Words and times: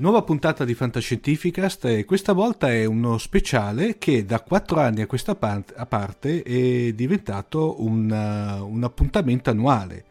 Nuova 0.00 0.22
puntata 0.22 0.64
di 0.64 0.72
Fantascientificast 0.72 1.84
e 1.84 2.06
questa 2.06 2.32
volta 2.32 2.72
è 2.72 2.86
uno 2.86 3.18
speciale 3.18 3.98
che 3.98 4.24
da 4.24 4.40
quattro 4.40 4.80
anni 4.80 5.02
a 5.02 5.06
questa 5.06 5.34
parte 5.34 6.42
è 6.42 6.92
diventato 6.94 7.82
un, 7.82 8.10
uh, 8.10 8.66
un 8.66 8.82
appuntamento 8.82 9.50
annuale. 9.50 10.04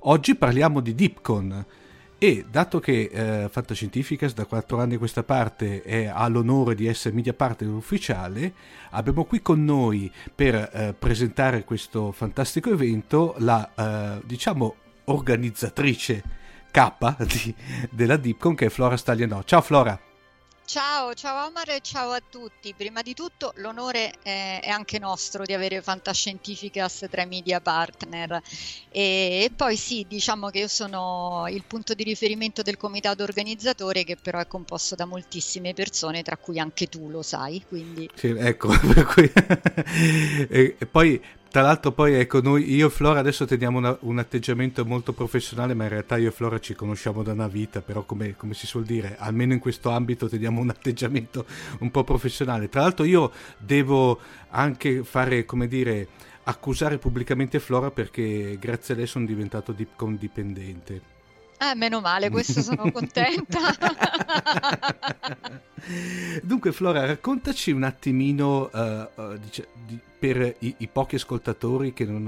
Oggi 0.00 0.34
parliamo 0.34 0.80
di 0.80 0.92
Dipcon 0.92 1.64
e 2.18 2.46
dato 2.50 2.80
che 2.80 3.08
eh, 3.12 3.48
Fantascientificast 3.48 4.34
da 4.34 4.44
quattro 4.44 4.80
anni 4.80 4.96
a 4.96 4.98
questa 4.98 5.22
parte 5.22 5.82
è, 5.82 6.06
ha 6.06 6.26
l'onore 6.26 6.74
di 6.74 6.88
essere 6.88 7.14
media 7.14 7.32
partner 7.32 7.72
ufficiale, 7.72 8.52
abbiamo 8.90 9.24
qui 9.24 9.40
con 9.40 9.64
noi 9.64 10.10
per 10.34 10.56
eh, 10.56 10.96
presentare 10.98 11.62
questo 11.62 12.10
fantastico 12.10 12.72
evento 12.72 13.36
la, 13.38 14.20
diciamo, 14.24 14.74
organizzatrice 15.04 16.38
K 16.78 17.24
di, 17.24 17.54
della 17.90 18.16
Dipcon 18.16 18.54
che 18.54 18.66
è 18.66 18.68
Flora 18.68 18.96
Stagliano. 18.96 19.42
Ciao 19.42 19.60
Flora! 19.60 20.00
Ciao, 20.64 21.14
ciao 21.14 21.46
Omar 21.46 21.70
e 21.70 21.80
ciao 21.80 22.10
a 22.10 22.20
tutti. 22.20 22.74
Prima 22.76 23.00
di 23.00 23.14
tutto 23.14 23.54
l'onore 23.56 24.12
è, 24.22 24.60
è 24.62 24.68
anche 24.68 24.98
nostro 24.98 25.44
di 25.44 25.54
avere 25.54 25.80
Fantascientificas 25.80 27.06
tra 27.10 27.22
i 27.22 27.26
media 27.26 27.60
partner 27.62 28.42
e, 28.90 29.44
e, 29.44 29.50
poi 29.56 29.76
sì, 29.76 30.04
diciamo 30.06 30.50
che 30.50 30.58
io 30.58 30.68
sono 30.68 31.46
il 31.48 31.64
punto 31.66 31.94
di 31.94 32.04
riferimento 32.04 32.60
del 32.60 32.76
comitato 32.76 33.22
organizzatore 33.22 34.04
che 34.04 34.16
però 34.20 34.40
è 34.40 34.46
composto 34.46 34.94
da 34.94 35.06
moltissime 35.06 35.72
persone, 35.72 36.22
tra 36.22 36.36
cui 36.36 36.58
anche 36.58 36.86
tu 36.86 37.08
lo 37.08 37.22
sai. 37.22 37.64
Quindi... 37.66 38.10
Sì, 38.14 38.28
ecco, 38.36 38.70
e, 40.50 40.76
e 40.78 40.86
poi 40.86 41.18
tra 41.50 41.62
l'altro 41.62 41.92
poi 41.92 42.14
ecco, 42.14 42.40
noi, 42.42 42.74
io 42.74 42.88
e 42.88 42.90
Flora 42.90 43.20
adesso 43.20 43.46
teniamo 43.46 43.78
una, 43.78 43.96
un 44.00 44.18
atteggiamento 44.18 44.84
molto 44.84 45.12
professionale, 45.12 45.74
ma 45.74 45.84
in 45.84 45.90
realtà 45.90 46.16
io 46.18 46.28
e 46.28 46.32
Flora 46.32 46.58
ci 46.60 46.74
conosciamo 46.74 47.22
da 47.22 47.32
una 47.32 47.48
vita, 47.48 47.80
però 47.80 48.02
come, 48.02 48.36
come, 48.36 48.52
si 48.54 48.66
suol 48.66 48.84
dire, 48.84 49.16
almeno 49.18 49.54
in 49.54 49.58
questo 49.58 49.90
ambito 49.90 50.28
teniamo 50.28 50.60
un 50.60 50.68
atteggiamento 50.68 51.46
un 51.80 51.90
po' 51.90 52.04
professionale. 52.04 52.68
Tra 52.68 52.82
l'altro 52.82 53.04
io 53.04 53.32
devo 53.56 54.20
anche 54.50 55.02
fare, 55.04 55.46
come 55.46 55.68
dire, 55.68 56.08
accusare 56.44 56.98
pubblicamente 56.98 57.60
Flora 57.60 57.90
perché 57.90 58.58
grazie 58.58 58.94
a 58.94 58.96
lei 58.98 59.06
sono 59.06 59.24
diventato 59.24 59.72
Dipcon 59.72 60.16
dipendente. 60.16 61.16
Eh, 61.58 61.74
meno 61.74 62.00
male, 62.00 62.30
questo 62.30 62.62
sono 62.62 62.88
contenta. 62.92 63.58
Dunque, 66.42 66.72
Flora, 66.72 67.04
raccontaci 67.04 67.72
un 67.72 67.82
attimino, 67.82 68.70
uh, 68.72 69.20
uh, 69.20 69.38
dice, 69.38 69.68
di, 69.84 69.98
per 70.18 70.56
i, 70.60 70.74
i, 70.78 70.88
pochi 70.88 71.14
ascoltatori 71.14 71.92
che 71.92 72.04
non, 72.04 72.24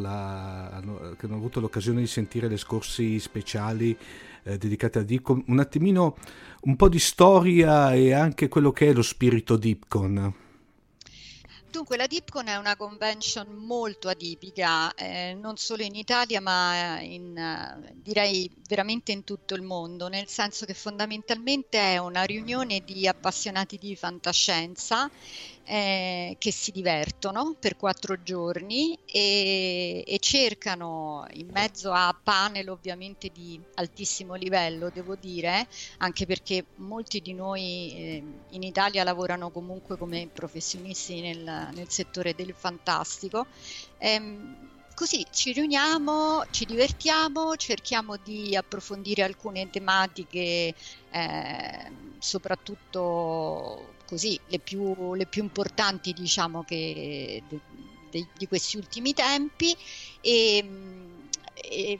la, 0.00 0.80
che 0.80 0.84
non, 0.86 1.16
hanno 1.20 1.36
avuto 1.36 1.60
l'occasione 1.60 2.00
di 2.00 2.06
sentire 2.06 2.48
le 2.48 2.56
scorsi 2.56 3.18
speciali 3.18 3.96
eh, 4.42 4.58
dedicate 4.58 4.98
a 4.98 5.02
Dipcon, 5.02 5.44
un 5.46 5.58
attimino, 5.58 6.16
un 6.62 6.76
po' 6.76 6.88
di 6.88 6.98
storia 6.98 7.94
e 7.94 8.12
anche 8.12 8.48
quello 8.48 8.72
che 8.72 8.88
è 8.88 8.92
lo 8.92 9.02
spirito 9.02 9.56
Dipcon. 9.56 10.34
Dunque, 11.72 11.96
la 11.96 12.06
DIPCON 12.06 12.48
è 12.48 12.56
una 12.56 12.76
convention 12.76 13.46
molto 13.48 14.10
atipica, 14.10 14.92
eh, 14.92 15.32
non 15.32 15.56
solo 15.56 15.82
in 15.82 15.94
Italia, 15.94 16.38
ma 16.38 17.00
in, 17.00 17.34
uh, 17.34 17.92
direi 17.94 18.50
veramente 18.68 19.10
in 19.10 19.24
tutto 19.24 19.54
il 19.54 19.62
mondo, 19.62 20.08
nel 20.08 20.28
senso 20.28 20.66
che 20.66 20.74
fondamentalmente 20.74 21.78
è 21.78 21.96
una 21.96 22.24
riunione 22.24 22.82
di 22.84 23.08
appassionati 23.08 23.78
di 23.78 23.96
fantascienza 23.96 25.10
eh, 25.64 26.36
che 26.38 26.52
si 26.52 26.72
divertono 26.72 27.54
per 27.58 27.76
quattro 27.76 28.22
giorni 28.22 28.98
e, 29.06 30.04
e, 30.06 30.18
cercano 30.18 31.26
in 31.34 31.48
mezzo 31.52 31.92
a 31.92 32.16
panel 32.20 32.68
ovviamente 32.68 33.30
di 33.32 33.60
altissimo 33.74 34.34
livello, 34.34 34.90
devo 34.90 35.14
dire, 35.14 35.66
anche 35.98 36.26
perché 36.26 36.64
molti 36.76 37.20
di 37.20 37.32
noi 37.32 37.94
eh, 37.94 38.24
in 38.50 38.62
Italia 38.62 39.04
lavorano 39.04 39.50
comunque 39.50 39.96
come 39.96 40.28
professionisti 40.32 41.20
nel, 41.20 41.68
nel 41.72 41.88
settore 41.88 42.34
del 42.34 42.54
fantastico. 42.56 43.46
Ehm, 43.98 44.70
così 44.94 45.24
ci 45.30 45.52
riuniamo, 45.52 46.44
ci 46.50 46.64
divertiamo, 46.64 47.56
cerchiamo 47.56 48.16
di 48.16 48.54
approfondire 48.56 49.22
alcune 49.22 49.70
tematiche, 49.70 50.74
eh, 51.10 51.92
soprattutto 52.18 54.00
così 54.12 54.38
le 54.48 54.58
più, 54.58 55.14
le 55.14 55.24
più 55.24 55.42
importanti 55.42 56.12
diciamo 56.12 56.64
che 56.64 57.42
de, 57.48 57.60
de, 58.10 58.26
di 58.36 58.46
questi 58.46 58.76
ultimi 58.76 59.14
tempi 59.14 59.74
e, 60.20 60.68
e 61.54 61.98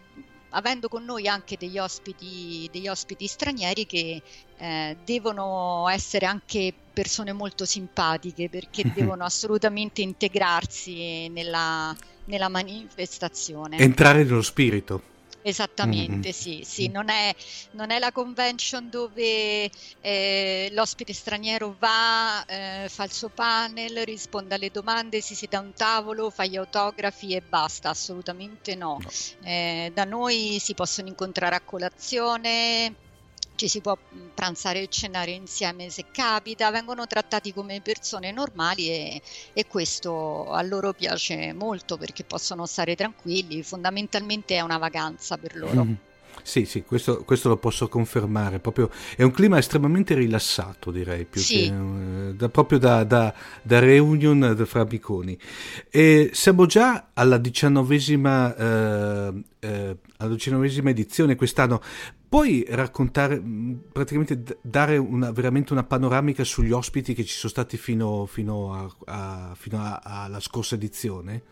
avendo 0.50 0.88
con 0.88 1.05
noi 1.06 1.26
anche 1.26 1.56
degli 1.59 1.79
ospiti, 1.79 2.69
degli 2.70 2.87
ospiti 2.87 3.26
stranieri 3.26 3.87
che 3.87 4.20
eh, 4.59 4.97
devono 5.03 5.88
essere 5.88 6.26
anche 6.26 6.75
persone 6.93 7.32
molto 7.32 7.64
simpatiche 7.64 8.50
perché 8.50 8.82
devono 8.93 9.25
assolutamente 9.25 10.03
integrarsi 10.03 11.29
nella, 11.29 11.97
nella 12.26 12.50
manifestazione. 12.50 13.79
Entrare 13.79 14.23
nello 14.23 14.43
spirito. 14.43 15.12
Esattamente, 15.43 16.29
mm-hmm. 16.29 16.31
sì, 16.31 16.62
sì. 16.65 16.89
Non, 16.89 17.09
è, 17.09 17.35
non, 17.73 17.91
è, 17.91 17.99
la 17.99 18.12
convention 18.12 18.89
dove 18.89 19.71
eh, 20.00 20.69
l'ospite 20.73 21.12
straniero 21.12 21.75
va, 21.79 22.44
eh, 22.47 22.89
fa 22.89 23.05
il 23.05 23.12
suo 23.12 23.29
panel, 23.29 24.05
risponde 24.05 24.55
alle 24.55 24.71
domande, 24.71 25.21
si 25.21 25.35
siede 25.35 25.56
a 25.56 25.61
un 25.61 25.73
tavolo, 25.75 26.31
fa 26.31 26.44
gli 26.44 26.56
autografi 26.56 27.35
e 27.35 27.43
basta, 27.43 27.91
assolutamente 27.91 28.77
no. 28.77 28.99
no. 29.00 29.49
Eh, 29.49 29.91
da 29.93 30.05
noi 30.05 30.59
si 30.61 30.75
possono 30.75 31.09
incontrare 31.09 31.56
a 31.56 31.61
colazione, 31.61 32.94
ci 33.54 33.69
si 33.69 33.81
può 33.81 33.96
pranzare 34.34 34.82
e 34.82 34.88
cenare 34.88 35.32
insieme 35.32 35.90
se 35.90 36.06
capita, 36.10 36.70
vengono 36.70 37.06
trattati 37.06 37.52
come 37.52 37.81
persone 37.81 38.32
normali 38.32 38.88
e, 38.88 39.22
e, 39.52 39.66
questo 39.66 40.50
a 40.50 40.62
loro 40.62 40.93
piace 40.93 41.52
molto 41.52 41.96
perché 41.96 42.25
possono 42.25 42.66
stare 42.66 42.94
tranquilli, 42.96 43.62
fondamentalmente 43.62 44.56
è 44.56 44.60
una 44.60 44.78
vacanza 44.78 45.37
per 45.37 45.56
loro. 45.56 45.84
Mm. 45.84 45.94
Sì, 46.43 46.64
sì, 46.64 46.82
questo, 46.82 47.23
questo, 47.25 47.49
lo 47.49 47.56
posso 47.56 47.88
confermare. 47.88 48.58
Proprio, 48.58 48.90
è 49.17 49.23
un 49.23 49.31
clima 49.31 49.58
estremamente 49.58 50.14
rilassato, 50.14 50.90
direi, 50.90 51.25
più 51.25 51.40
sì. 51.40 51.69
che, 51.69 52.29
eh, 52.29 52.34
da, 52.34 52.49
proprio 52.49 52.79
da, 52.79 53.05
da, 53.05 53.32
da, 53.62 53.79
reunion 53.79 54.61
fra 54.67 54.81
amiconi. 54.81 55.38
E 55.88 56.31
siamo 56.32 56.67
già 56.67 57.11
alla 57.12 57.38
diciannovesima, 57.38 58.56
eh, 58.56 59.44
eh, 59.61 59.96
alla 60.17 60.32
diciannovesima 60.32 60.90
edizione 60.90 61.37
quest'anno. 61.37 61.81
Puoi 62.29 62.64
raccontare, 62.69 63.38
mm, 63.38 63.75
praticamente 63.93 64.58
dare 64.62 64.96
una, 64.96 65.31
veramente 65.31 65.73
una 65.73 65.84
panoramica 65.84 66.44
sugli 66.44 66.73
ospiti 66.73 67.14
che 67.14 67.25
ci 67.25 67.34
sono 67.34 67.52
stati 67.52 67.76
fino, 67.76 68.26
fino, 68.26 68.75
a, 68.75 68.90
a, 69.05 69.55
fino 69.55 69.79
a, 69.79 70.00
alla 70.02 70.40
scorsa 70.40 70.75
edizione? 70.75 71.43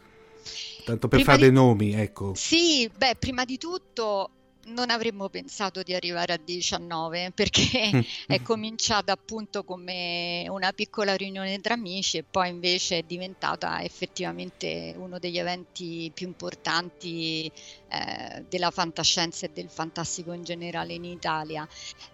Tanto 0.84 1.06
per 1.06 1.20
prima 1.20 1.24
fare 1.34 1.48
di... 1.48 1.52
dei 1.52 1.52
nomi, 1.52 1.92
ecco. 1.92 2.32
Sì, 2.34 2.90
beh, 2.96 3.16
prima 3.18 3.44
di 3.44 3.58
tutto 3.58 4.30
non 4.72 4.90
avremmo 4.90 5.28
pensato 5.28 5.82
di 5.82 5.94
arrivare 5.94 6.32
a 6.32 6.40
19 6.42 7.32
perché 7.34 7.90
mm. 7.94 8.00
è 8.26 8.42
cominciata 8.42 9.12
appunto 9.12 9.64
come 9.64 10.46
una 10.48 10.72
piccola 10.72 11.14
riunione 11.14 11.60
tra 11.60 11.74
amici 11.74 12.16
e 12.16 12.24
poi 12.28 12.48
invece 12.48 12.98
è 12.98 13.02
diventata 13.02 13.82
effettivamente 13.82 14.94
uno 14.96 15.18
degli 15.18 15.38
eventi 15.38 16.10
più 16.14 16.26
importanti 16.26 17.50
eh, 17.90 18.44
della 18.48 18.70
fantascienza 18.70 19.46
e 19.46 19.50
del 19.52 19.68
fantastico 19.68 20.32
in 20.32 20.44
generale 20.44 20.94
in 20.94 21.04
Italia. 21.04 21.66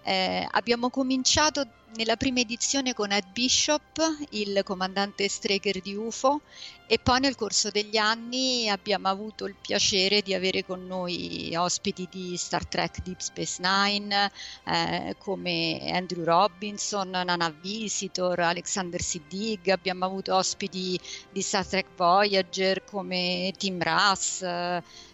Eh, 0.03 0.47
abbiamo 0.51 0.89
cominciato 0.89 1.67
nella 1.97 2.17
prima 2.17 2.41
edizione 2.41 2.95
con 2.95 3.13
Ed 3.13 3.27
Bishop, 3.33 4.01
il 4.31 4.63
comandante 4.65 5.29
Straker 5.29 5.81
di 5.81 5.95
UFO, 5.95 6.41
e 6.87 6.99
poi 6.99 7.21
nel 7.21 7.35
corso 7.35 7.71
degli 7.71 7.97
anni 7.97 8.69
abbiamo 8.69 9.09
avuto 9.09 9.47
il 9.47 9.57
piacere 9.61 10.23
di 10.23 10.35
avere 10.35 10.65
con 10.65 10.87
noi 10.87 11.53
ospiti 11.57 12.07
di 12.11 12.37
Star 12.37 12.65
Trek 12.67 13.03
Deep 13.03 13.19
Space 13.19 13.61
Nine 13.61 14.31
eh, 14.65 15.17
come 15.19 15.81
Andrew 15.93 16.23
Robinson, 16.23 17.11
Nana 17.11 17.51
Visitor, 17.51 18.39
Alexander 18.41 19.01
Siddig, 19.01 19.69
abbiamo 19.69 20.05
avuto 20.05 20.35
ospiti 20.35 20.99
di 21.33 21.43
Star 21.43 21.67
Trek 21.67 21.87
Voyager 21.97 22.85
come 22.85 23.53
Tim 23.57 23.83
Russ, 23.83 24.43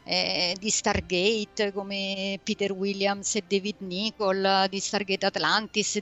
eh, 0.04 0.56
di 0.58 0.70
Stargate 0.70 1.72
come 1.72 2.38
Peter 2.42 2.72
Williams 2.72 3.36
e 3.36 3.44
David 3.46 3.76
Nicol, 3.78 4.66
di 4.68 4.80
Stargate 4.80 5.26
Atlantis, 5.26 6.00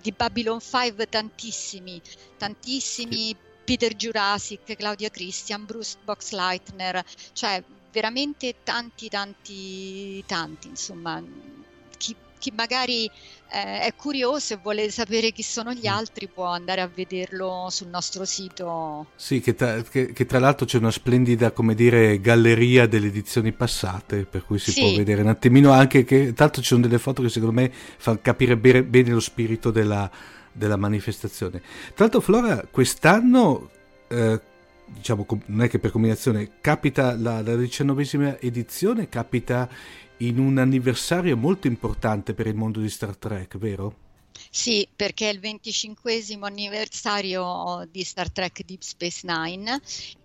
di 0.00 0.12
Babylon 0.12 0.60
5 0.60 1.08
tantissimi, 1.08 2.00
tantissimi. 2.36 3.36
Peter 3.64 3.94
Jurassic, 3.94 4.74
Claudia 4.76 5.08
Christian, 5.08 5.64
Bruce 5.64 5.96
Boxleitner, 6.02 7.02
cioè 7.32 7.62
veramente 7.92 8.56
tanti, 8.64 9.08
tanti, 9.08 10.22
tanti, 10.26 10.66
insomma, 10.66 11.22
chi, 12.42 12.52
magari 12.56 13.04
eh, 13.04 13.82
è 13.82 13.94
curioso 13.94 14.54
e 14.54 14.58
vuole 14.60 14.90
sapere 14.90 15.30
chi 15.30 15.44
sono 15.44 15.72
gli 15.72 15.86
mm. 15.86 15.92
altri 15.92 16.26
può 16.26 16.46
andare 16.46 16.80
a 16.80 16.90
vederlo 16.92 17.68
sul 17.70 17.86
nostro 17.86 18.24
sito. 18.24 19.06
Sì, 19.14 19.40
che 19.40 19.54
tra, 19.54 19.80
che, 19.82 20.12
che 20.12 20.26
tra 20.26 20.40
l'altro 20.40 20.66
c'è 20.66 20.78
una 20.78 20.90
splendida, 20.90 21.52
come 21.52 21.76
dire, 21.76 22.20
galleria 22.20 22.88
delle 22.88 23.06
edizioni 23.06 23.52
passate, 23.52 24.24
per 24.24 24.44
cui 24.44 24.58
si 24.58 24.72
sì. 24.72 24.80
può 24.80 24.96
vedere 24.96 25.22
un 25.22 25.28
attimino 25.28 25.70
anche 25.70 26.02
che, 26.02 26.32
tra 26.32 26.44
l'altro 26.46 26.62
ci 26.62 26.68
sono 26.68 26.82
delle 26.82 26.98
foto 26.98 27.22
che 27.22 27.28
secondo 27.28 27.54
me 27.54 27.70
fanno 27.72 28.18
capire 28.20 28.56
bene, 28.56 28.82
bene 28.82 29.10
lo 29.10 29.20
spirito 29.20 29.70
della 29.70 30.10
della 30.52 30.76
manifestazione. 30.76 31.60
Tra 31.60 32.04
l'altro 32.04 32.20
Flora 32.20 32.66
quest'anno, 32.70 33.70
eh, 34.08 34.38
diciamo 34.86 35.26
non 35.46 35.62
è 35.62 35.68
che 35.68 35.78
per 35.78 35.90
combinazione, 35.90 36.52
capita 36.60 37.16
la, 37.16 37.40
la 37.40 37.56
diciannovesima 37.56 38.38
edizione, 38.38 39.08
capita 39.08 39.68
in 40.26 40.38
un 40.38 40.58
anniversario 40.58 41.36
molto 41.36 41.66
importante 41.66 42.34
per 42.34 42.46
il 42.46 42.54
mondo 42.54 42.80
di 42.80 42.88
Star 42.88 43.16
Trek, 43.16 43.58
vero? 43.58 44.10
Sì, 44.50 44.86
perché 44.94 45.28
è 45.28 45.32
il 45.32 45.40
25 45.40 46.22
anniversario 46.40 47.86
di 47.90 48.02
Star 48.02 48.30
Trek 48.30 48.64
Deep 48.64 48.82
Space 48.82 49.20
Nine 49.24 49.80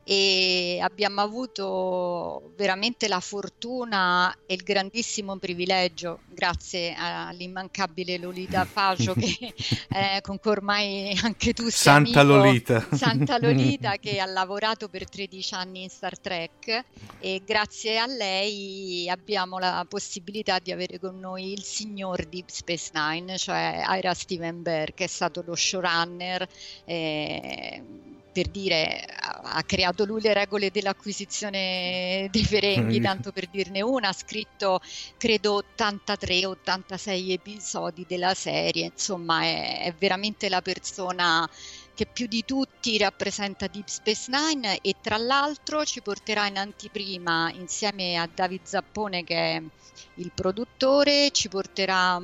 e 0.09 0.80
abbiamo 0.81 1.19
avuto 1.19 2.54
veramente 2.56 3.09
la 3.09 3.19
fortuna 3.19 4.33
e 4.45 4.54
il 4.54 4.63
grandissimo 4.63 5.36
privilegio, 5.36 6.19
grazie 6.30 6.95
all'immancabile 6.98 8.18
Lolita 8.18 8.63
Faggio, 8.63 9.13
che, 9.13 9.54
eh, 9.92 10.21
con 10.21 10.39
cui 10.39 10.51
ormai 10.51 11.19
anche 11.21 11.51
tu 11.51 11.63
sei 11.63 11.71
Santa 11.71 12.21
amico, 12.21 12.38
Lolita. 12.38 12.88
Santa 12.94 13.36
Lolita 13.44 13.98
che 13.98 14.21
ha 14.21 14.25
lavorato 14.25 14.88
per 14.88 15.09
13 15.09 15.54
anni 15.56 15.83
in 15.83 15.89
Star 15.89 16.18
Trek 16.18 16.86
e 17.19 17.42
grazie 17.45 17.98
a 17.98 18.06
lei 18.06 19.10
abbiamo 19.10 19.60
la 19.60 19.86
possibilità 19.89 20.60
di 20.60 20.72
avere 20.72 21.00
con 21.00 21.20
noi 21.20 21.51
il 21.51 21.63
signor 21.63 22.24
Deep 22.24 22.48
Space 22.48 22.91
Nine, 22.93 23.38
cioè 23.38 23.84
Ira 23.89 24.13
Steven 24.13 24.62
Bear, 24.62 24.93
che 24.93 25.03
è 25.03 25.08
stato 25.08 25.43
lo 25.46 25.53
showrunner. 25.53 26.48
Eh, 26.86 27.84
per 28.38 28.50
dire, 28.50 29.03
ha 29.20 29.63
creato 29.63 30.06
lui 30.06 30.22
le 30.22 30.32
regole 30.32 30.70
dell'acquisizione 30.70 32.27
dei 32.32 32.46
Ferenghi, 32.46 33.01
tanto 33.01 33.32
per 33.32 33.48
dirne 33.48 33.82
una, 33.82 34.10
ha 34.10 34.13
scritto 34.13 34.79
credo 35.17 35.63
83-86 35.75 37.32
episodi 37.32 38.06
della 38.08 38.36
serie, 38.36 38.86
insomma 38.86 39.41
è, 39.41 39.86
è 39.86 39.94
veramente 39.98 40.50
la 40.50 40.62
persona 40.62 41.50
che 41.96 42.06
più 42.06 42.27
di 42.27 42.46
tutti 42.46 42.96
rappresenta 43.00 43.65
Deep 43.65 43.88
Space 43.88 44.29
Nine 44.29 44.82
e 44.82 44.98
tra 45.01 45.17
l'altro 45.17 45.84
ci 45.84 46.03
porterà 46.03 46.46
in 46.46 46.60
anteprima 46.60 47.51
insieme 47.56 48.17
a 48.17 48.29
David 48.32 48.62
Zappone 48.65 49.24
che 49.24 49.36
è 49.36 49.62
il 50.15 50.32
produttore, 50.32 51.32
ci 51.32 51.50
porterà 51.50 52.22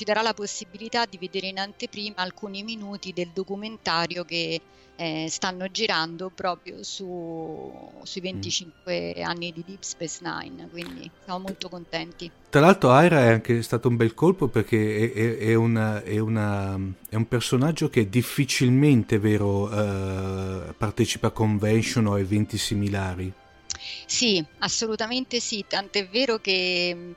ci 0.00 0.06
darà 0.06 0.22
la 0.22 0.32
possibilità 0.32 1.04
di 1.04 1.18
vedere 1.18 1.48
in 1.48 1.58
anteprima 1.58 2.22
alcuni 2.22 2.62
minuti 2.62 3.12
del 3.12 3.28
documentario 3.34 4.24
che 4.24 4.58
eh, 4.96 5.26
stanno 5.28 5.70
girando 5.70 6.30
proprio 6.34 6.82
su, 6.82 7.70
sui 8.02 8.22
25 8.22 9.16
mm. 9.18 9.22
anni 9.22 9.52
di 9.52 9.62
Deep 9.66 9.82
Space 9.82 10.20
Nine, 10.22 10.70
quindi 10.70 11.10
siamo 11.22 11.40
molto 11.40 11.68
contenti. 11.68 12.30
Tra 12.48 12.60
l'altro 12.62 12.92
Aira 12.92 13.24
è 13.24 13.28
anche 13.28 13.60
stato 13.60 13.88
un 13.88 13.96
bel 13.96 14.14
colpo 14.14 14.48
perché 14.48 15.12
è, 15.12 15.12
è, 15.12 15.36
è, 15.48 15.54
una, 15.54 16.02
una, 16.06 16.80
è 17.06 17.16
un 17.16 17.28
personaggio 17.28 17.90
che 17.90 18.08
difficilmente 18.08 19.18
vero, 19.18 19.64
uh, 19.64 20.74
partecipa 20.78 21.26
a 21.26 21.30
convention 21.30 22.06
o 22.06 22.18
eventi 22.18 22.56
similari. 22.56 23.30
Sì, 24.06 24.42
assolutamente 24.60 25.40
sì, 25.40 25.62
tant'è 25.68 26.08
vero 26.08 26.38
che 26.38 27.14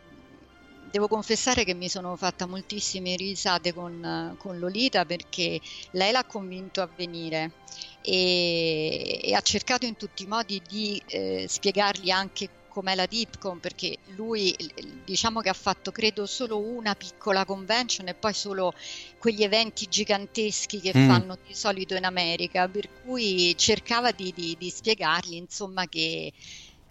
devo 0.94 1.08
confessare 1.08 1.64
che 1.64 1.74
mi 1.74 1.90
sono 1.90 2.16
fatta 2.16 2.46
moltissime 2.46 3.16
risate 3.16 3.74
con, 3.74 4.36
con 4.38 4.60
Lolita 4.60 5.06
perché 5.06 5.60
lei 5.92 6.12
l'ha 6.12 6.24
convinto 6.24 6.84
a 6.84 6.90
venire 6.96 7.54
e, 8.02 9.20
e, 9.24 9.34
ha 9.34 9.42
cercato 9.42 9.88
in 9.88 9.98
tutti 9.98 10.22
i 10.22 10.28
modi 10.28 10.62
di 10.70 11.02
eh, 11.08 11.48
spiegargli 11.50 12.12
anche 12.12 12.48
com'è 12.68 12.94
la 12.94 13.08
Dipcon 13.08 13.60
perché 13.60 13.98
lui 14.16 14.56
diciamo 15.04 15.42
che 15.42 15.50
ha 15.50 15.54
fatto 15.54 15.92
credo 15.92 16.28
solo 16.28 16.60
una 16.60 16.94
piccola 16.94 17.44
convention 17.44 18.08
e 18.08 18.14
poi 18.14 18.34
solo 18.36 18.72
quegli 19.18 19.42
eventi 19.42 19.88
giganteschi 19.90 20.80
che 20.80 20.92
mm. 20.96 21.08
fanno 21.08 21.38
di 21.48 21.56
solito 21.56 21.96
in 21.96 22.06
America 22.06 22.68
per 22.68 22.88
cui 23.04 23.58
cercava 23.58 24.12
di, 24.12 24.32
di, 24.36 24.56
di 24.60 24.70
spiegargli 24.70 25.34
insomma 25.34 25.88
che 25.88 26.32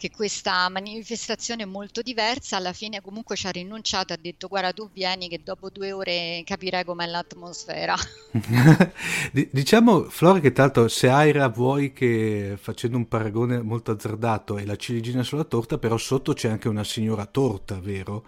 che 0.02 0.10
questa 0.10 0.68
manifestazione 0.68 1.64
molto 1.64 2.02
diversa 2.02 2.56
alla 2.56 2.72
fine 2.72 3.00
comunque 3.00 3.36
ci 3.36 3.46
ha 3.46 3.50
rinunciato, 3.50 4.12
ha 4.12 4.18
detto 4.20 4.48
guarda 4.48 4.72
tu 4.72 4.90
vieni 4.92 5.28
che 5.28 5.42
dopo 5.44 5.70
due 5.70 5.92
ore 5.92 6.42
capirai 6.44 6.84
com'è 6.84 7.06
l'atmosfera. 7.06 7.94
diciamo 9.30 10.02
Flora 10.08 10.40
che 10.40 10.50
tanto 10.50 10.88
se 10.88 11.08
Aira 11.08 11.46
vuoi 11.46 11.92
che 11.92 12.58
facendo 12.60 12.96
un 12.96 13.06
paragone 13.06 13.62
molto 13.62 13.92
azzardato 13.92 14.58
è 14.58 14.64
la 14.64 14.74
ciliegina 14.74 15.22
sulla 15.22 15.44
torta, 15.44 15.78
però 15.78 15.96
sotto 15.96 16.32
c'è 16.32 16.48
anche 16.48 16.66
una 16.66 16.82
signora 16.82 17.24
torta, 17.26 17.78
vero? 17.78 18.24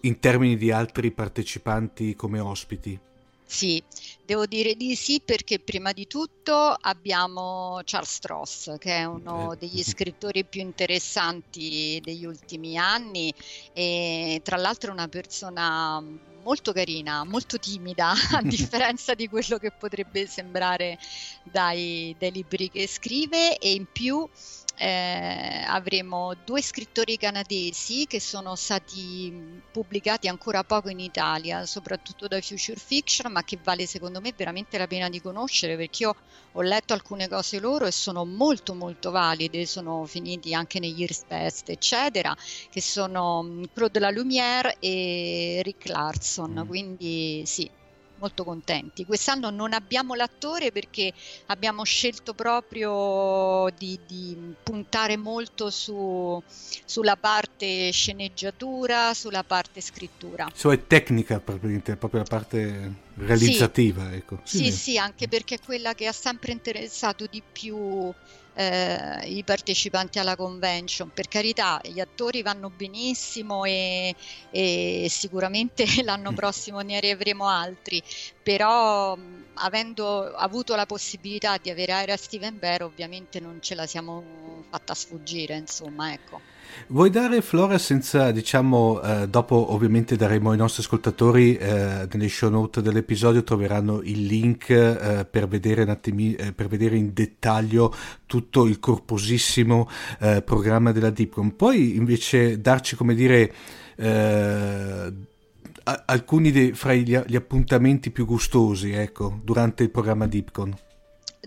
In 0.00 0.18
termini 0.18 0.56
di 0.56 0.72
altri 0.72 1.12
partecipanti 1.12 2.16
come 2.16 2.40
ospiti. 2.40 2.98
Sì, 3.46 3.80
devo 4.24 4.46
dire 4.46 4.74
di 4.74 4.94
sì 4.94 5.20
perché 5.24 5.58
prima 5.58 5.92
di 5.92 6.06
tutto 6.06 6.74
abbiamo 6.80 7.80
Charles 7.84 8.12
Stross, 8.12 8.78
che 8.78 8.96
è 8.98 9.04
uno 9.04 9.52
eh. 9.52 9.56
degli 9.56 9.82
scrittori 9.82 10.44
più 10.44 10.60
interessanti 10.60 12.00
degli 12.02 12.24
ultimi 12.24 12.78
anni 12.78 13.32
e 13.72 14.40
tra 14.42 14.56
l'altro 14.56 14.90
è 14.90 14.92
una 14.92 15.08
persona 15.08 16.02
molto 16.42 16.72
carina, 16.72 17.24
molto 17.24 17.58
timida, 17.58 18.12
a 18.32 18.42
differenza 18.42 19.14
di 19.14 19.28
quello 19.28 19.58
che 19.58 19.72
potrebbe 19.72 20.26
sembrare 20.26 20.98
dai, 21.42 22.14
dai 22.18 22.30
libri 22.30 22.70
che 22.70 22.86
scrive 22.86 23.58
e 23.58 23.72
in 23.72 23.86
più 23.90 24.28
eh, 24.76 25.64
avremo 25.66 26.34
due 26.44 26.60
scrittori 26.62 27.16
canadesi 27.16 28.06
che 28.06 28.20
sono 28.20 28.56
stati 28.56 29.62
pubblicati 29.70 30.28
ancora 30.28 30.64
poco 30.64 30.88
in 30.88 31.00
Italia, 31.00 31.64
soprattutto 31.66 32.26
da 32.26 32.40
Future 32.40 32.78
Fiction, 32.78 33.30
ma 33.32 33.44
che 33.44 33.58
vale 33.62 33.86
secondo 33.86 34.20
me 34.20 34.32
veramente 34.36 34.78
la 34.78 34.86
pena 34.86 35.08
di 35.08 35.20
conoscere 35.20 35.76
perché 35.76 36.02
io 36.04 36.16
ho 36.52 36.62
letto 36.62 36.92
alcune 36.92 37.28
cose 37.28 37.58
loro 37.58 37.86
e 37.86 37.92
sono 37.92 38.24
molto 38.24 38.74
molto 38.74 39.10
valide, 39.10 39.66
sono 39.66 40.04
finiti 40.06 40.54
anche 40.54 40.78
negli 40.78 40.98
Years 40.98 41.24
Best, 41.26 41.68
eccetera, 41.68 42.36
che 42.70 42.80
sono 42.80 43.62
Claude 43.72 44.10
Lumière 44.10 44.76
e 44.78 45.60
Rick 45.64 45.88
Larson, 45.88 46.60
mm. 46.60 46.66
quindi 46.66 47.42
sì, 47.46 47.68
molto 48.18 48.44
contenti. 48.44 49.04
Quest'anno 49.04 49.50
non 49.50 49.72
abbiamo 49.72 50.14
l'attore 50.14 50.70
perché 50.72 51.12
abbiamo 51.46 51.84
scelto 51.84 52.34
proprio 52.34 53.68
di, 53.76 53.98
di 54.06 54.36
puntare 54.62 55.16
molto 55.16 55.70
su, 55.70 56.42
sulla 56.84 57.16
parte 57.16 57.90
sceneggiatura, 57.90 59.14
sulla 59.14 59.42
parte 59.42 59.80
scrittura. 59.80 60.48
Cioè 60.54 60.86
tecnica, 60.86 61.40
proprio 61.40 61.80
la 62.18 62.24
parte 62.24 62.92
realizzativa. 63.16 64.10
Sì, 64.10 64.16
ecco. 64.16 64.40
sì, 64.44 64.56
sì, 64.58 64.72
sì, 64.72 64.98
anche 64.98 65.28
perché 65.28 65.56
è 65.56 65.60
quella 65.64 65.94
che 65.94 66.06
ha 66.06 66.12
sempre 66.12 66.52
interessato 66.52 67.26
di 67.26 67.42
più 67.52 68.12
eh, 68.54 69.26
i 69.26 69.42
partecipanti 69.44 70.18
alla 70.18 70.36
convention. 70.36 71.10
Per 71.12 71.28
carità, 71.28 71.80
gli 71.82 72.00
attori 72.00 72.42
vanno 72.42 72.70
benissimo 72.70 73.64
e, 73.64 74.14
e 74.50 75.06
sicuramente 75.10 75.84
l'anno 76.02 76.32
mm. 76.32 76.34
prossimo 76.34 76.80
ne 76.80 76.98
avremo 77.10 77.48
altri, 77.48 78.02
però 78.42 79.16
avendo 79.54 80.32
avuto 80.34 80.74
la 80.74 80.86
possibilità 80.86 81.58
di 81.58 81.70
avere 81.70 81.92
Ira 82.02 82.16
Steven 82.16 82.58
Bear 82.58 82.82
ovviamente 82.82 83.40
non 83.40 83.60
ce 83.60 83.74
la 83.74 83.86
siamo 83.86 84.64
fatta 84.70 84.94
sfuggire, 84.94 85.56
insomma, 85.56 86.12
ecco. 86.12 86.53
Vuoi 86.88 87.08
dare 87.10 87.40
Flora 87.40 87.78
senza, 87.78 88.30
diciamo, 88.30 89.00
eh, 89.00 89.28
dopo 89.28 89.72
ovviamente 89.72 90.16
daremo 90.16 90.50
ai 90.50 90.56
nostri 90.56 90.82
ascoltatori 90.82 91.56
eh, 91.56 92.06
nelle 92.12 92.28
show 92.28 92.50
note 92.50 92.82
dell'episodio 92.82 93.42
troveranno 93.42 94.00
il 94.02 94.26
link 94.26 94.68
eh, 94.68 95.26
per, 95.28 95.48
vedere 95.48 95.82
attimi, 95.82 96.34
eh, 96.34 96.52
per, 96.52 96.68
vedere 96.68 96.96
in 96.96 97.12
dettaglio 97.14 97.94
tutto 98.26 98.66
il 98.66 98.80
corposissimo 98.80 99.88
eh, 100.20 100.42
programma 100.42 100.92
della 100.92 101.10
Deepcom. 101.10 101.50
Puoi 101.50 101.96
invece 101.96 102.60
darci, 102.60 102.96
come 102.96 103.14
dire, 103.14 103.52
eh, 103.96 105.12
alcuni 106.06 106.50
dei, 106.50 106.72
fra 106.72 106.94
gli, 106.94 107.14
appuntamenti 107.14 108.10
più 108.10 108.26
gustosi, 108.26 108.92
ecco, 108.92 109.40
durante 109.42 109.82
il 109.82 109.90
programma 109.90 110.26
Deepcon? 110.26 110.74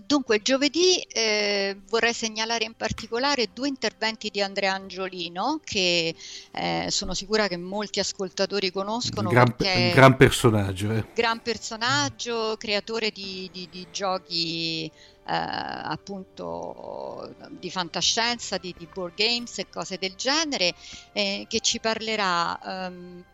Dunque, 0.08 0.40
giovedì 0.40 0.96
eh, 1.00 1.76
vorrei 1.90 2.14
segnalare 2.14 2.64
in 2.64 2.72
particolare 2.72 3.50
due 3.52 3.68
interventi 3.68 4.30
di 4.30 4.40
Andrea 4.40 4.72
Angiolino 4.72 5.60
che 5.62 6.14
eh, 6.50 6.86
sono 6.88 7.12
sicura 7.12 7.46
che 7.46 7.58
molti 7.58 8.00
ascoltatori 8.00 8.72
conoscono. 8.72 9.28
Un 9.28 9.34
gran, 9.34 9.54
un 9.58 9.92
gran 9.92 10.16
personaggio. 10.16 10.92
Eh. 10.92 11.04
Gran 11.14 11.42
personaggio, 11.42 12.56
creatore 12.56 13.10
di, 13.10 13.50
di, 13.52 13.68
di 13.70 13.86
giochi 13.92 14.86
eh, 14.86 14.92
appunto 15.26 17.34
di 17.50 17.70
fantascienza, 17.70 18.56
di, 18.56 18.74
di, 18.78 18.88
board 18.90 19.12
games 19.14 19.58
e 19.58 19.68
cose 19.68 19.98
del 19.98 20.14
genere, 20.14 20.72
eh, 21.12 21.44
che 21.46 21.60
ci 21.60 21.80
parlerà. 21.80 22.58
Um, 22.62 23.24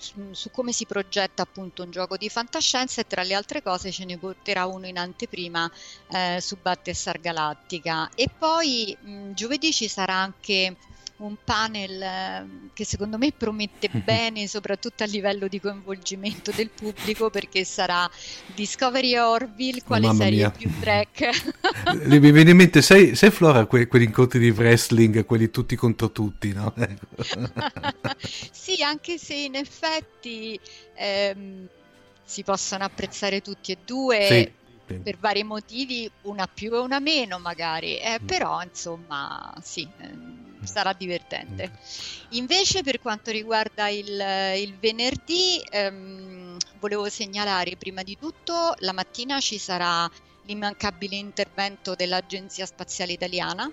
su, 0.00 0.32
su, 0.32 0.50
come 0.50 0.72
si 0.72 0.86
progetta 0.86 1.42
appunto 1.42 1.82
un 1.82 1.90
gioco 1.90 2.16
di 2.16 2.28
fantascienza 2.28 3.00
e 3.00 3.06
tra 3.06 3.22
le 3.22 3.34
altre 3.34 3.62
cose 3.62 3.92
ce 3.92 4.04
ne 4.04 4.18
porterà 4.18 4.66
uno 4.66 4.86
in 4.86 4.98
anteprima 4.98 5.70
eh, 6.10 6.38
su 6.40 6.56
Battlestar 6.60 7.20
Galactica. 7.20 8.10
E 8.14 8.28
poi 8.36 8.96
mh, 9.00 9.32
giovedì 9.32 9.72
ci 9.72 9.88
sarà 9.88 10.14
anche 10.14 10.76
un 11.20 11.36
panel 11.42 12.02
eh, 12.02 12.46
che 12.72 12.84
secondo 12.84 13.18
me 13.18 13.32
promette 13.32 13.88
bene, 14.04 14.46
soprattutto 14.46 15.02
a 15.02 15.06
livello 15.06 15.48
di 15.48 15.60
coinvolgimento 15.60 16.50
del 16.50 16.70
pubblico, 16.70 17.30
perché 17.30 17.64
sarà 17.64 18.08
Discovery 18.54 19.16
Orville, 19.16 19.82
quale 19.82 20.08
oh, 20.08 20.14
serie 20.14 20.38
mia. 20.38 20.50
più 20.50 20.70
track. 20.80 21.54
Mi 22.06 22.18
viene 22.18 22.50
in 22.50 22.56
mente, 22.56 22.82
sai, 22.82 23.14
sai 23.14 23.30
Flora, 23.30 23.66
que- 23.66 23.86
quegli 23.86 24.04
incontri 24.04 24.38
di 24.38 24.50
wrestling, 24.50 25.24
quelli 25.24 25.50
tutti 25.50 25.76
contro 25.76 26.10
tutti, 26.10 26.52
no? 26.52 26.74
sì, 28.50 28.82
anche 28.82 29.18
se 29.18 29.34
in 29.34 29.54
effetti 29.54 30.58
ehm, 30.94 31.66
si 32.24 32.42
possono 32.42 32.84
apprezzare 32.84 33.40
tutti 33.40 33.72
e 33.72 33.78
due. 33.84 34.26
Sì 34.26 34.58
per 34.98 35.18
vari 35.18 35.44
motivi, 35.44 36.10
una 36.22 36.48
più 36.52 36.74
e 36.74 36.78
una 36.78 36.98
meno 36.98 37.38
magari, 37.38 37.98
eh, 37.98 38.18
mm. 38.20 38.26
però 38.26 38.60
insomma 38.60 39.54
sì, 39.62 39.88
eh, 39.98 40.08
sarà 40.64 40.92
divertente. 40.92 41.70
Invece 42.30 42.82
per 42.82 43.00
quanto 43.00 43.30
riguarda 43.30 43.88
il, 43.88 44.06
il 44.56 44.76
venerdì, 44.78 45.62
ehm, 45.70 46.56
volevo 46.78 47.08
segnalare 47.08 47.76
prima 47.76 48.02
di 48.02 48.16
tutto 48.18 48.74
la 48.78 48.92
mattina 48.92 49.40
ci 49.40 49.58
sarà 49.58 50.10
l'immancabile 50.50 51.16
intervento 51.16 51.94
dell'Agenzia 51.94 52.66
Spaziale 52.66 53.12
Italiana 53.12 53.70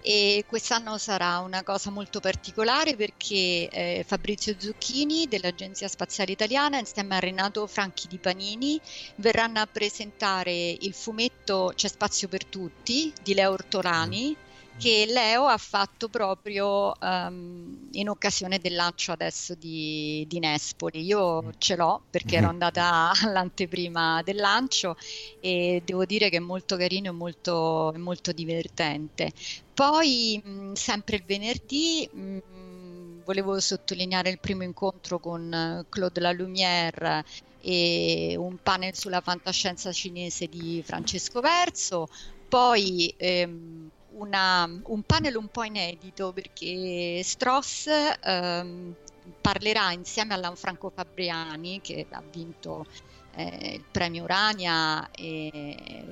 e 0.00 0.44
quest'anno 0.46 0.98
sarà 0.98 1.38
una 1.38 1.62
cosa 1.62 1.90
molto 1.90 2.20
particolare 2.20 2.96
perché 2.96 3.68
eh, 3.68 4.04
Fabrizio 4.06 4.54
Zucchini 4.58 5.26
dell'Agenzia 5.26 5.88
Spaziale 5.88 6.32
Italiana 6.32 6.78
insieme 6.78 7.16
a 7.16 7.20
Renato 7.20 7.66
Franchi 7.66 8.08
di 8.08 8.18
Panini 8.18 8.80
verranno 9.16 9.60
a 9.60 9.66
presentare 9.66 10.52
il 10.52 10.92
fumetto 10.92 11.72
C'è 11.74 11.88
spazio 11.88 12.28
per 12.28 12.44
tutti 12.44 13.12
di 13.22 13.34
Leo 13.34 13.52
Ortolani 13.52 14.36
che 14.82 15.06
Leo 15.08 15.46
ha 15.46 15.58
fatto 15.58 16.08
proprio 16.08 16.92
um, 17.00 17.88
in 17.92 18.08
occasione 18.08 18.58
del 18.58 18.74
lancio 18.74 19.12
adesso 19.12 19.54
di, 19.54 20.24
di, 20.26 20.40
Nespoli. 20.40 21.04
Io 21.04 21.52
ce 21.58 21.76
l'ho 21.76 22.02
perché 22.10 22.38
ero 22.38 22.48
andata 22.48 23.12
all'anteprima 23.22 24.22
del 24.24 24.36
lancio 24.36 24.96
e 25.38 25.82
devo 25.84 26.04
dire 26.04 26.30
che 26.30 26.38
è 26.38 26.40
molto 26.40 26.76
carino 26.76 27.10
e 27.10 27.12
molto, 27.12 27.94
molto 27.96 28.32
divertente. 28.32 29.30
Poi, 29.72 30.42
mh, 30.44 30.72
sempre 30.72 31.14
il 31.14 31.22
venerdì, 31.24 32.08
mh, 32.12 33.22
volevo 33.24 33.60
sottolineare 33.60 34.30
il 34.30 34.40
primo 34.40 34.64
incontro 34.64 35.20
con 35.20 35.86
Claude 35.88 36.20
Lalumière 36.20 37.24
e 37.60 38.34
un 38.36 38.58
panel 38.60 38.96
sulla 38.96 39.20
fantascienza 39.20 39.92
cinese 39.92 40.48
di 40.48 40.82
Francesco 40.84 41.40
Verso. 41.40 42.08
Poi 42.48 43.14
ehm, 43.16 43.90
una, 44.14 44.64
un 44.84 45.02
panel 45.02 45.36
un 45.36 45.48
po' 45.48 45.64
inedito 45.64 46.32
perché 46.32 47.22
Stross 47.22 47.88
ehm, 48.22 48.94
parlerà 49.40 49.92
insieme 49.92 50.34
a 50.34 50.36
Lanfranco 50.36 50.90
Fabriani 50.94 51.80
che 51.80 52.06
ha 52.10 52.22
vinto 52.30 52.86
eh, 53.34 53.74
il 53.74 53.84
premio 53.90 54.24
Urania 54.24 55.10
e, 55.10 56.04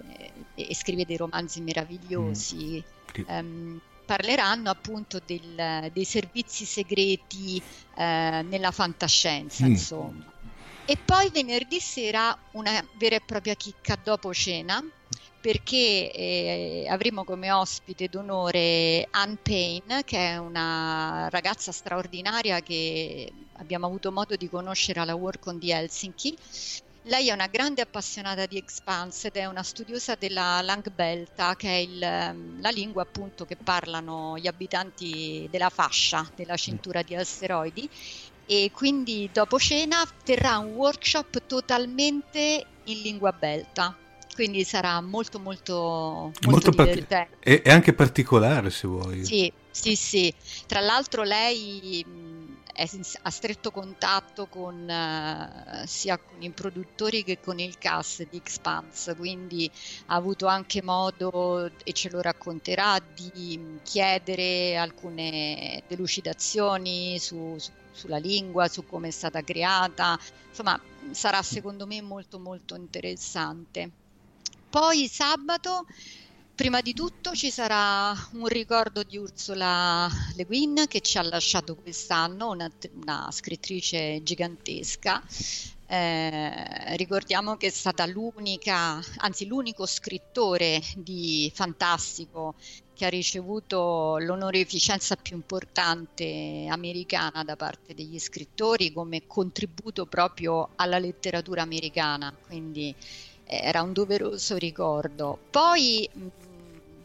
e, 0.54 0.74
scrive 0.74 1.04
dei 1.04 1.16
romanzi 1.16 1.60
meravigliosi. 1.60 2.82
Mm. 3.18 3.24
Um, 3.26 3.80
parleranno 4.04 4.70
appunto 4.70 5.20
del, 5.24 5.90
dei 5.92 6.04
servizi 6.04 6.64
segreti 6.64 7.62
eh, 7.96 8.44
nella 8.48 8.70
fantascienza, 8.72 9.66
mm. 9.66 9.70
insomma. 9.70 10.32
E 10.84 10.96
poi 10.96 11.30
venerdì 11.30 11.78
sera 11.78 12.36
una 12.52 12.84
vera 12.98 13.16
e 13.16 13.20
propria 13.20 13.54
chicca 13.54 13.96
dopo 14.02 14.32
cena 14.34 14.82
perché 15.40 16.12
eh, 16.12 16.86
avremo 16.88 17.24
come 17.24 17.50
ospite 17.50 18.08
d'onore 18.08 19.06
Anne 19.10 19.38
Payne, 19.42 20.04
che 20.04 20.32
è 20.32 20.36
una 20.36 21.28
ragazza 21.30 21.72
straordinaria 21.72 22.60
che 22.60 23.32
abbiamo 23.54 23.86
avuto 23.86 24.12
modo 24.12 24.36
di 24.36 24.48
conoscere 24.50 25.00
alla 25.00 25.14
Workon 25.14 25.58
di 25.58 25.70
Helsinki. 25.70 26.36
Lei 27.04 27.28
è 27.28 27.32
una 27.32 27.46
grande 27.46 27.80
appassionata 27.80 28.44
di 28.44 28.58
Expanse 28.58 29.28
ed 29.28 29.36
è 29.36 29.46
una 29.46 29.62
studiosa 29.62 30.14
della 30.14 30.60
Langbelta, 30.60 31.56
che 31.56 31.68
è 31.68 31.78
il, 31.78 32.02
ehm, 32.02 32.60
la 32.60 32.68
lingua 32.68 33.02
appunto 33.02 33.46
che 33.46 33.56
parlano 33.56 34.36
gli 34.36 34.46
abitanti 34.46 35.48
della 35.50 35.70
fascia, 35.70 36.30
della 36.36 36.56
cintura 36.56 37.00
di 37.00 37.14
asteroidi. 37.14 37.88
E 38.44 38.70
quindi 38.74 39.30
dopo 39.32 39.58
cena 39.58 40.02
terrà 40.22 40.58
un 40.58 40.74
workshop 40.74 41.46
totalmente 41.46 42.66
in 42.84 43.00
lingua 43.00 43.32
belta 43.32 43.96
quindi 44.40 44.64
sarà 44.64 45.02
molto 45.02 45.38
molto, 45.38 46.32
molto, 46.40 46.48
molto 46.48 46.70
divertente. 46.70 47.28
Part- 47.38 47.62
è, 47.62 47.70
anche 47.70 47.92
particolare 47.92 48.70
se 48.70 48.88
vuoi. 48.88 49.22
Sì, 49.22 49.52
sì, 49.70 49.94
sì. 49.94 50.34
Tra 50.66 50.80
l'altro 50.80 51.24
lei 51.24 52.02
è 52.72 52.88
a 53.20 53.30
stretto 53.30 53.70
contatto 53.70 54.46
con 54.46 54.88
uh, 54.88 55.86
sia 55.86 56.16
con 56.16 56.42
i 56.42 56.48
produttori 56.52 57.22
che 57.22 57.38
con 57.38 57.58
il 57.58 57.76
cast 57.76 58.26
di 58.30 58.38
Expanse, 58.38 59.14
quindi 59.14 59.70
ha 60.06 60.14
avuto 60.14 60.46
anche 60.46 60.82
modo, 60.82 61.70
e 61.84 61.92
ce 61.92 62.08
lo 62.08 62.22
racconterà, 62.22 62.98
di 63.14 63.78
chiedere 63.82 64.74
alcune 64.78 65.82
delucidazioni 65.86 67.18
su, 67.18 67.56
su, 67.58 67.70
sulla 67.92 68.16
lingua, 68.16 68.68
su 68.68 68.86
come 68.86 69.08
è 69.08 69.10
stata 69.10 69.42
creata. 69.42 70.18
Insomma, 70.48 70.80
sarà 71.10 71.42
secondo 71.42 71.86
me 71.86 72.00
molto 72.00 72.38
molto 72.38 72.74
interessante. 72.74 73.90
Poi 74.70 75.08
sabato 75.08 75.84
Prima 76.60 76.82
di 76.82 76.92
tutto 76.92 77.34
ci 77.34 77.50
sarà 77.50 78.14
un 78.32 78.46
ricordo 78.46 79.02
di 79.02 79.16
Ursula 79.16 80.10
Le 80.34 80.44
Guin 80.44 80.84
che 80.88 81.00
ci 81.00 81.16
ha 81.16 81.22
lasciato 81.22 81.74
quest'anno, 81.74 82.50
una, 82.50 82.70
una 83.02 83.30
scrittrice 83.32 84.22
gigantesca. 84.22 85.22
Eh, 85.86 86.96
ricordiamo 86.96 87.56
che 87.56 87.68
è 87.68 87.70
stata 87.70 88.04
l'unica, 88.04 89.00
anzi 89.16 89.46
l'unico 89.46 89.86
scrittore 89.86 90.82
di 90.96 91.50
fantastico 91.54 92.56
che 92.92 93.06
ha 93.06 93.08
ricevuto 93.08 94.18
l'onorificenza 94.18 95.16
più 95.16 95.36
importante 95.36 96.66
americana 96.68 97.42
da 97.42 97.56
parte 97.56 97.94
degli 97.94 98.18
scrittori 98.18 98.92
come 98.92 99.26
contributo 99.26 100.04
proprio 100.04 100.72
alla 100.76 100.98
letteratura 100.98 101.62
americana, 101.62 102.36
quindi 102.46 102.94
era 103.50 103.82
un 103.82 103.92
doveroso 103.92 104.56
ricordo. 104.56 105.36
Poi 105.50 106.08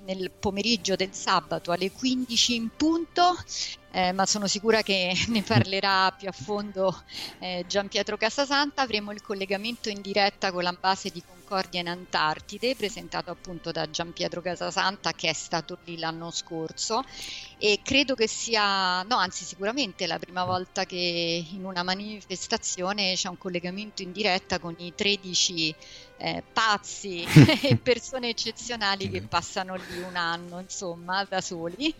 nel 0.05 0.29
pomeriggio 0.29 0.95
del 0.95 1.11
sabato 1.11 1.71
alle 1.71 1.91
15 1.91 2.55
in 2.55 2.69
punto, 2.77 3.35
eh, 3.95 4.11
ma 4.11 4.25
sono 4.25 4.45
sicura 4.45 4.81
che 4.81 5.13
ne 5.29 5.41
parlerà 5.41 6.11
più 6.11 6.27
a 6.27 6.33
fondo 6.33 7.03
eh, 7.39 7.63
Gian 7.65 7.87
Pietro 7.87 8.17
Casasanta, 8.17 8.81
avremo 8.81 9.13
il 9.13 9.21
collegamento 9.21 9.87
in 9.87 10.01
diretta 10.01 10.51
con 10.51 10.63
la 10.63 10.75
base 10.77 11.09
di 11.09 11.23
Concordia 11.25 11.79
in 11.79 11.87
Antartide, 11.87 12.75
presentato 12.75 13.31
appunto 13.31 13.71
da 13.71 13.89
Gian 13.89 14.11
Pietro 14.11 14.41
Casasanta 14.41 15.13
che 15.13 15.29
è 15.29 15.33
stato 15.33 15.77
lì 15.85 15.97
l'anno 15.97 16.29
scorso 16.29 17.05
e 17.57 17.79
credo 17.83 18.15
che 18.15 18.27
sia, 18.27 19.01
no 19.03 19.15
anzi 19.15 19.45
sicuramente 19.45 20.07
la 20.07 20.19
prima 20.19 20.43
volta 20.43 20.85
che 20.85 21.45
in 21.49 21.63
una 21.63 21.83
manifestazione 21.83 23.13
c'è 23.15 23.29
un 23.29 23.37
collegamento 23.37 24.01
in 24.01 24.11
diretta 24.11 24.59
con 24.59 24.75
i 24.77 24.93
13 24.93 25.75
eh, 26.17 26.43
pazzi 26.51 27.23
e 27.61 27.77
persone 27.81 28.29
eccezionali 28.29 29.09
che 29.09 29.21
passano 29.21 29.75
lì 29.75 29.99
un 30.01 30.15
anno, 30.15 30.59
insomma, 30.59 31.25
da 31.27 31.41
soli. 31.41 31.93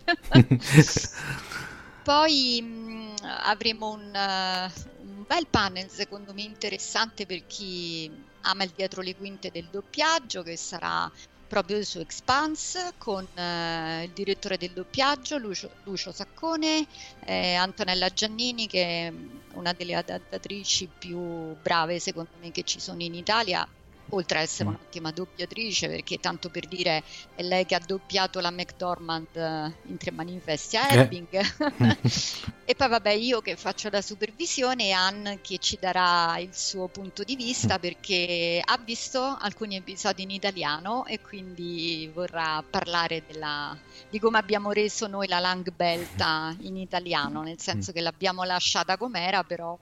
Poi 2.06 2.62
mh, 2.62 2.66
mm, 2.66 3.14
avremo 3.42 3.90
un, 3.90 4.12
uh, 4.14 5.08
un, 5.08 5.24
bel 5.26 5.48
panel, 5.48 5.90
secondo 5.90 6.32
me 6.32 6.42
interessante 6.42 7.26
per 7.26 7.44
chi 7.48 8.08
ama 8.42 8.62
il 8.62 8.70
dietro 8.70 9.02
le 9.02 9.16
quinte 9.16 9.50
del 9.50 9.66
doppiaggio, 9.68 10.44
che 10.44 10.56
sarà 10.56 11.10
proprio 11.48 11.82
su 11.82 11.98
Expanse 11.98 12.92
con 12.96 13.24
uh, 13.24 14.04
il 14.04 14.12
direttore 14.14 14.56
del 14.56 14.70
doppiaggio 14.70 15.36
Lucio, 15.38 15.68
Lucio 15.82 16.12
Saccone, 16.12 16.86
eh, 17.24 17.54
Antonella 17.54 18.08
Giannini 18.08 18.68
che 18.68 19.08
è 19.08 19.12
una 19.54 19.72
delle 19.72 19.96
adattatrici 19.96 20.88
più 20.96 21.56
brave 21.60 21.98
secondo 21.98 22.30
me 22.40 22.52
che 22.52 22.62
ci 22.62 22.78
sono 22.78 23.02
in 23.02 23.14
Italia 23.14 23.66
oltre 24.10 24.38
ad 24.38 24.44
essere 24.44 24.68
mm. 24.68 24.72
un'ottima 24.72 25.10
doppiatrice, 25.10 25.88
perché 25.88 26.18
tanto 26.18 26.50
per 26.50 26.66
dire 26.66 27.02
è 27.34 27.42
lei 27.42 27.66
che 27.66 27.74
ha 27.74 27.80
doppiato 27.84 28.40
la 28.40 28.50
McDormand 28.50 29.36
eh, 29.36 29.72
in 29.86 29.96
Tre 29.96 30.10
Manifesti 30.10 30.76
a 30.76 30.88
Ebbing. 30.88 31.26
Eh. 31.32 31.96
e 32.64 32.74
poi 32.74 32.88
vabbè 32.88 33.10
io 33.10 33.40
che 33.40 33.56
faccio 33.56 33.88
la 33.90 34.02
supervisione 34.02 34.86
e 34.86 34.90
Anne 34.92 35.40
che 35.40 35.58
ci 35.58 35.78
darà 35.80 36.38
il 36.38 36.54
suo 36.54 36.88
punto 36.88 37.22
di 37.22 37.36
vista 37.36 37.76
mm. 37.76 37.80
perché 37.80 38.60
ha 38.64 38.78
visto 38.84 39.36
alcuni 39.40 39.76
episodi 39.76 40.22
in 40.22 40.30
italiano 40.30 41.06
e 41.06 41.20
quindi 41.20 42.10
vorrà 42.12 42.62
parlare 42.68 43.22
della, 43.26 43.76
di 44.08 44.18
come 44.18 44.38
abbiamo 44.38 44.72
reso 44.72 45.06
noi 45.06 45.26
la 45.26 45.38
Langbelta 45.38 46.54
in 46.60 46.76
italiano, 46.76 47.42
nel 47.42 47.60
senso 47.60 47.90
mm. 47.90 47.94
che 47.94 48.00
l'abbiamo 48.00 48.44
lasciata 48.44 48.96
com'era, 48.96 49.42
però 49.44 49.76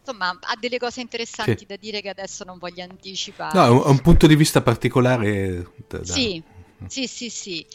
insomma 0.00 0.30
ha 0.30 0.56
delle 0.58 0.78
cose 0.78 1.00
interessanti 1.00 1.58
sì. 1.58 1.66
da 1.66 1.76
dire 1.76 2.00
che 2.00 2.08
adesso 2.08 2.44
non 2.44 2.58
voglio 2.58 2.82
anticipare. 2.82 3.56
No, 3.58 3.64
è 3.64 3.68
un, 3.68 3.82
un 3.84 4.00
punto 4.00 4.26
di 4.26 4.36
vista 4.36 4.62
particolare. 4.62 5.70
Da... 5.86 6.04
Sì, 6.04 6.42
sì, 6.86 7.06
sì, 7.06 7.28
sì. 7.30 7.66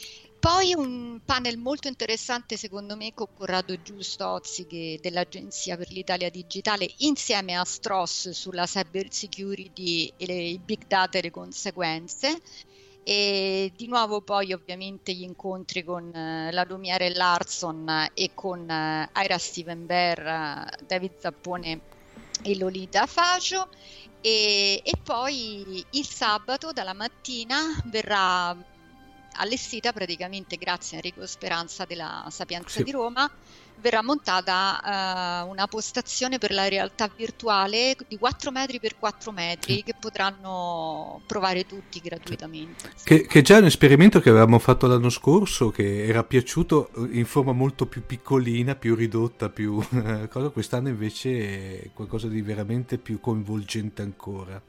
Poi 0.46 0.76
un 0.76 1.22
panel 1.26 1.58
molto 1.58 1.88
interessante 1.88 2.56
secondo 2.56 2.96
me 2.96 3.16
con 3.16 3.26
Corrado 3.36 3.82
Giustozzi 3.82 4.68
che, 4.68 5.00
dell'Agenzia 5.02 5.76
per 5.76 5.90
l'Italia 5.90 6.30
Digitale 6.30 6.88
insieme 6.98 7.58
a 7.58 7.66
Stross 7.66 8.30
sulla 8.30 8.66
cyber 8.66 9.08
security 9.10 10.14
e 10.18 10.26
le, 10.28 10.34
i 10.34 10.60
big 10.64 10.86
data 10.86 11.18
e 11.18 11.24
le 11.24 11.32
conseguenze 11.32 12.40
e 13.02 13.72
di 13.76 13.88
nuovo 13.88 14.22
poi 14.22 14.54
ovviamente 14.54 15.14
gli 15.14 15.24
incontri 15.24 15.84
con 15.84 16.06
uh, 16.06 16.52
la 16.52 16.66
Lumiere 16.68 17.14
Larson 17.14 18.10
e 18.14 18.32
con 18.36 18.62
uh, 18.62 19.20
Ira 19.20 19.38
Steven 19.40 19.86
Bear, 19.88 20.20
uh, 20.20 20.86
David 20.86 21.14
Zappone 21.18 21.82
e 22.42 22.58
Lolita 22.58 23.06
Facio 23.06 23.70
e, 24.22 24.82
e 24.84 24.94
poi 25.04 25.86
il 25.92 26.06
sabato 26.06 26.72
dalla 26.72 26.94
mattina 26.94 27.58
verrà 27.86 28.56
allestita 29.38 29.92
praticamente 29.94 30.58
grazie 30.58 30.98
a 30.98 31.02
Enrico 31.04 31.26
Speranza 31.28 31.86
della 31.86 32.26
Sapienza 32.30 32.78
sì. 32.78 32.84
di 32.84 32.92
Roma 32.92 33.30
verrà 33.82 34.04
montata 34.04 35.44
uh, 35.44 35.50
una 35.50 35.68
postazione 35.68 36.38
per 36.38 36.52
la 36.52 36.68
realtà 36.68 37.10
virtuale 37.14 37.96
di 38.08 38.18
4 38.18 38.52
metri 38.52 38.80
per 38.80 38.98
4 38.98 39.32
metri 39.32 39.76
sì. 39.76 39.84
che 39.84 39.94
potranno 40.00 41.22
provare 41.26 41.66
tutti 41.66 42.00
gratuitamente. 42.00 42.92
Che, 43.04 43.26
che, 43.26 43.40
è 43.40 43.42
già 43.42 43.58
un 43.58 43.66
esperimento 43.66 44.20
che 44.20 44.30
avevamo 44.30 44.60
fatto 44.60 44.88
l'anno 44.88 45.10
scorso 45.10 45.70
che 45.70 46.06
era 46.06 46.24
piaciuto 46.24 46.90
in 47.12 47.26
forma 47.26 47.52
molto 47.52 47.86
più 47.86 48.06
piccolina, 48.06 48.76
più 48.76 48.96
ridotta, 48.96 49.50
più 49.50 49.84
cosa. 50.30 50.50
Quest'anno 50.50 50.90
invece 50.90 51.82
è 51.82 51.90
qualcosa 51.94 52.28
di 52.28 52.42
veramente 52.42 52.98
più 52.98 53.20
coinvolgente 53.20 54.02
ancora. 54.02 54.62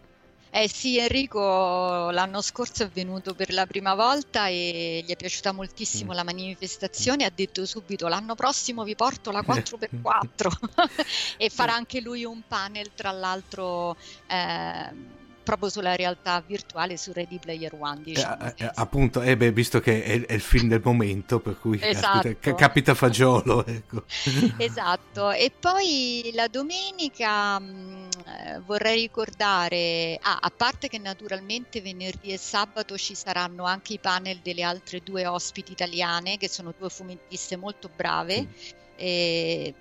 Eh 0.59 0.71
sì, 0.71 0.99
Enrico 0.99 2.09
l'anno 2.11 2.41
scorso 2.41 2.85
è 2.85 2.89
venuto 2.89 3.35
per 3.35 3.53
la 3.53 3.67
prima 3.67 3.95
volta 3.95 4.49
e 4.49 5.05
gli 5.07 5.11
è 5.11 5.15
piaciuta 5.15 5.53
moltissimo 5.53 6.13
mm. 6.13 6.15
la 6.15 6.25
manifestazione, 6.25 7.27
ha 7.27 7.33
detto 7.35 7.67
subito 7.67 8.09
l'anno 8.09 8.35
prossimo 8.35 8.83
vi 8.83 8.95
porto 8.95 9.31
la 9.31 9.45
4x4 9.47 10.49
e 11.37 11.51
farà 11.51 11.75
anche 11.75 12.01
lui 12.01 12.25
un 12.25 12.41
panel 12.49 12.95
tra 12.95 13.11
l'altro 13.11 13.99
eh, 14.29 15.15
proprio 15.47 15.69
sulla 15.69 15.95
realtà 15.95 16.43
virtuale 16.45 16.97
su 16.97 17.13
Ready 17.13 17.39
Player 17.39 17.73
One. 17.79 18.01
Diciamo. 18.03 18.53
Eh, 18.57 18.71
appunto, 18.75 19.23
eh 19.23 19.37
beh, 19.37 19.53
visto 19.53 19.79
che 19.79 20.03
è, 20.03 20.27
è, 20.27 20.33
il 20.33 20.41
film 20.41 20.69
del 20.69 20.81
momento, 20.83 21.39
per 21.39 21.57
cui 21.61 21.79
esatto. 21.81 22.23
capita, 22.23 22.55
capita 22.57 22.95
fagiolo. 22.95 23.65
Ecco. 23.65 24.03
esatto, 24.59 25.31
e 25.31 25.53
poi 25.59 26.33
la 26.35 26.49
domenica 26.49 27.61
mm, 27.61 28.06
eh, 28.27 28.61
vorrei 28.61 29.03
ricordare, 29.03 30.19
ah, 30.21 30.39
a 30.41 30.51
parte 30.51 30.89
che 30.89 30.99
naturalmente 30.99 31.81
venerdì 31.81 32.33
e 32.33 32.39
sabato 32.39 32.97
ci 32.97 33.15
saranno 33.15 33.65
anche 33.65 33.95
i 33.95 33.99
panel 33.99 34.39
delle 34.43 34.63
altre 34.63 35.01
due 35.01 35.27
ospiti 35.27 35.73
italiane, 35.73 36.37
che 36.37 36.49
sono 36.49 36.75
due 36.77 36.89
fumettiste 36.89 37.57
molto 37.57 37.89
brave. 37.95 38.43
Mm. 38.43 38.49
Eh, 38.97 39.75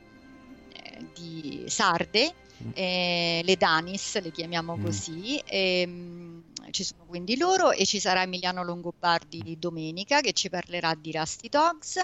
di 1.14 1.66
sarde 1.68 2.34
eh, 2.74 3.42
le 3.44 3.56
Danis, 3.58 4.22
le 4.22 4.32
chiamiamo 4.32 4.78
mm. 4.78 4.84
così. 4.84 5.42
Ehm, 5.46 6.44
ci 6.72 6.84
sono 6.84 7.06
quindi 7.06 7.38
loro 7.38 7.72
e 7.72 7.86
ci 7.86 8.00
sarà 8.00 8.24
Emiliano 8.24 8.64
Longobardi 8.64 9.58
domenica 9.60 10.22
che 10.22 10.34
ci 10.34 10.50
parlerà 10.50 10.94
di 10.96 11.12
Rusty 11.12 11.50
Dogs. 11.50 12.02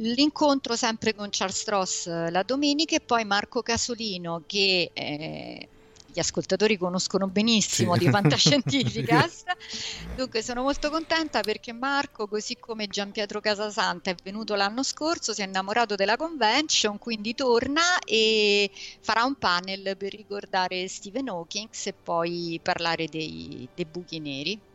L'incontro 0.00 0.76
sempre 0.76 1.14
con 1.14 1.28
Charles 1.30 1.58
Stross 1.58 2.06
la 2.30 2.42
domenica 2.42 2.96
e 2.96 3.00
poi 3.00 3.26
Marco 3.26 3.60
Casolino 3.60 4.42
che 4.46 4.90
eh, 4.94 5.68
gli 6.06 6.18
ascoltatori 6.18 6.78
conoscono 6.78 7.26
benissimo 7.26 7.92
sì. 7.92 8.00
di 8.00 8.08
Fantascientificast. 8.08 9.56
Dunque 10.16 10.42
sono 10.42 10.62
molto 10.62 10.88
contenta 10.90 11.42
perché 11.42 11.72
Marco, 11.72 12.26
così 12.26 12.56
come 12.58 12.86
Gian 12.86 13.12
Pietro 13.12 13.40
Casasanta, 13.40 14.10
è 14.10 14.14
venuto 14.22 14.54
l'anno 14.54 14.82
scorso, 14.82 15.34
si 15.34 15.42
è 15.42 15.44
innamorato 15.44 15.96
della 15.96 16.16
convention, 16.16 16.98
quindi 16.98 17.34
torna 17.34 17.98
e 18.04 18.70
farà 19.00 19.24
un 19.24 19.34
panel 19.36 19.96
per 19.98 20.14
ricordare 20.14 20.88
Stephen 20.88 21.28
Hawking 21.28 21.68
e 21.84 21.92
poi 21.92 22.58
parlare 22.62 23.06
dei, 23.06 23.68
dei 23.74 23.84
buchi 23.84 24.18
neri. 24.18 24.69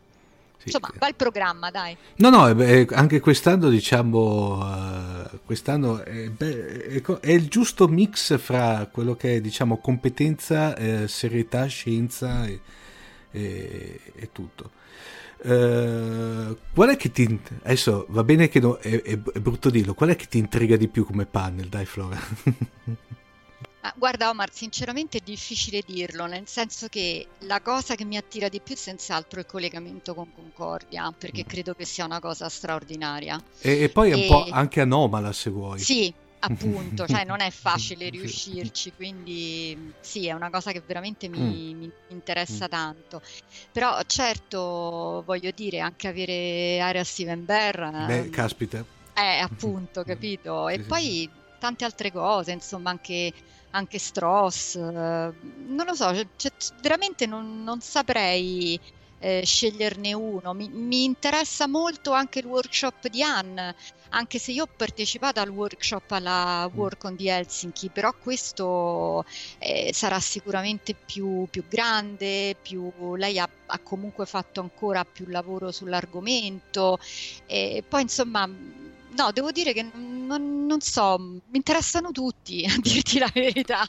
Insomma, 0.66 0.90
bel 0.98 1.14
programma, 1.14 1.70
dai. 1.70 1.96
No, 2.16 2.28
no, 2.28 2.52
beh, 2.52 2.88
anche 2.90 3.20
quest'anno, 3.20 3.68
diciamo, 3.68 4.58
uh, 4.58 5.38
quest'anno 5.44 6.02
è, 6.02 6.28
beh, 6.28 7.02
è, 7.20 7.30
il 7.30 7.48
giusto 7.48 7.86
mix 7.86 8.36
fra 8.38 8.88
quello 8.90 9.14
che 9.14 9.36
è, 9.36 9.40
diciamo, 9.40 9.78
competenza, 9.78 10.76
eh, 10.76 11.06
serietà, 11.06 11.66
scienza 11.66 12.46
e, 12.46 12.60
e, 13.30 14.00
e 14.12 14.28
tutto. 14.32 14.70
Uh, 15.38 16.56
qual 16.72 16.88
è 16.88 16.96
che 16.96 17.12
ti 17.12 17.38
adesso 17.62 18.06
va 18.08 18.24
bene 18.24 18.48
che 18.48 18.58
no, 18.58 18.78
è, 18.78 19.02
è, 19.02 19.16
brutto 19.16 19.68
dirlo 19.68 19.92
qual 19.92 20.08
è 20.08 20.16
che 20.16 20.26
ti 20.28 20.38
intriga 20.38 20.78
di 20.78 20.88
più 20.88 21.04
come 21.04 21.26
panel 21.26 21.68
dai 21.68 21.84
Flora 21.84 22.18
Ma 23.86 23.92
guarda 23.96 24.30
Omar, 24.30 24.52
sinceramente 24.52 25.18
è 25.18 25.20
difficile 25.22 25.80
dirlo, 25.86 26.26
nel 26.26 26.48
senso 26.48 26.88
che 26.88 27.28
la 27.40 27.60
cosa 27.60 27.94
che 27.94 28.04
mi 28.04 28.16
attira 28.16 28.48
di 28.48 28.60
più 28.60 28.74
senz'altro 28.74 29.38
è 29.38 29.42
il 29.42 29.48
collegamento 29.48 30.12
con 30.12 30.32
Concordia, 30.34 31.14
perché 31.16 31.44
mm. 31.44 31.48
credo 31.48 31.74
che 31.74 31.84
sia 31.84 32.04
una 32.04 32.18
cosa 32.18 32.48
straordinaria. 32.48 33.40
E, 33.60 33.82
e 33.82 33.88
poi 33.88 34.10
è 34.10 34.16
e... 34.16 34.22
un 34.22 34.26
po' 34.26 34.50
anche 34.50 34.80
anomala 34.80 35.32
se 35.32 35.50
vuoi. 35.50 35.78
Sì, 35.78 36.12
appunto, 36.40 37.06
cioè 37.06 37.24
non 37.24 37.40
è 37.40 37.50
facile 37.54 38.08
riuscirci, 38.08 38.92
quindi 38.96 39.92
sì, 40.00 40.26
è 40.26 40.32
una 40.32 40.50
cosa 40.50 40.72
che 40.72 40.82
veramente 40.84 41.28
mi, 41.28 41.38
mm. 41.38 41.78
mi 41.78 41.92
interessa 42.08 42.64
mm. 42.64 42.68
tanto. 42.68 43.22
Però 43.70 44.00
certo, 44.04 45.22
voglio 45.24 45.52
dire, 45.54 45.78
anche 45.78 46.08
avere 46.08 46.80
area 46.80 47.04
Steven 47.04 47.44
Bear... 47.44 48.06
Beh, 48.06 48.30
caspita. 48.30 48.84
Eh, 49.14 49.38
appunto, 49.38 50.02
capito? 50.02 50.68
E 50.68 50.78
sì, 50.78 50.82
poi 50.82 51.30
tante 51.60 51.84
altre 51.84 52.10
cose, 52.10 52.50
insomma, 52.50 52.90
anche 52.90 53.32
anche 53.76 53.98
Strauss, 53.98 54.74
eh, 54.74 54.80
non 54.80 55.86
lo 55.86 55.94
so, 55.94 56.14
cioè, 56.14 56.26
cioè, 56.36 56.52
veramente 56.80 57.26
non, 57.26 57.62
non 57.62 57.80
saprei 57.80 58.80
eh, 59.18 59.42
sceglierne 59.44 60.12
uno. 60.14 60.54
Mi, 60.54 60.68
mi, 60.68 61.04
interessa 61.04 61.66
molto 61.66 62.12
anche 62.12 62.38
il 62.38 62.46
workshop 62.46 63.08
di 63.08 63.22
Anne, 63.22 63.74
anche 64.10 64.38
se 64.38 64.52
io 64.52 64.64
ho 64.64 64.68
partecipato 64.74 65.40
al 65.40 65.50
workshop 65.50 66.10
alla. 66.12 66.70
Work 66.72 67.04
on 67.04 67.16
the 67.16 67.30
Helsinki, 67.30 67.90
però 67.90 68.14
questo 68.14 69.24
eh, 69.58 69.90
sarà 69.92 70.20
sicuramente 70.20 70.94
più, 70.94 71.46
più 71.50 71.64
grande, 71.68 72.56
più, 72.60 72.90
lei 73.16 73.38
ha, 73.38 73.48
ha, 73.66 73.78
comunque 73.80 74.24
fatto 74.26 74.60
ancora 74.60 75.04
più 75.04 75.26
lavoro 75.28 75.70
sull'argomento 75.70 76.98
e 77.46 77.84
poi 77.86 78.02
insomma 78.02 78.48
no, 79.16 79.30
devo 79.32 79.50
dire 79.50 79.72
che 79.72 79.82
non, 79.82 80.66
non, 80.66 80.80
so, 80.80 81.18
mi 81.18 81.56
interessano 81.56 82.10
tutti, 82.10 82.64
a 82.64 82.74
dirti 82.80 83.18
la 83.18 83.30
verità. 83.32 83.86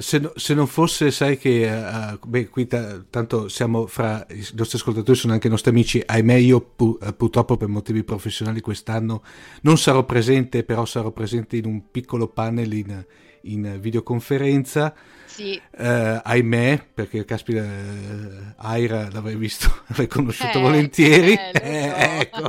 Se, 0.00 0.32
se 0.34 0.54
non 0.54 0.66
fosse, 0.66 1.10
sai 1.10 1.38
che, 1.38 1.70
uh, 1.70 2.18
beh, 2.26 2.48
qui 2.48 2.66
t- 2.66 3.04
tanto 3.10 3.48
siamo 3.48 3.86
fra 3.86 4.26
i 4.30 4.46
nostri 4.54 4.78
ascoltatori, 4.78 5.16
sono 5.16 5.32
anche 5.32 5.46
i 5.46 5.50
nostri 5.50 5.70
amici, 5.70 6.02
ahimè 6.04 6.34
io 6.34 6.60
pu- 6.60 6.98
purtroppo 7.16 7.56
per 7.56 7.68
motivi 7.68 8.02
professionali 8.02 8.60
quest'anno 8.60 9.22
non 9.62 9.78
sarò 9.78 10.04
presente, 10.04 10.64
però 10.64 10.84
sarò 10.84 11.10
presente 11.10 11.56
in 11.56 11.66
un 11.66 11.90
piccolo 11.90 12.28
panel 12.28 12.72
in, 12.72 13.04
in 13.44 13.78
videoconferenza 13.80 14.94
sì. 15.34 15.60
Eh, 15.76 16.20
ahimè, 16.22 16.90
perché 16.94 17.24
caspita, 17.24 17.60
eh, 17.60 18.54
Aira 18.54 19.08
l'avrei 19.10 19.34
visto, 19.34 19.68
l'avrei 19.88 20.06
conosciuto 20.06 20.58
eh, 20.58 20.62
volentieri. 20.62 21.32
Eh, 21.32 22.28
so. 22.32 22.48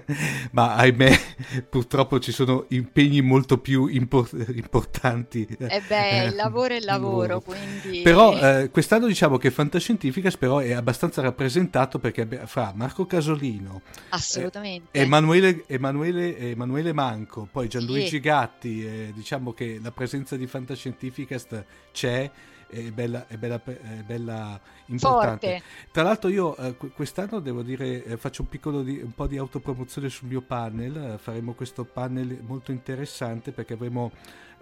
Ma 0.52 0.76
ahimè, 0.76 1.20
purtroppo 1.68 2.18
ci 2.20 2.32
sono 2.32 2.64
impegni 2.68 3.20
molto 3.20 3.58
più 3.58 3.86
import- 3.86 4.46
importanti. 4.54 5.46
Eh 5.58 5.82
beh, 5.86 6.24
il 6.24 6.34
lavoro 6.36 6.72
è 6.72 6.78
il 6.78 6.84
lavoro, 6.86 7.40
quindi... 7.40 8.00
Però 8.00 8.38
eh, 8.38 8.70
quest'anno 8.70 9.06
diciamo 9.06 9.36
che 9.36 9.50
Fantascientificas 9.50 10.38
però 10.38 10.60
è 10.60 10.72
abbastanza 10.72 11.20
rappresentato 11.20 11.98
perché 11.98 12.26
fra 12.46 12.72
Marco 12.74 13.04
Casolino, 13.04 13.82
Assolutamente. 14.08 14.98
Emanuele, 14.98 15.64
Emanuele, 15.66 16.38
Emanuele, 16.38 16.94
Manco, 16.94 17.46
poi 17.50 17.68
Gianluigi 17.68 18.08
sì. 18.08 18.20
Gatti, 18.20 19.12
diciamo 19.20 19.52
che 19.52 19.78
la 19.82 19.92
presenza 19.92 20.36
di 20.36 20.46
Fantascientificas 20.46 21.18
Magnificast 21.20 21.64
c'è 21.92 22.30
è 22.70 22.92
bella, 22.92 23.26
è 23.26 23.36
bella, 23.36 23.60
è 23.64 24.02
bella 24.06 24.60
importante. 24.86 25.50
Forte. 25.50 25.62
Tra 25.90 26.02
l'altro 26.04 26.28
io 26.28 26.56
eh, 26.56 26.76
quest'anno 26.94 27.40
devo 27.40 27.62
dire 27.62 28.04
eh, 28.04 28.16
faccio 28.16 28.42
un, 28.42 28.48
piccolo 28.48 28.82
di, 28.82 29.00
un 29.02 29.12
po' 29.12 29.26
di 29.26 29.36
autopromozione 29.36 30.08
sul 30.08 30.28
mio 30.28 30.40
panel, 30.40 30.96
eh, 30.96 31.18
faremo 31.18 31.54
questo 31.54 31.84
panel 31.84 32.38
molto 32.46 32.70
interessante 32.70 33.50
perché 33.50 33.72
avremo 33.72 34.12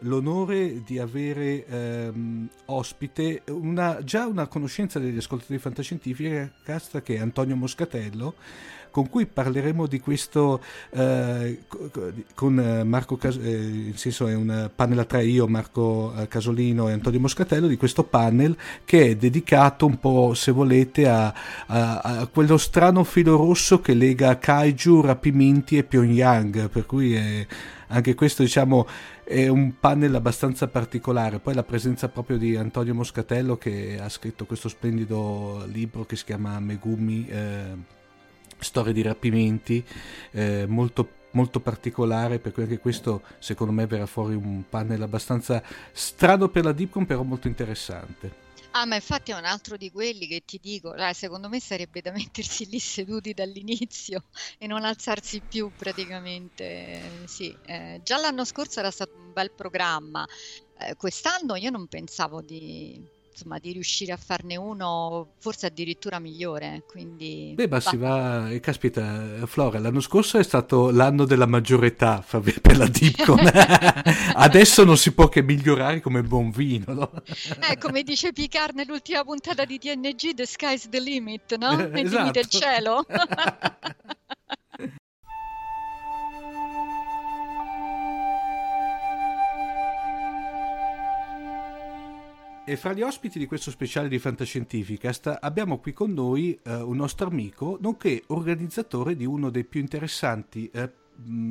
l'onore 0.03 0.83
di 0.85 0.99
avere 0.99 1.67
ehm, 1.67 2.49
ospite 2.67 3.43
una, 3.49 4.03
già 4.03 4.27
una 4.27 4.47
conoscenza 4.47 4.99
degli 4.99 5.19
ascoltatori 5.19 5.59
fantascientifici 5.59 6.51
che 7.03 7.15
è 7.15 7.19
Antonio 7.19 7.57
Moscatello 7.57 8.35
con 8.91 9.09
cui 9.09 9.27
parleremo 9.27 9.87
di 9.87 10.01
questo 10.01 10.63
eh, 10.91 11.61
con 12.35 12.59
eh, 12.59 12.85
Marco 12.85 13.17
Cas- 13.17 13.39
eh, 13.43 13.51
in 13.51 13.97
senso 13.97 14.27
è 14.27 14.35
un 14.35 14.71
panel 14.75 15.01
a 15.01 15.05
tre 15.05 15.25
io, 15.25 15.47
Marco 15.47 16.15
eh, 16.17 16.29
Casolino 16.29 16.89
e 16.89 16.93
Antonio 16.93 17.21
Moscatello 17.21 17.67
di 17.67 17.77
questo 17.77 18.05
panel 18.05 18.57
che 18.85 19.11
è 19.11 19.17
dedicato 19.17 19.87
un 19.87 19.99
po' 19.99 20.35
se 20.35 20.53
volete 20.53 21.09
a, 21.09 21.33
a, 21.67 21.99
a 21.99 22.27
quello 22.27 22.57
strano 22.57 23.05
filo 23.05 23.37
rosso 23.37 23.81
che 23.81 23.95
lega 23.95 24.39
kaiju, 24.39 25.01
rapimenti 25.01 25.77
e 25.77 25.85
Pyongyang 25.85 26.69
per 26.69 26.87
cui 26.87 27.15
è, 27.15 27.47
anche 27.89 28.15
questo 28.15 28.43
diciamo 28.43 28.87
è 29.29 29.47
un 29.49 29.79
panel 29.79 30.15
abbastanza 30.15 30.69
particolare. 30.69 31.39
Poi 31.39 31.53
la 31.53 31.63
presenza 31.63 32.09
proprio 32.09 32.39
di 32.39 32.57
Antonio 32.57 32.95
Moscatello 32.95 33.59
che 33.59 33.99
ha 34.01 34.09
scritto 34.09 34.47
questo 34.47 34.71
splendido 34.71 35.65
libro 35.67 36.07
che 36.07 36.17
si 36.17 36.25
chiama 36.25 36.59
Megumi. 36.61 37.27
Eh, 37.29 37.97
storie 38.59 38.93
di 38.93 39.03
rapimenti 39.03 39.85
eh, 40.33 40.67
molto 40.67 41.17
molto 41.33 41.61
particolare 41.61 42.39
per 42.39 42.53
cui 42.53 42.63
anche 42.63 42.79
questo 42.79 43.23
secondo 43.39 43.73
me 43.73 43.87
verrà 43.87 44.07
fuori 44.07 44.35
un 44.35 44.65
panel 44.69 45.03
abbastanza 45.03 45.63
strano 45.93 46.49
per 46.49 46.65
la 46.65 46.73
Dipcom 46.73 47.05
però 47.05 47.23
molto 47.23 47.49
interessante 47.49 48.47
Ah, 48.73 48.85
ma 48.85 48.97
infatti 48.97 49.31
è 49.33 49.35
un 49.37 49.45
altro 49.47 49.77
di 49.77 49.91
quelli 49.91 50.27
che 50.27 50.43
ti 50.45 50.59
dico, 50.63 50.95
eh, 50.95 51.15
secondo 51.15 51.49
me 51.49 51.59
sarebbe 51.59 52.01
da 52.03 52.13
mettersi 52.13 52.69
lì 52.69 52.79
seduti 52.79 53.33
dall'inizio 53.33 54.25
e 54.59 54.67
non 54.67 54.85
alzarsi 54.85 55.41
più 55.41 55.71
praticamente. 55.75 57.01
Sì, 57.25 57.57
eh, 57.65 58.01
già 58.05 58.19
l'anno 58.19 58.45
scorso 58.45 58.79
era 58.81 58.91
stato 58.91 59.15
un 59.17 59.33
bel 59.33 59.51
programma, 59.53 60.27
eh, 60.79 60.95
quest'anno 60.97 61.57
io 61.57 61.71
non 61.71 61.87
pensavo 61.87 62.43
di, 62.43 63.03
insomma, 63.39 63.59
di 63.59 63.73
riuscire 63.73 64.13
a 64.13 64.17
farne 64.17 64.57
uno 64.57 65.35
forse 65.39 65.67
addirittura 65.67 66.19
migliore. 66.19 66.83
Quindi, 66.87 67.53
Beh, 67.55 67.69
ma 67.69 67.79
si 67.81 67.97
va, 67.97 68.51
e 68.51 68.59
caspita, 68.59 69.47
Flora, 69.47 69.79
l'anno 69.79 70.01
scorso 70.01 70.39
è 70.39 70.43
stato 70.43 70.91
l'anno 70.91 71.25
della 71.25 71.47
maggiore 71.47 71.89
età 71.89 72.25
per 72.29 72.77
la 72.77 72.89
Dipcon. 72.89 73.39
Adesso 74.35 74.85
non 74.85 74.97
si 74.97 75.13
può 75.13 75.29
che 75.29 75.43
migliorare 75.43 76.01
come 76.01 76.23
buon 76.23 76.51
vino, 76.51 76.93
no? 76.93 77.11
eh, 77.71 77.79
come 77.79 78.03
dice 78.03 78.33
Picard 78.33 78.75
nell'ultima 78.75 79.23
puntata 79.23 79.65
di 79.65 79.79
TNG, 79.79 80.35
the 80.35 80.47
sky's 80.47 80.89
the 80.89 81.01
limit, 81.01 81.57
no? 81.57 81.79
È 81.91 82.01
esatto. 82.01 82.19
limite 82.19 82.41
il 82.41 82.49
cielo. 82.49 83.07
E 92.69 92.77
fra 92.77 92.93
gli 92.93 93.01
ospiti 93.01 93.39
di 93.39 93.47
questo 93.47 93.71
speciale 93.71 94.09
di 94.09 94.19
Fantascientificast 94.19 95.39
abbiamo 95.41 95.79
qui 95.79 95.95
con 95.95 96.13
noi 96.13 96.61
eh, 96.63 96.75
un 96.75 96.97
nostro 96.97 97.27
amico, 97.27 97.79
nonché 97.81 98.25
organizzatore 98.27 99.17
di 99.17 99.25
uno 99.25 99.49
dei 99.49 99.65
più 99.65 99.81
interessanti 99.81 100.69
eh, 100.71 100.93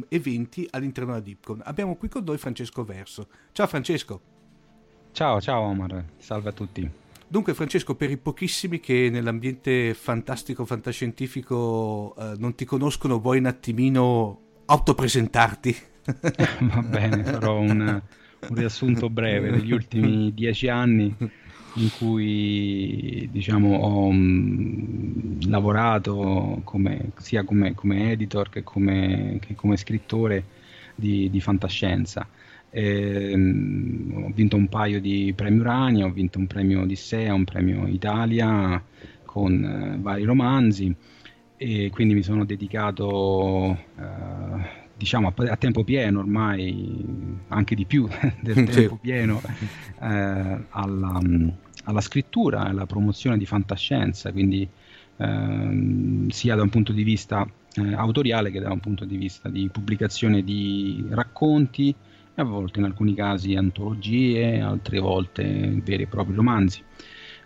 eventi 0.09 0.67
all'interno 0.69 1.13
della 1.13 1.23
Dipcon. 1.23 1.63
Abbiamo 1.65 1.95
qui 1.95 2.07
con 2.07 2.23
noi 2.23 2.37
Francesco 2.37 2.83
Verso. 2.83 3.29
Ciao 3.51 3.65
Francesco. 3.65 4.21
Ciao, 5.11 5.41
ciao 5.41 5.61
Omar, 5.61 6.05
salve 6.17 6.49
a 6.49 6.51
tutti. 6.51 6.87
Dunque 7.27 7.55
Francesco, 7.55 7.95
per 7.95 8.11
i 8.11 8.17
pochissimi 8.17 8.79
che 8.79 9.09
nell'ambiente 9.09 9.95
fantastico, 9.95 10.65
fantascientifico 10.65 12.15
eh, 12.15 12.33
non 12.37 12.53
ti 12.53 12.63
conoscono, 12.63 13.19
vuoi 13.19 13.39
un 13.39 13.47
attimino 13.47 14.41
autopresentarti? 14.65 15.75
Va 16.61 16.81
bene, 16.83 17.23
farò 17.23 17.57
un 17.57 18.03
un 18.49 18.55
riassunto 18.55 19.09
breve 19.09 19.51
degli 19.51 19.71
ultimi 19.71 20.33
dieci 20.33 20.67
anni 20.67 21.13
in 21.77 21.91
cui 21.97 23.27
diciamo, 23.31 23.75
ho 23.75 24.11
mm, 24.11 25.41
lavorato 25.47 26.61
come, 26.63 27.11
sia 27.17 27.43
come, 27.43 27.73
come, 27.75 28.11
editor 28.11 28.49
che 28.49 28.63
come, 28.63 29.37
che 29.39 29.55
come 29.55 29.77
scrittore 29.77 30.43
di, 30.95 31.29
di 31.29 31.39
fantascienza. 31.39 32.27
Eh, 32.69 33.33
ho 33.33 34.31
vinto 34.33 34.55
un 34.55 34.67
paio 34.67 34.99
di 34.99 35.33
premi 35.35 35.59
Urania, 35.59 36.05
ho 36.05 36.11
vinto 36.11 36.39
un 36.39 36.47
premio 36.47 36.81
Odissea, 36.81 37.33
un 37.33 37.43
premio 37.43 37.87
Italia 37.87 38.83
con 39.23 39.63
eh, 39.63 39.97
vari 40.01 40.23
romanzi 40.23 40.93
e 41.55 41.89
quindi 41.91 42.13
mi 42.13 42.23
sono 42.23 42.45
dedicato 42.45 43.77
eh, 43.97 44.76
diciamo 44.97 45.33
a, 45.35 45.51
a, 45.51 45.55
tempo 45.57 45.83
pieno 45.83 46.19
ormai 46.19 47.05
anche 47.49 47.75
di 47.75 47.85
più 47.85 48.07
del 48.41 48.67
tempo 48.67 48.97
pieno 48.97 49.41
eh, 50.01 50.65
alla, 50.69 51.21
alla, 51.83 52.01
scrittura 52.01 52.61
alla 52.61 52.85
promozione 52.85 53.37
di 53.37 53.45
fantascienza 53.45 54.31
quindi 54.31 54.67
ehm, 55.17 56.29
sia 56.29 56.55
da 56.55 56.63
un 56.63 56.69
punto 56.69 56.91
di 56.91 57.03
vista 57.03 57.47
eh, 57.75 57.93
autoriale 57.93 58.51
che 58.51 58.59
da 58.59 58.71
un 58.71 58.79
punto 58.79 59.05
di 59.05 59.17
vista 59.17 59.49
di 59.49 59.69
pubblicazione 59.71 60.43
di 60.43 61.05
racconti 61.09 61.93
a 62.35 62.43
volte 62.43 62.79
in 62.79 62.85
alcuni 62.85 63.13
casi 63.13 63.55
antologie 63.55 64.59
altre 64.59 64.99
volte 64.99 65.79
veri 65.83 66.03
e 66.03 66.07
propri 66.07 66.35
romanzi. 66.35 66.83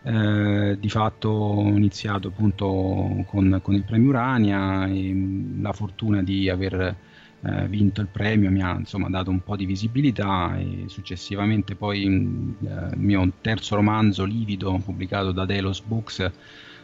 Eh, 0.04 0.78
di 0.80 0.90
fatto 0.90 1.30
ho 1.30 1.68
iniziato 1.68 2.30
appunto 2.30 3.24
con, 3.28 3.60
con 3.62 3.76
il 3.76 3.84
premio 3.84 4.10
Urania 4.10 4.88
e 4.88 5.16
la 5.62 5.72
fortuna 5.74 6.24
di 6.24 6.50
aver 6.50 6.96
eh, 7.44 7.68
vinto 7.68 8.02
il 8.02 8.08
premio 8.08 8.52
mi 8.52 8.62
ha 8.62 8.76
insomma 8.78 9.10
dato 9.10 9.32
un 9.32 9.42
po' 9.42 9.56
di 9.56 9.66
visibilità 9.66 10.58
e 10.58 10.84
successivamente 10.88 11.76
poi 11.76 12.04
eh, 12.04 12.08
il 12.08 12.98
mio 12.98 13.32
terzo 13.42 13.76
romanzo 13.76 14.24
Livido 14.26 14.80
pubblicato 14.84 15.32
da 15.32 15.46
Delos 15.46 15.82
Books 15.82 16.32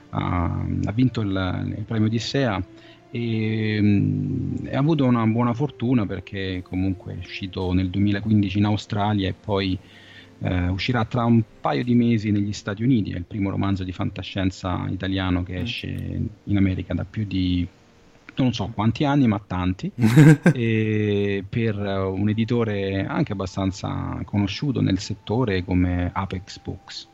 ha, 0.09 0.65
ha 0.85 0.91
vinto 0.93 1.21
il, 1.21 1.73
il 1.77 1.83
premio 1.83 2.07
Odissea 2.07 2.63
e, 3.11 3.81
mh, 3.81 4.69
ha 4.71 4.77
avuto 4.77 5.05
una 5.05 5.25
buona 5.27 5.53
fortuna 5.53 6.05
perché 6.05 6.61
comunque 6.63 7.13
è 7.13 7.17
uscito 7.17 7.71
nel 7.73 7.89
2015 7.89 8.57
in 8.57 8.65
Australia 8.65 9.29
e 9.29 9.33
poi 9.33 9.77
eh, 10.39 10.67
uscirà 10.67 11.05
tra 11.05 11.23
un 11.25 11.41
paio 11.61 11.83
di 11.83 11.95
mesi 11.95 12.31
negli 12.31 12.53
Stati 12.53 12.83
Uniti, 12.83 13.11
è 13.11 13.17
il 13.17 13.25
primo 13.25 13.49
romanzo 13.49 13.83
di 13.83 13.91
fantascienza 13.91 14.87
italiano 14.89 15.43
che 15.43 15.59
mm. 15.59 15.61
esce 15.61 16.21
in 16.43 16.57
America 16.57 16.93
da 16.93 17.05
più 17.05 17.25
di 17.25 17.67
non 18.43 18.53
so 18.53 18.71
quanti 18.73 19.03
anni, 19.03 19.27
ma 19.27 19.41
tanti, 19.45 19.91
per 19.95 21.75
un 21.75 22.29
editore 22.29 23.05
anche 23.05 23.31
abbastanza 23.31 24.19
conosciuto 24.25 24.81
nel 24.81 24.99
settore 24.99 25.63
come 25.63 26.09
Apex 26.13 26.59
Books. 26.59 27.07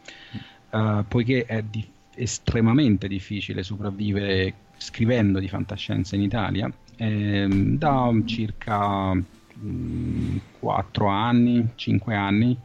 Uh, 0.72 1.06
poiché 1.08 1.46
è 1.46 1.62
di- 1.62 1.88
estremamente 2.16 3.08
difficile 3.08 3.64
sopravvivere 3.64 4.54
scrivendo 4.78 5.40
di 5.40 5.48
fantascienza 5.48 6.16
in 6.16 6.24
Italia, 6.24 6.72
ehm, 6.98 7.78
da 7.78 8.12
circa 8.26 9.14
mh, 9.14 10.38
4 10.60 11.08
anni, 11.08 11.70
5 11.76 12.16
anni, 12.16 12.58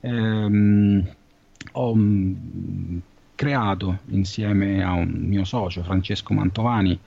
ehm, 0.00 1.08
ho 1.72 1.94
mh, 1.94 3.00
creato 3.34 3.98
insieme 4.08 4.82
a 4.82 4.92
un 4.92 5.12
mio 5.12 5.44
socio 5.44 5.82
Francesco 5.82 6.34
Mantovani 6.34 6.98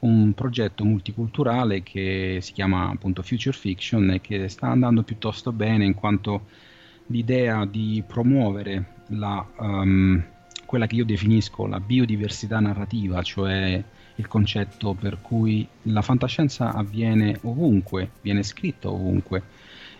un 0.00 0.32
progetto 0.34 0.84
multiculturale 0.84 1.82
che 1.82 2.38
si 2.40 2.52
chiama 2.52 2.90
appunto 2.90 3.22
Future 3.22 3.56
Fiction 3.56 4.10
e 4.10 4.20
che 4.20 4.48
sta 4.48 4.68
andando 4.68 5.02
piuttosto 5.02 5.52
bene 5.52 5.84
in 5.84 5.94
quanto 5.94 6.46
l'idea 7.06 7.64
di 7.64 8.02
promuovere 8.06 8.94
la, 9.08 9.46
um, 9.58 10.22
quella 10.64 10.86
che 10.86 10.96
io 10.96 11.04
definisco 11.04 11.66
la 11.66 11.80
biodiversità 11.80 12.60
narrativa, 12.60 13.22
cioè 13.22 13.82
il 14.16 14.28
concetto 14.28 14.94
per 14.94 15.18
cui 15.20 15.66
la 15.82 16.02
fantascienza 16.02 16.72
avviene 16.72 17.38
ovunque, 17.42 18.10
viene 18.22 18.42
scritta 18.42 18.90
ovunque 18.90 19.42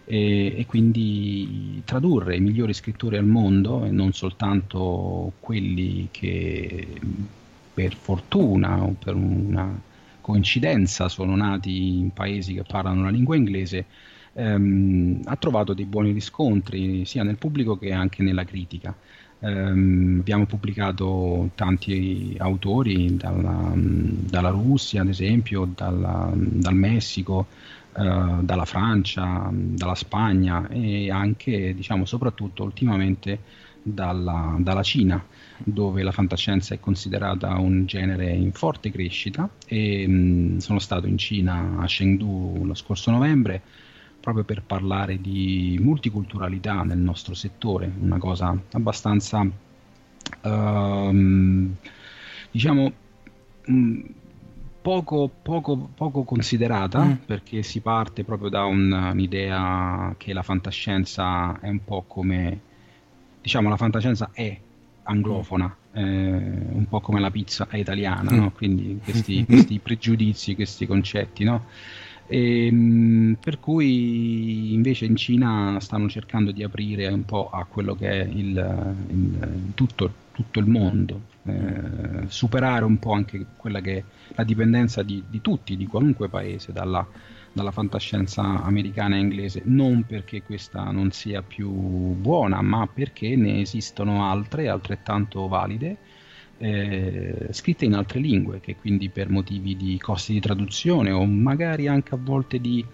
e, 0.04 0.54
e, 0.58 0.66
quindi 0.66 1.82
tradurre 1.84 2.36
i 2.36 2.40
migliori 2.40 2.72
scrittori 2.72 3.16
al 3.16 3.26
mondo 3.26 3.84
e 3.84 3.90
non 3.90 4.12
soltanto 4.12 5.32
quelli 5.40 6.08
che 6.10 6.86
per 7.76 7.94
fortuna 7.94 8.82
o 8.82 8.96
per 8.98 9.14
una 9.14 9.78
coincidenza 10.22 11.10
sono 11.10 11.36
nati 11.36 11.98
in 11.98 12.10
paesi 12.10 12.54
che 12.54 12.64
parlano 12.66 13.02
la 13.02 13.10
lingua 13.10 13.36
inglese, 13.36 13.84
ehm, 14.32 15.20
ha 15.24 15.36
trovato 15.36 15.74
dei 15.74 15.84
buoni 15.84 16.12
riscontri 16.12 17.04
sia 17.04 17.22
nel 17.22 17.36
pubblico 17.36 17.76
che 17.76 17.92
anche 17.92 18.22
nella 18.22 18.44
critica. 18.44 18.96
Um, 19.38 20.16
abbiamo 20.20 20.46
pubblicato 20.46 21.50
tanti 21.54 22.34
autori 22.38 23.14
dalla, 23.16 23.70
dalla 23.74 24.48
Russia, 24.48 25.02
ad 25.02 25.08
esempio, 25.08 25.66
dalla, 25.66 26.32
dal 26.34 26.74
Messico, 26.74 27.46
uh, 27.92 28.42
dalla 28.42 28.64
Francia, 28.64 29.50
dalla 29.52 29.94
Spagna 29.94 30.66
e 30.68 31.10
anche, 31.10 31.74
diciamo, 31.74 32.06
soprattutto 32.06 32.62
ultimamente 32.62 33.40
dalla, 33.82 34.56
dalla, 34.58 34.82
Cina, 34.82 35.22
dove 35.58 36.02
la 36.02 36.12
fantascienza 36.12 36.74
è 36.74 36.80
considerata 36.80 37.54
un 37.58 37.86
genere 37.86 38.30
in 38.32 38.52
forte 38.52 38.90
crescita 38.90 39.48
e 39.66 40.06
mh, 40.06 40.58
sono 40.58 40.78
stato 40.78 41.06
in 41.06 41.18
Cina 41.18 41.78
a 41.78 41.86
Chengdu 41.86 42.64
lo 42.64 42.74
scorso 42.74 43.10
novembre 43.10 43.62
proprio 44.26 44.44
per 44.44 44.62
parlare 44.64 45.20
di 45.20 45.78
multiculturalità 45.80 46.82
nel 46.82 46.98
nostro 46.98 47.32
settore, 47.34 47.88
una 48.00 48.18
cosa 48.18 48.60
abbastanza, 48.72 49.40
uh, 50.42 51.70
diciamo, 52.50 52.92
mh, 53.66 54.00
poco, 54.82 55.30
poco, 55.42 55.90
poco, 55.94 56.24
considerata, 56.24 57.04
mm. 57.04 57.12
perché 57.24 57.62
si 57.62 57.80
parte 57.80 58.24
proprio 58.24 58.48
da 58.48 58.64
un, 58.64 58.90
un'idea 58.90 60.12
che 60.16 60.32
la 60.32 60.42
fantascienza 60.42 61.60
è 61.60 61.68
un 61.68 61.84
po' 61.84 62.02
come, 62.08 62.60
diciamo, 63.40 63.68
la 63.68 63.76
fantascienza 63.76 64.30
è 64.32 64.58
anglofona, 65.06 65.74
eh, 65.92 66.02
un 66.02 66.86
po' 66.88 67.00
come 67.00 67.20
la 67.20 67.30
pizza 67.30 67.66
è 67.68 67.78
italiana, 67.78 68.32
mm. 68.32 68.36
no? 68.36 68.50
quindi 68.52 69.00
questi, 69.02 69.44
questi, 69.46 69.78
pregiudizi, 69.78 70.54
questi 70.54 70.86
concetti, 70.86 71.44
no? 71.44 71.64
E, 72.26 72.66
ehm, 72.66 73.36
per 73.40 73.60
cui 73.60 74.72
invece 74.74 75.04
in 75.06 75.16
Cina 75.16 75.78
stanno 75.80 76.08
cercando 76.08 76.50
di 76.50 76.62
aprire 76.62 77.06
un 77.08 77.24
po' 77.24 77.50
a 77.50 77.64
quello 77.64 77.94
che 77.94 78.08
è 78.08 78.24
il, 78.24 78.94
il, 79.10 79.72
tutto, 79.74 80.12
tutto, 80.32 80.58
il 80.58 80.66
mondo, 80.66 81.20
eh, 81.44 82.26
superare 82.26 82.84
un 82.84 82.98
po' 82.98 83.12
anche 83.12 83.46
quella 83.56 83.80
che 83.80 83.96
è 83.98 84.04
la 84.34 84.44
dipendenza 84.44 85.02
di, 85.02 85.22
di 85.28 85.40
tutti, 85.40 85.76
di 85.76 85.86
qualunque 85.86 86.28
paese, 86.28 86.72
dalla, 86.72 87.06
dalla 87.56 87.70
fantascienza 87.70 88.42
americana 88.42 89.16
e 89.16 89.20
inglese, 89.20 89.62
non 89.64 90.04
perché 90.04 90.42
questa 90.42 90.90
non 90.90 91.10
sia 91.10 91.40
più 91.40 91.70
buona, 91.70 92.60
ma 92.60 92.86
perché 92.86 93.34
ne 93.34 93.62
esistono 93.62 94.28
altre 94.28 94.68
altrettanto 94.68 95.48
valide 95.48 95.96
eh, 96.58 97.48
scritte 97.52 97.86
in 97.86 97.94
altre 97.94 98.20
lingue, 98.20 98.60
che 98.60 98.76
quindi 98.76 99.08
per 99.08 99.30
motivi 99.30 99.74
di 99.74 99.98
costi 99.98 100.34
di 100.34 100.40
traduzione 100.40 101.12
o 101.12 101.24
magari 101.24 101.88
anche 101.88 102.14
a 102.14 102.18
volte 102.20 102.60
di 102.60 102.84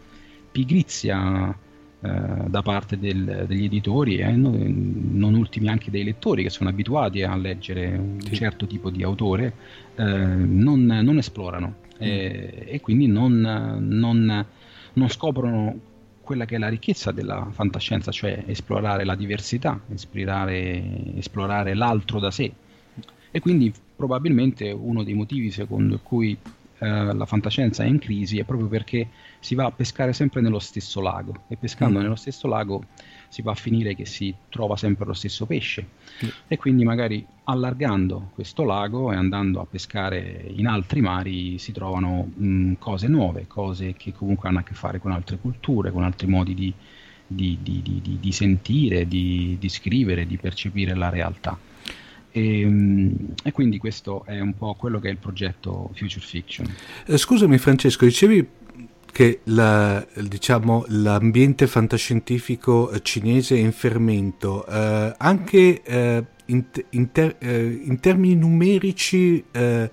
pigrizia 0.53 1.53
eh, 2.01 2.11
da 2.47 2.63
parte 2.63 2.97
del, 3.01 3.45
degli 3.49 3.65
editori 3.65 4.19
e 4.19 4.31
non, 4.31 5.11
non, 5.13 5.35
ultimi 5.35 5.69
anche 5.71 5.91
dei 5.91 6.05
lettori 6.05 6.45
che 6.45 6.51
sono 6.51 6.71
abituati 6.71 7.23
a 7.23 7.35
leggere 7.35 7.97
un 7.97 8.21
sì. 8.21 8.37
certo 8.37 8.69
tipo 8.69 8.91
di 8.91 9.03
autore, 9.03 9.55
eh, 9.97 10.05
non, 10.05 10.85
non, 10.85 11.19
esplorano 11.19 11.75
mm. 12.03 12.67
e 12.67 12.81
quindi 12.81 13.07
non, 13.07 13.41
non, 13.81 14.47
non 14.93 15.09
scoprono 15.09 15.91
quella 16.23 16.45
che 16.45 16.57
è 16.57 16.59
la 16.59 16.69
ricchezza 16.69 17.11
della 17.13 17.49
fantascienza, 17.51 18.11
cioè 18.11 18.45
esplorare 18.47 19.05
la 19.05 19.15
diversità, 19.15 19.81
esplorare 19.89 21.75
l'altro 21.75 22.21
da 22.21 22.31
sé 22.31 22.53
e 23.35 23.41
quindi 23.41 23.73
probabilmente 23.97 24.71
uno 24.71 25.03
dei 25.03 25.15
motivi 25.15 25.51
secondo 25.51 25.99
cui 26.03 26.37
eh, 26.83 27.15
la 27.15 27.27
fantascienza 27.27 27.85
è 27.85 27.87
in 27.87 28.01
crisi 28.01 28.41
è 28.41 28.45
proprio 28.45 28.67
perché 28.67 29.07
si 29.39 29.55
va 29.55 29.67
a 29.67 29.71
pescare 29.71 30.13
sempre 30.13 30.41
nello 30.41 30.59
stesso 30.59 31.01
lago 31.01 31.43
e 31.47 31.57
pescando 31.57 32.01
mm. 32.01 32.03
nello 32.03 32.17
stesso 32.17 32.49
lago 32.49 32.87
si 33.29 33.41
va 33.41 33.53
a 33.53 33.55
finire 33.55 33.95
che 33.95 34.05
si 34.05 34.35
trova 34.49 34.77
sempre 34.77 35.07
lo 35.07 35.13
stesso 35.13 35.47
pesce 35.47 35.87
mm. 36.25 36.29
e 36.49 36.57
quindi 36.57 36.83
magari 36.83 37.25
allargando 37.45 38.31
questo 38.35 38.65
lago 38.65 39.13
e 39.13 39.15
andando 39.15 39.61
a 39.61 39.65
pescare 39.65 40.45
in 40.49 40.67
altri 40.67 41.01
mari 41.01 41.57
si 41.59 41.71
trovano 41.71 42.29
mh, 42.35 42.45
mm, 42.45 42.73
cose 42.81 43.07
nuove, 43.07 43.47
cose 43.47 43.95
che 43.95 44.13
comunque 44.13 44.49
hanno 44.49 44.59
a 44.59 44.63
che 44.65 44.75
fare 44.75 44.99
con 44.99 45.13
altre 45.13 45.39
culture, 45.39 45.93
con 45.93 46.03
altri 46.03 46.27
modi 46.27 46.53
di, 46.53 46.75
di, 47.29 47.59
di, 47.63 48.19
di 48.21 48.33
sentire, 48.33 49.07
di 49.07 49.57
scrivere, 49.69 50.27
di 50.27 50.37
percepire 50.37 50.97
la 50.97 51.11
realtà. 51.11 51.57
E, 52.33 52.61
ehm, 52.61 53.35
e, 53.45 53.53
quindi 53.53 53.79
questo 53.79 54.25
è 54.25 54.41
un 54.41 54.57
po' 54.57 54.75
quello 54.75 54.99
che 54.99 55.09
è 55.09 55.11
il 55.11 55.19
progetto 55.19 55.91
Future 55.95 56.25
Fiction. 56.25 56.67
Eh, 57.07 57.19
scusami 57.19 57.59
Francesco, 57.59 58.05
dicevi 58.05 58.47
che 59.13 59.41
la, 59.45 60.05
diciamo, 60.15 60.87
l'ambiente 60.89 61.67
fantascientifico 61.67 62.99
cinese 63.03 63.57
è 63.57 63.59
in 63.59 63.73
fermento, 63.73 64.67
eh, 64.67 65.15
anche 65.19 65.83
eh, 65.83 66.25
in, 66.47 66.65
in, 66.91 67.13
ter, 67.13 67.37
eh, 67.39 67.81
in, 67.85 68.01
termini 68.01 68.35
numerici, 68.35 69.45
eh, 69.53 69.91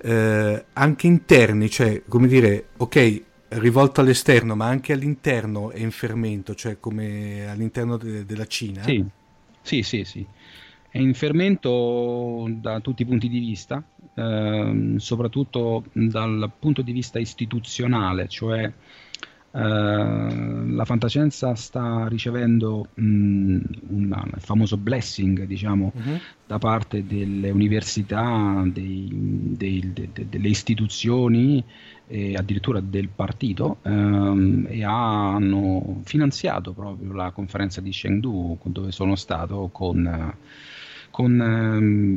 eh, 0.00 0.64
anche 0.72 1.06
interni, 1.08 1.68
cioè 1.68 2.04
come 2.06 2.28
dire, 2.28 2.68
ok, 2.76 3.22
rivolto 3.48 4.00
all'esterno, 4.00 4.54
ma 4.54 4.66
anche 4.66 4.92
all'interno 4.92 5.72
è 5.72 5.80
in 5.80 5.90
fermento, 5.90 6.54
cioè 6.54 6.78
come 6.78 7.48
all'interno 7.50 7.96
de- 7.96 8.24
della 8.24 8.46
Cina? 8.46 8.84
Sì, 8.84 9.04
sì, 9.62 9.82
sì, 9.82 10.04
sì. 10.04 10.26
È 10.98 11.00
in 11.00 11.14
fermento 11.14 12.48
da 12.60 12.80
tutti 12.80 13.02
i 13.02 13.04
punti 13.04 13.28
di 13.28 13.38
vista, 13.38 13.80
ehm, 14.14 14.96
soprattutto 14.96 15.84
dal 15.92 16.50
punto 16.58 16.82
di 16.82 16.90
vista 16.90 17.20
istituzionale, 17.20 18.26
cioè 18.26 18.64
eh, 18.64 18.72
la 19.52 20.84
fantascienza 20.84 21.54
sta 21.54 22.08
ricevendo 22.08 22.88
mh, 22.94 23.58
una, 23.90 24.24
il 24.34 24.40
famoso 24.40 24.76
blessing, 24.76 25.44
diciamo, 25.44 25.92
uh-huh. 25.94 26.18
da 26.48 26.58
parte 26.58 27.06
delle 27.06 27.50
università, 27.50 28.64
dei, 28.66 29.08
dei, 29.12 29.92
de, 29.92 30.08
de, 30.12 30.26
delle 30.28 30.48
istituzioni 30.48 31.62
e 32.08 32.34
addirittura 32.34 32.80
del 32.80 33.08
partito 33.08 33.76
ehm, 33.82 34.66
e 34.68 34.82
hanno 34.82 36.00
finanziato 36.02 36.72
proprio 36.72 37.12
la 37.12 37.30
conferenza 37.30 37.80
di 37.80 37.90
Chengdu 37.90 38.58
dove 38.64 38.90
sono 38.90 39.14
stato 39.14 39.68
con, 39.70 40.34
con 41.18 41.40
ehm, 41.40 42.16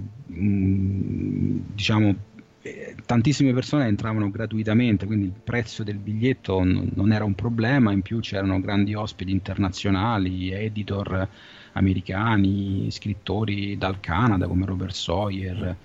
diciamo 1.74 2.16
eh, 2.62 2.96
tantissime 3.04 3.52
persone 3.52 3.88
entravano 3.88 4.30
gratuitamente, 4.30 5.08
quindi 5.08 5.26
il 5.26 5.34
prezzo 5.44 5.82
del 5.82 5.98
biglietto 5.98 6.62
non 6.64 7.12
era 7.12 7.24
un 7.24 7.34
problema, 7.34 7.92
in 7.92 8.04
più 8.04 8.20
c'erano 8.20 8.62
grandi 8.62 8.94
ospiti 8.94 9.32
internazionali, 9.32 10.52
editor 10.52 11.28
americani, 11.72 12.92
scrittori 12.92 13.76
dal 13.76 14.00
Canada 14.00 14.46
come 14.46 14.68
Robert 14.68 14.94
Sawyer, 14.94 15.76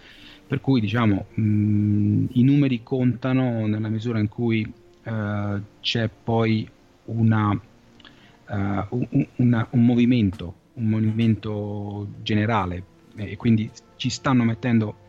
per 0.47 0.61
cui 0.61 0.83
diciamo 0.83 1.29
mh, 1.33 2.25
i 2.33 2.43
numeri 2.43 2.83
contano 2.83 3.67
nella 3.67 3.89
misura 3.89 4.19
in 4.19 4.29
cui 4.29 4.71
uh, 5.05 5.63
c'è 5.81 6.11
poi 6.23 6.69
una, 7.07 7.49
uh, 7.49 8.87
un, 8.91 9.27
una, 9.37 9.67
un 9.71 9.87
movimento, 9.87 10.55
un 10.75 10.89
movimento 10.91 12.09
generale 12.21 12.93
e 13.17 13.37
quindi 13.37 13.71
ci 13.97 14.11
stanno 14.11 14.45
mettendo 14.45 15.05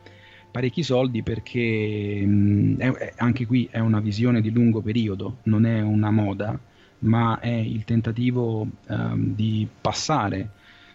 parecchi 0.51 0.81
soldi 0.81 1.21
perché 1.23 2.25
mh, 2.25 2.77
è, 2.77 3.13
anche 3.17 3.45
qui 3.45 3.67
è 3.69 3.79
una 3.79 3.99
visione 3.99 4.41
di 4.41 4.49
lungo 4.51 4.81
periodo, 4.81 5.37
non 5.43 5.65
è 5.65 5.81
una 5.81 6.09
moda, 6.09 6.59
ma 6.99 7.39
è 7.39 7.49
il 7.49 7.83
tentativo 7.83 8.67
um, 8.87 9.35
di 9.35 9.67
passare 9.81 10.49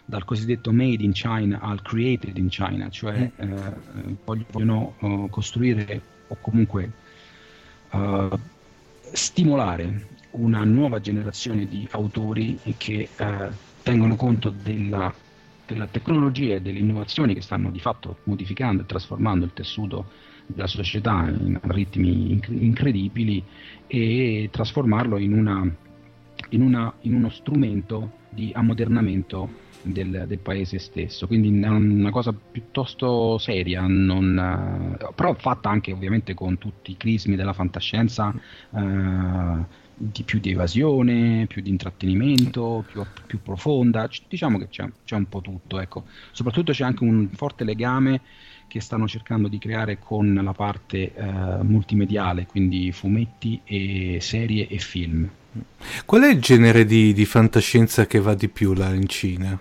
dal 0.05 0.25
cosiddetto 0.25 0.73
made 0.73 1.01
in 1.01 1.13
China 1.13 1.59
al 1.61 1.81
created 1.81 2.37
in 2.37 2.49
China, 2.49 2.89
cioè 2.89 3.31
mm. 3.41 3.51
eh, 3.51 4.17
vogliono 4.25 4.95
uh, 4.99 5.29
costruire 5.29 6.01
o 6.27 6.37
comunque 6.41 6.91
uh, 7.91 8.37
stimolare 9.13 10.07
una 10.31 10.63
nuova 10.63 10.99
generazione 10.99 11.67
di 11.67 11.87
autori 11.91 12.59
che 12.75 13.07
uh, 13.17 13.49
tengono 13.81 14.15
conto 14.15 14.49
della 14.49 15.13
della 15.73 15.87
tecnologia 15.87 16.55
e 16.55 16.61
delle 16.61 16.79
innovazioni 16.79 17.33
che 17.33 17.41
stanno 17.41 17.71
di 17.71 17.79
fatto 17.79 18.19
modificando 18.23 18.83
e 18.83 18.85
trasformando 18.85 19.45
il 19.45 19.53
tessuto 19.53 20.05
della 20.45 20.67
società 20.67 21.25
in 21.27 21.59
ritmi 21.63 22.39
incredibili 22.47 23.43
e 23.87 24.49
trasformarlo 24.51 25.17
in, 25.17 25.33
una, 25.33 25.75
in, 26.49 26.61
una, 26.61 26.93
in 27.01 27.13
uno 27.15 27.29
strumento 27.29 28.21
di 28.29 28.51
ammodernamento 28.53 29.61
del, 29.83 30.25
del, 30.27 30.39
paese 30.39 30.79
stesso. 30.79 31.27
Quindi 31.27 31.59
è 31.61 31.67
una 31.67 32.11
cosa 32.11 32.33
piuttosto 32.33 33.37
seria, 33.37 33.85
non, 33.87 34.97
però 35.15 35.33
fatta 35.35 35.69
anche 35.69 35.91
ovviamente 35.91 36.33
con 36.33 36.57
tutti 36.57 36.91
i 36.91 36.97
crismi 36.97 37.35
della 37.35 37.53
fantascienza. 37.53 38.33
Eh, 38.71 39.81
di 39.95 40.23
più 40.23 40.39
di 40.39 40.51
evasione, 40.51 41.45
più 41.47 41.61
di 41.61 41.69
intrattenimento, 41.69 42.83
più, 42.89 43.05
più 43.25 43.41
profonda, 43.41 44.09
diciamo 44.27 44.57
che 44.57 44.69
c'è, 44.69 44.89
c'è, 45.05 45.15
un 45.15 45.29
po' 45.29 45.41
tutto, 45.41 45.79
ecco. 45.79 46.05
soprattutto 46.31 46.71
c'è 46.71 46.83
anche 46.83 47.03
un 47.03 47.29
forte 47.33 47.63
legame 47.63 48.21
che 48.67 48.79
stanno 48.81 49.07
cercando 49.07 49.47
di 49.47 49.59
creare 49.59 49.99
con 49.99 50.33
la 50.33 50.53
parte 50.53 51.13
eh, 51.13 51.63
multimediale, 51.63 52.47
quindi 52.47 52.91
fumetti 52.91 53.61
e 53.63 54.17
serie 54.19 54.67
e 54.67 54.77
film. 54.79 55.29
Qual 56.05 56.23
è 56.23 56.31
il 56.31 56.39
genere 56.39 56.83
di, 56.83 57.13
di 57.13 57.25
fantascienza 57.25 58.07
che 58.07 58.19
va 58.19 58.33
di 58.33 58.49
più 58.49 58.73
là 58.73 58.91
in 58.93 59.07
Cina? 59.07 59.59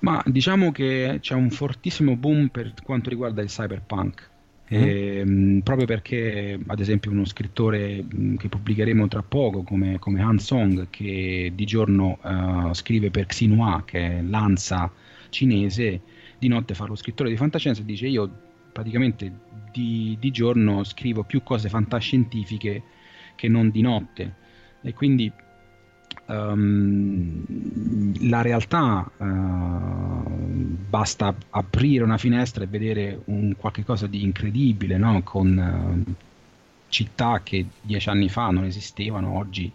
Ma 0.00 0.22
diciamo 0.24 0.72
che 0.72 1.18
c'è 1.20 1.34
un 1.34 1.50
fortissimo 1.50 2.16
boom 2.16 2.48
per 2.48 2.72
quanto 2.82 3.10
riguarda 3.10 3.42
il 3.42 3.48
cyberpunk 3.48 4.30
Mm. 4.74 5.56
Mh, 5.56 5.60
proprio 5.60 5.86
perché, 5.86 6.58
ad 6.66 6.80
esempio, 6.80 7.10
uno 7.10 7.24
scrittore 7.24 8.02
mh, 8.02 8.36
che 8.36 8.48
pubblicheremo 8.48 9.08
tra 9.08 9.22
poco, 9.22 9.62
come, 9.62 9.98
come 9.98 10.20
Han 10.20 10.38
Song, 10.38 10.88
che 10.90 11.52
di 11.54 11.64
giorno 11.64 12.18
uh, 12.22 12.74
scrive 12.74 13.10
per 13.10 13.26
Xinhua, 13.26 13.82
che 13.84 14.18
è 14.18 14.22
l'ANSA 14.22 14.90
cinese, 15.30 16.00
di 16.38 16.48
notte 16.48 16.74
fa 16.74 16.86
lo 16.86 16.94
scrittore 16.94 17.30
di 17.30 17.36
fantascienza 17.36 17.80
e 17.80 17.84
dice: 17.84 18.06
Io 18.06 18.30
praticamente 18.72 19.32
di, 19.72 20.16
di 20.20 20.30
giorno 20.30 20.84
scrivo 20.84 21.24
più 21.24 21.42
cose 21.42 21.68
fantascientifiche 21.68 22.82
che 23.34 23.48
non 23.48 23.70
di 23.70 23.80
notte. 23.80 24.34
E 24.82 24.92
quindi 24.94 25.32
um, 26.28 27.42
la 28.28 28.42
realtà 28.42 29.10
uh, 29.16 29.26
basta 30.88 31.34
aprire 31.50 32.04
una 32.04 32.18
finestra 32.18 32.64
e 32.64 32.66
vedere 32.66 33.20
un 33.26 33.54
qualche 33.56 33.84
cosa 33.84 34.06
di 34.06 34.22
incredibile 34.22 34.96
no? 34.96 35.22
con 35.22 36.04
uh, 36.06 36.14
città 36.88 37.40
che 37.42 37.66
dieci 37.80 38.08
anni 38.08 38.28
fa 38.28 38.48
non 38.50 38.64
esistevano 38.64 39.36
oggi 39.36 39.70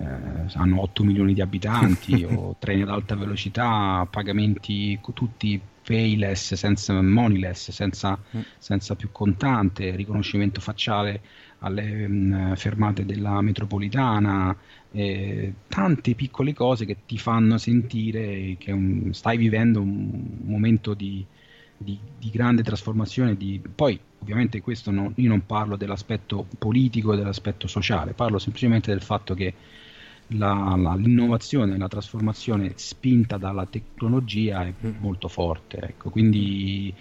eh, 0.00 0.06
hanno 0.54 0.80
8 0.82 1.02
milioni 1.02 1.34
di 1.34 1.40
abitanti 1.40 2.22
o 2.30 2.54
treni 2.58 2.82
ad 2.82 2.88
alta 2.88 3.16
velocità 3.16 4.06
pagamenti 4.08 4.98
tutti 5.12 5.60
payless 5.88 6.52
senza 6.52 7.00
moneyless 7.00 7.70
senza, 7.70 8.18
mm. 8.36 8.40
senza 8.58 8.94
più 8.94 9.08
contante 9.10 9.96
riconoscimento 9.96 10.60
facciale 10.60 11.22
alle 11.60 12.06
mh, 12.06 12.56
fermate 12.56 13.06
della 13.06 13.40
metropolitana, 13.40 14.54
eh, 14.92 15.54
tante 15.66 16.14
piccole 16.14 16.52
cose 16.52 16.84
che 16.84 16.98
ti 17.06 17.16
fanno 17.16 17.56
sentire 17.56 18.56
che 18.58 18.70
un, 18.70 19.14
stai 19.14 19.38
vivendo 19.38 19.80
un 19.80 20.40
momento 20.44 20.92
di, 20.92 21.24
di, 21.78 21.98
di 22.18 22.30
grande 22.30 22.62
trasformazione. 22.62 23.34
Di, 23.34 23.58
poi 23.74 23.98
ovviamente 24.18 24.60
questo 24.60 24.90
non, 24.90 25.10
io 25.16 25.28
non 25.30 25.46
parlo 25.46 25.76
dell'aspetto 25.76 26.46
politico 26.58 27.16
dell'aspetto 27.16 27.66
sociale, 27.66 28.12
parlo 28.12 28.38
semplicemente 28.38 28.90
del 28.90 29.02
fatto 29.02 29.32
che 29.32 29.54
la, 30.28 30.74
la, 30.76 30.94
l'innovazione, 30.94 31.78
la 31.78 31.88
trasformazione 31.88 32.72
spinta 32.76 33.36
dalla 33.36 33.66
tecnologia 33.66 34.64
è 34.64 34.72
mm. 34.72 34.96
molto 34.98 35.28
forte. 35.28 35.78
Ecco. 35.78 36.10
Quindi 36.10 36.92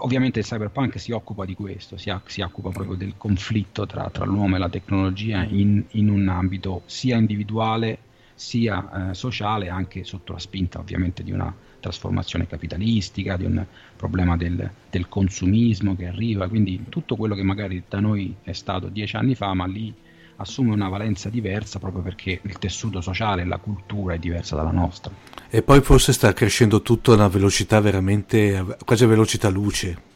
ovviamente 0.00 0.40
il 0.40 0.44
cyberpunk 0.44 0.98
si 1.00 1.12
occupa 1.12 1.44
di 1.44 1.54
questo, 1.54 1.96
si, 1.96 2.14
si 2.26 2.40
occupa 2.40 2.70
proprio 2.70 2.96
del 2.96 3.14
conflitto 3.16 3.86
tra, 3.86 4.08
tra, 4.10 4.24
l'uomo 4.24 4.56
e 4.56 4.58
la 4.58 4.68
tecnologia 4.68 5.42
in, 5.42 5.84
in 5.92 6.08
un 6.08 6.28
ambito 6.28 6.82
sia 6.86 7.16
individuale 7.16 7.98
sia 8.34 9.10
eh, 9.10 9.14
sociale, 9.14 9.68
anche 9.68 10.04
sotto 10.04 10.32
la 10.32 10.38
spinta 10.38 10.78
ovviamente 10.78 11.24
di 11.24 11.32
una 11.32 11.52
trasformazione 11.80 12.46
capitalistica, 12.46 13.36
di 13.36 13.44
un 13.44 13.64
problema 13.96 14.36
del, 14.36 14.70
del 14.90 15.08
consumismo 15.08 15.96
che 15.96 16.06
arriva, 16.06 16.48
quindi 16.48 16.84
tutto 16.88 17.16
quello 17.16 17.34
che 17.34 17.42
magari 17.42 17.82
da 17.88 17.98
noi 17.98 18.36
è 18.42 18.52
stato 18.52 18.88
dieci 18.88 19.16
anni 19.16 19.34
fa, 19.34 19.54
ma 19.54 19.66
lì 19.66 19.92
assume 20.38 20.72
una 20.72 20.88
valenza 20.88 21.28
diversa 21.28 21.78
proprio 21.78 22.02
perché 22.02 22.40
il 22.42 22.58
tessuto 22.58 23.00
sociale 23.00 23.42
e 23.42 23.44
la 23.44 23.58
cultura 23.58 24.14
è 24.14 24.18
diversa 24.18 24.56
dalla 24.56 24.70
nostra. 24.70 25.12
E 25.48 25.62
poi 25.62 25.80
forse 25.80 26.12
sta 26.12 26.32
crescendo 26.32 26.82
tutto 26.82 27.12
a 27.12 27.14
una 27.14 27.28
velocità 27.28 27.80
veramente 27.80 28.76
quasi 28.84 29.04
a 29.04 29.06
velocità 29.06 29.48
luce. 29.48 30.06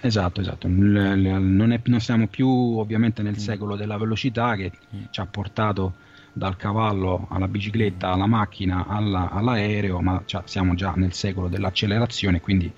Esatto, 0.00 0.40
esatto. 0.40 0.66
Non, 0.68 1.72
è, 1.72 1.80
non 1.84 2.00
siamo 2.00 2.26
più 2.26 2.48
ovviamente 2.48 3.22
nel 3.22 3.34
mm. 3.34 3.42
secolo 3.42 3.76
della 3.76 3.96
velocità 3.96 4.56
che 4.56 4.72
mm. 4.72 5.04
ci 5.10 5.20
ha 5.20 5.26
portato 5.26 5.94
dal 6.32 6.56
cavallo 6.56 7.26
alla 7.30 7.46
bicicletta, 7.46 8.10
alla 8.10 8.26
macchina, 8.26 8.86
alla, 8.86 9.30
all'aereo, 9.30 10.00
ma 10.00 10.22
siamo 10.44 10.74
già 10.74 10.92
nel 10.96 11.12
secolo 11.12 11.48
dell'accelerazione, 11.48 12.40
quindi 12.40 12.72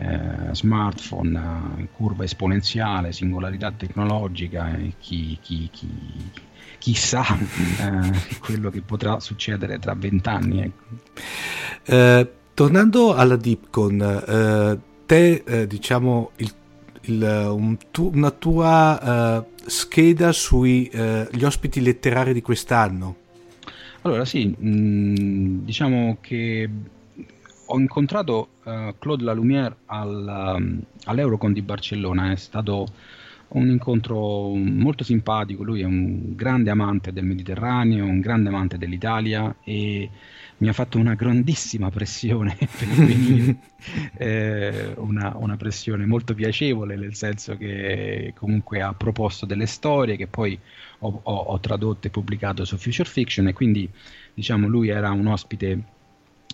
eh, 0.00 0.54
smartphone, 0.54 1.38
eh, 1.78 1.88
curva 1.92 2.24
esponenziale, 2.24 3.12
singolarità 3.12 3.70
tecnologica, 3.70 4.74
eh, 4.74 4.94
chi, 4.98 5.36
chi, 5.42 5.68
chi, 5.70 5.88
chissà 6.78 7.22
eh, 7.36 8.38
quello 8.40 8.70
che 8.70 8.80
potrà 8.80 9.20
succedere 9.20 9.78
tra 9.78 9.94
vent'anni. 9.94 10.62
Ecco. 10.62 10.84
Eh, 11.84 12.32
tornando 12.54 13.14
alla 13.14 13.36
Dipcon, 13.36 14.82
te 15.04 15.66
diciamo 15.68 16.30
il, 16.36 16.52
il, 17.02 17.48
un 17.50 17.76
tu, 17.90 18.10
una 18.14 18.30
tua 18.30 19.44
scheda 19.66 20.32
sugli 20.32 21.44
ospiti 21.44 21.82
letterari 21.82 22.32
di 22.32 22.40
quest'anno? 22.40 23.16
Allora 24.02 24.24
sì, 24.24 24.46
mh, 24.46 24.68
mm, 24.68 25.64
diciamo 25.64 26.16
che 26.22 26.70
ho 27.72 27.78
incontrato 27.78 28.48
uh, 28.64 28.94
Claude 28.98 29.22
Lalumière 29.22 29.76
al, 29.86 30.54
um, 30.56 30.82
all'Eurocon 31.04 31.52
di 31.52 31.62
Barcellona, 31.62 32.32
è 32.32 32.36
stato 32.36 32.86
un 33.48 33.68
incontro 33.68 34.54
molto 34.54 35.04
simpatico, 35.04 35.62
lui 35.62 35.80
è 35.80 35.84
un 35.84 36.34
grande 36.34 36.70
amante 36.70 37.12
del 37.12 37.24
Mediterraneo, 37.24 38.04
un 38.04 38.20
grande 38.20 38.48
amante 38.48 38.78
dell'Italia 38.78 39.56
e 39.64 40.08
mi 40.58 40.68
ha 40.68 40.72
fatto 40.72 40.98
una 40.98 41.14
grandissima 41.14 41.90
pressione 41.90 42.56
per 42.58 42.88
venire, 42.88 43.56
eh, 44.18 44.94
una, 44.96 45.34
una, 45.36 45.56
pressione 45.56 46.06
molto 46.06 46.34
piacevole, 46.34 46.96
nel 46.96 47.14
senso 47.14 47.56
che 47.56 48.34
comunque 48.36 48.82
ha 48.82 48.94
proposto 48.94 49.46
delle 49.46 49.66
storie 49.66 50.16
che 50.16 50.26
poi 50.26 50.58
ho, 51.00 51.20
ho, 51.22 51.34
ho 51.34 51.60
tradotto 51.60 52.06
e 52.06 52.10
pubblicato 52.10 52.64
su 52.64 52.76
Future 52.76 53.08
Fiction 53.08 53.48
e 53.48 53.52
quindi 53.52 53.88
diciamo 54.34 54.68
lui 54.68 54.88
era 54.88 55.10
un 55.10 55.26
ospite 55.26 55.98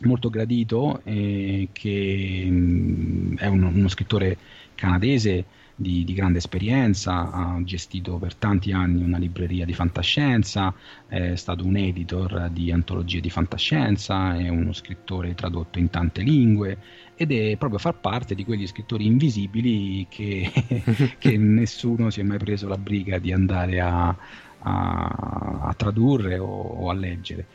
molto 0.03 0.29
gradito 0.29 1.01
eh, 1.05 1.69
che 1.73 2.47
mh, 2.49 2.55
mm, 2.55 3.37
è 3.39 3.47
uno, 3.47 3.69
uno 3.69 3.89
scrittore 3.89 4.37
canadese 4.75 5.45
di, 5.79 6.05
di, 6.05 6.15
grande 6.15 6.39
esperienza, 6.39 7.31
ha 7.31 7.61
gestito 7.63 8.17
per 8.17 8.35
tanti 8.35 8.73
anni 8.73 9.03
una 9.03 9.19
libreria 9.19 9.67
di 9.67 9.75
fantascienza, 9.75 10.75
è 11.07 11.37
stato 11.37 11.67
un 11.67 11.77
editor 11.77 12.49
di 12.51 12.73
antologie 12.73 13.21
di 13.21 13.29
fantascienza, 13.29 14.37
è 14.37 14.49
uno 14.49 14.73
scrittore 14.73 15.35
tradotto 15.35 15.79
in 15.79 15.91
tante 15.91 16.23
lingue 16.23 16.79
ed 17.15 17.31
è 17.33 17.57
proprio 17.57 17.79
far 17.79 18.01
parte 18.01 18.35
di 18.35 18.45
quegli 18.45 18.67
scrittori 18.67 19.05
invisibili 19.07 20.07
che, 20.09 20.51
che 21.19 21.37
nessuno 21.37 22.09
si 22.09 22.21
è 22.21 22.23
mai 22.23 22.39
preso 22.39 22.69
la 22.69 22.79
briga 22.79 23.19
di 23.19 23.33
andare 23.33 23.81
a, 23.81 24.09
a, 24.09 25.61
a 25.63 25.75
tradurre 25.75 26.39
o, 26.39 26.47
o 26.47 26.91
a 26.91 26.95
leggere. 26.95 27.47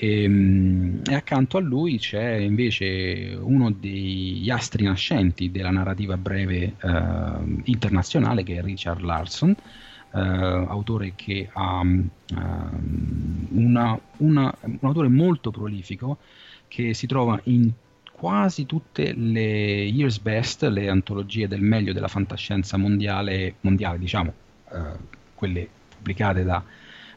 E, 0.00 0.22
ehm, 0.22 1.02
e, 1.04 1.14
accanto 1.14 1.56
a 1.56 1.60
lui 1.60 1.98
c'è 1.98 2.36
invece 2.36 3.36
uno 3.40 3.72
degli 3.72 4.48
astri 4.48 4.84
nascenti 4.84 5.50
della 5.50 5.70
narrativa 5.70 6.16
breve 6.16 6.76
eh, 6.80 7.60
internazionale 7.64 8.44
che 8.44 8.58
è 8.58 8.62
Richard 8.62 9.00
Larson, 9.00 9.50
eh, 9.50 10.18
autore 10.20 11.14
che 11.16 11.50
ha 11.52 11.82
eh, 11.84 12.34
una, 13.50 13.98
una, 14.18 14.54
un 14.60 14.78
autore 14.82 15.08
molto 15.08 15.50
prolifico 15.50 16.18
che 16.68 16.94
si 16.94 17.08
trova 17.08 17.40
in 17.44 17.68
quasi 18.12 18.66
tutte 18.66 19.12
le 19.14 19.84
Year's 19.84 20.20
Best, 20.20 20.62
le 20.64 20.88
antologie 20.88 21.48
del 21.48 21.60
meglio 21.60 21.92
della 21.92 22.08
fantascienza 22.08 22.76
mondiale, 22.76 23.54
mondiale 23.62 23.98
diciamo, 23.98 24.32
eh, 24.72 25.16
quelle 25.34 25.68
pubblicate 25.96 26.44
da 26.44 26.62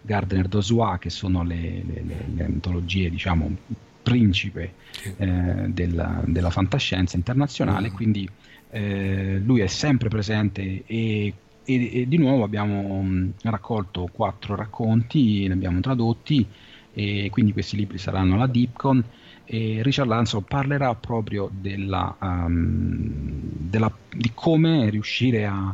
Gardner 0.02 0.48
Dozois, 0.48 1.00
che 1.00 1.10
sono 1.10 1.44
le, 1.44 1.84
le, 1.86 2.04
le, 2.34 2.46
antologie, 2.46 3.10
diciamo, 3.10 3.56
principe 4.02 4.74
eh, 5.18 5.66
della, 5.68 6.22
della, 6.26 6.50
fantascienza 6.50 7.16
internazionale, 7.16 7.90
mm. 7.90 7.94
quindi 7.94 8.30
eh, 8.72 9.40
lui 9.44 9.62
è 9.62 9.68
sempre 9.68 10.10
presente 10.10 10.84
e, 10.86 11.34
e, 11.64 12.02
e 12.02 12.08
di 12.08 12.18
nuovo 12.18 12.44
abbiamo 12.44 13.02
mh, 13.02 13.08
mm, 13.08 13.30
raccolto 13.44 14.10
quattro 14.12 14.56
racconti, 14.56 15.48
ne 15.48 15.54
abbiamo 15.54 15.80
tradotti 15.80 16.46
e 16.94 17.30
quindi 17.32 17.54
questi 17.54 17.78
libri 17.78 17.98
saranno 17.98 18.36
alla 18.36 18.48
Deepcon 18.48 19.04
e 19.46 19.80
Richard 19.82 20.08
Lanson 20.08 20.44
parlerà 20.44 20.96
proprio 20.96 21.50
della, 21.52 22.16
um, 22.20 23.40
della, 23.58 23.92
di 24.10 24.32
come 24.34 24.90
riuscire 24.90 25.46
a, 25.46 25.74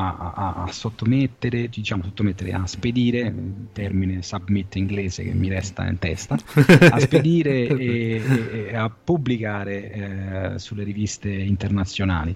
a, 0.00 0.32
a, 0.34 0.62
a, 0.62 0.66
sottomettere, 0.70 1.68
diciamo 1.68 2.04
sottomettere, 2.04 2.52
a 2.52 2.66
spedire, 2.66 3.34
termine 3.72 4.22
submit 4.22 4.76
inglese 4.76 5.24
che 5.24 5.34
mi 5.34 5.48
resta 5.48 5.88
in 5.88 5.98
testa, 5.98 6.36
a 6.90 6.98
spedire 7.00 7.66
e, 7.66 8.22
e, 8.70 8.76
a 8.76 8.88
pubblicare 8.90 9.90
eh, 10.54 10.58
sulle 10.58 10.84
riviste 10.84 11.30
internazionali. 11.30 12.34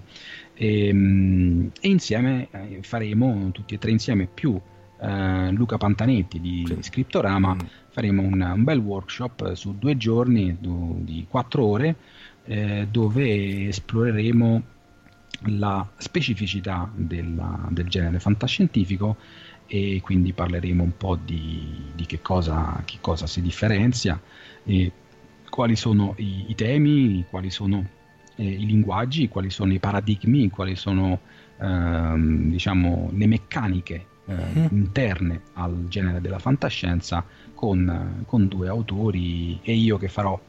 E, 0.53 0.87
e 0.89 1.87
insieme 1.87 2.49
eh, 2.51 2.79
faremo, 2.81 3.49
tutti 3.51 3.75
e 3.75 3.77
tre 3.77 3.91
insieme, 3.91 4.27
più 4.31 4.59
eh, 5.01 5.51
Luca 5.51 5.77
Pantanetti 5.77 6.41
di 6.41 6.65
sì. 6.67 6.77
Scriptorama, 6.81 7.55
mm. 7.55 7.59
faremo 7.91 8.23
un, 8.23 8.41
un, 8.41 8.63
bel 8.65 8.79
workshop 8.79 9.53
su 9.53 9.77
due 9.77 9.95
giorni 9.95 10.57
di 10.59 11.25
quattro 11.29 11.65
ore 11.65 11.95
eh, 12.45 12.87
dove 12.91 13.67
esploreremo 13.69 14.63
la 15.45 15.87
specificità 15.97 16.89
della, 16.93 17.67
del 17.69 17.87
genere 17.87 18.19
fantascientifico 18.19 19.17
e 19.67 20.01
quindi 20.03 20.33
parleremo 20.33 20.83
un 20.83 20.97
po' 20.97 21.15
di, 21.15 21.91
di 21.95 22.05
che, 22.05 22.21
cosa, 22.21 22.81
che, 22.85 22.97
cosa, 23.01 23.27
si 23.27 23.41
differenzia 23.41 24.19
e 24.63 24.91
quali 25.49 25.75
sono 25.75 26.13
i, 26.17 26.45
i 26.47 26.55
temi, 26.55 27.25
quali 27.29 27.49
sono 27.49 27.87
eh, 28.35 28.43
i 28.43 28.65
linguaggi, 28.65 29.29
quali 29.29 29.49
sono 29.49 29.73
i 29.73 29.79
paradigmi, 29.79 30.49
quali 30.49 30.75
sono 30.75 31.19
ehm, 31.59 32.49
diciamo, 32.49 33.09
le 33.13 33.27
meccaniche 33.27 34.05
eh, 34.25 34.33
mm. 34.33 34.65
interne 34.71 35.41
al 35.53 35.87
genere 35.87 36.21
della 36.21 36.39
fantascienza 36.39 37.25
con, 37.53 38.23
con, 38.25 38.47
due 38.47 38.67
autori 38.67 39.59
e 39.61 39.73
io 39.73 39.97
che 39.97 40.07
farò 40.07 40.39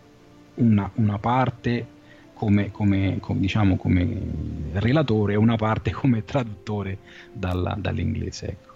una, 0.54 0.90
una 0.94 1.18
parte 1.18 1.86
come, 2.44 2.70
come, 2.70 3.16
come, 3.20 3.40
diciamo, 3.40 3.76
come 3.76 4.20
relatore 4.72 5.32
e 5.32 5.36
una 5.36 5.56
parte 5.56 5.90
come 5.92 6.24
traduttore 6.24 6.98
dalla, 7.32 7.74
dall'inglese. 7.78 8.46
Ecco. 8.46 8.72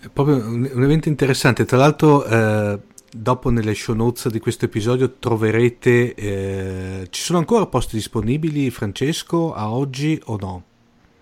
È 0.00 0.08
proprio 0.10 0.36
un, 0.36 0.70
un, 0.72 0.82
evento 0.82 1.08
interessante, 1.08 1.66
tra 1.66 1.76
l'altro 1.76 2.24
eh, 2.24 2.78
dopo 3.10 3.50
nelle 3.50 3.74
show 3.74 3.94
notes 3.94 4.28
di 4.28 4.38
questo 4.38 4.64
episodio 4.64 5.16
troverete, 5.18 6.14
eh, 6.14 7.06
ci 7.10 7.20
sono 7.20 7.38
ancora 7.38 7.66
posti 7.66 7.96
disponibili 7.96 8.70
Francesco 8.70 9.52
a 9.52 9.70
oggi 9.70 10.18
o 10.24 10.38
no? 10.38 10.64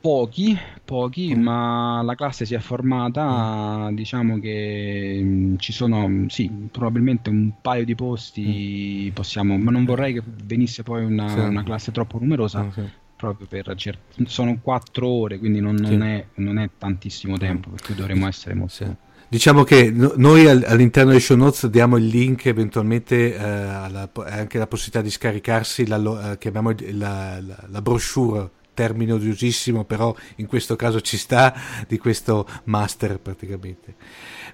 Pochi, 0.04 0.54
pochi, 0.84 1.34
mm. 1.34 1.42
ma 1.42 2.02
la 2.02 2.14
classe 2.14 2.44
si 2.44 2.52
è 2.52 2.58
formata, 2.58 3.88
mm. 3.88 3.94
diciamo 3.94 4.38
che 4.38 5.18
mm, 5.22 5.56
ci 5.56 5.72
sono, 5.72 6.26
sì, 6.28 6.50
probabilmente 6.70 7.30
un 7.30 7.52
paio 7.62 7.86
di 7.86 7.94
posti 7.94 9.10
possiamo, 9.14 9.56
ma 9.56 9.70
non 9.70 9.86
vorrei 9.86 10.12
che 10.12 10.22
venisse 10.44 10.82
poi 10.82 11.06
una, 11.06 11.26
sì. 11.30 11.38
una 11.38 11.62
classe 11.62 11.90
troppo 11.90 12.18
numerosa. 12.18 12.58
Ah, 12.58 12.82
proprio 13.16 13.46
per, 13.46 13.74
cert- 13.76 14.24
sono 14.26 14.58
quattro 14.60 15.08
ore, 15.08 15.38
quindi 15.38 15.60
non, 15.60 15.76
non, 15.76 15.92
sì. 15.92 16.06
è, 16.06 16.26
non 16.34 16.58
è, 16.58 16.68
tantissimo 16.76 17.38
tempo, 17.38 17.70
per 17.70 17.80
cui 17.80 17.94
dovremo 17.94 18.28
essere 18.28 18.54
molto... 18.54 18.74
Sì. 18.74 18.94
Diciamo 19.26 19.64
che 19.64 19.90
noi 19.90 20.46
all'interno 20.46 21.12
dei 21.12 21.20
show 21.20 21.34
notes 21.34 21.66
diamo 21.68 21.96
il 21.96 22.04
link 22.04 22.44
eventualmente 22.44 23.34
eh, 23.34 23.42
alla, 23.42 24.10
anche 24.26 24.58
la 24.58 24.66
possibilità 24.66 25.00
di 25.00 25.10
scaricarsi 25.10 25.86
la, 25.86 25.96
eh, 26.36 26.92
la, 26.92 27.40
la, 27.40 27.64
la 27.68 27.80
brochure 27.80 28.50
termine 28.74 29.12
odiosissimo, 29.12 29.84
però 29.84 30.14
in 30.36 30.46
questo 30.46 30.76
caso 30.76 31.00
ci 31.00 31.16
sta, 31.16 31.54
di 31.86 31.98
questo 31.98 32.46
master 32.64 33.18
praticamente. 33.20 33.94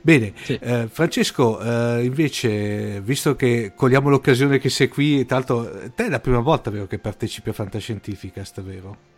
Bene, 0.03 0.33
sì. 0.43 0.59
eh, 0.61 0.89
Francesco, 0.89 1.61
eh, 1.61 2.05
invece, 2.05 3.01
visto 3.01 3.35
che 3.35 3.73
cogliamo 3.75 4.09
l'occasione 4.09 4.59
che 4.59 4.69
sei 4.69 4.89
qui, 4.89 5.27
tra 5.27 5.37
l'altro, 5.37 5.91
te 5.95 6.07
è 6.07 6.09
la 6.09 6.21
prima 6.21 6.41
volta 6.41 6.71
vero, 6.71 6.87
che 6.87 6.99
partecipi 6.99 7.49
a 7.49 7.53
Fantascientificast, 7.53 8.63
vero? 8.63 9.09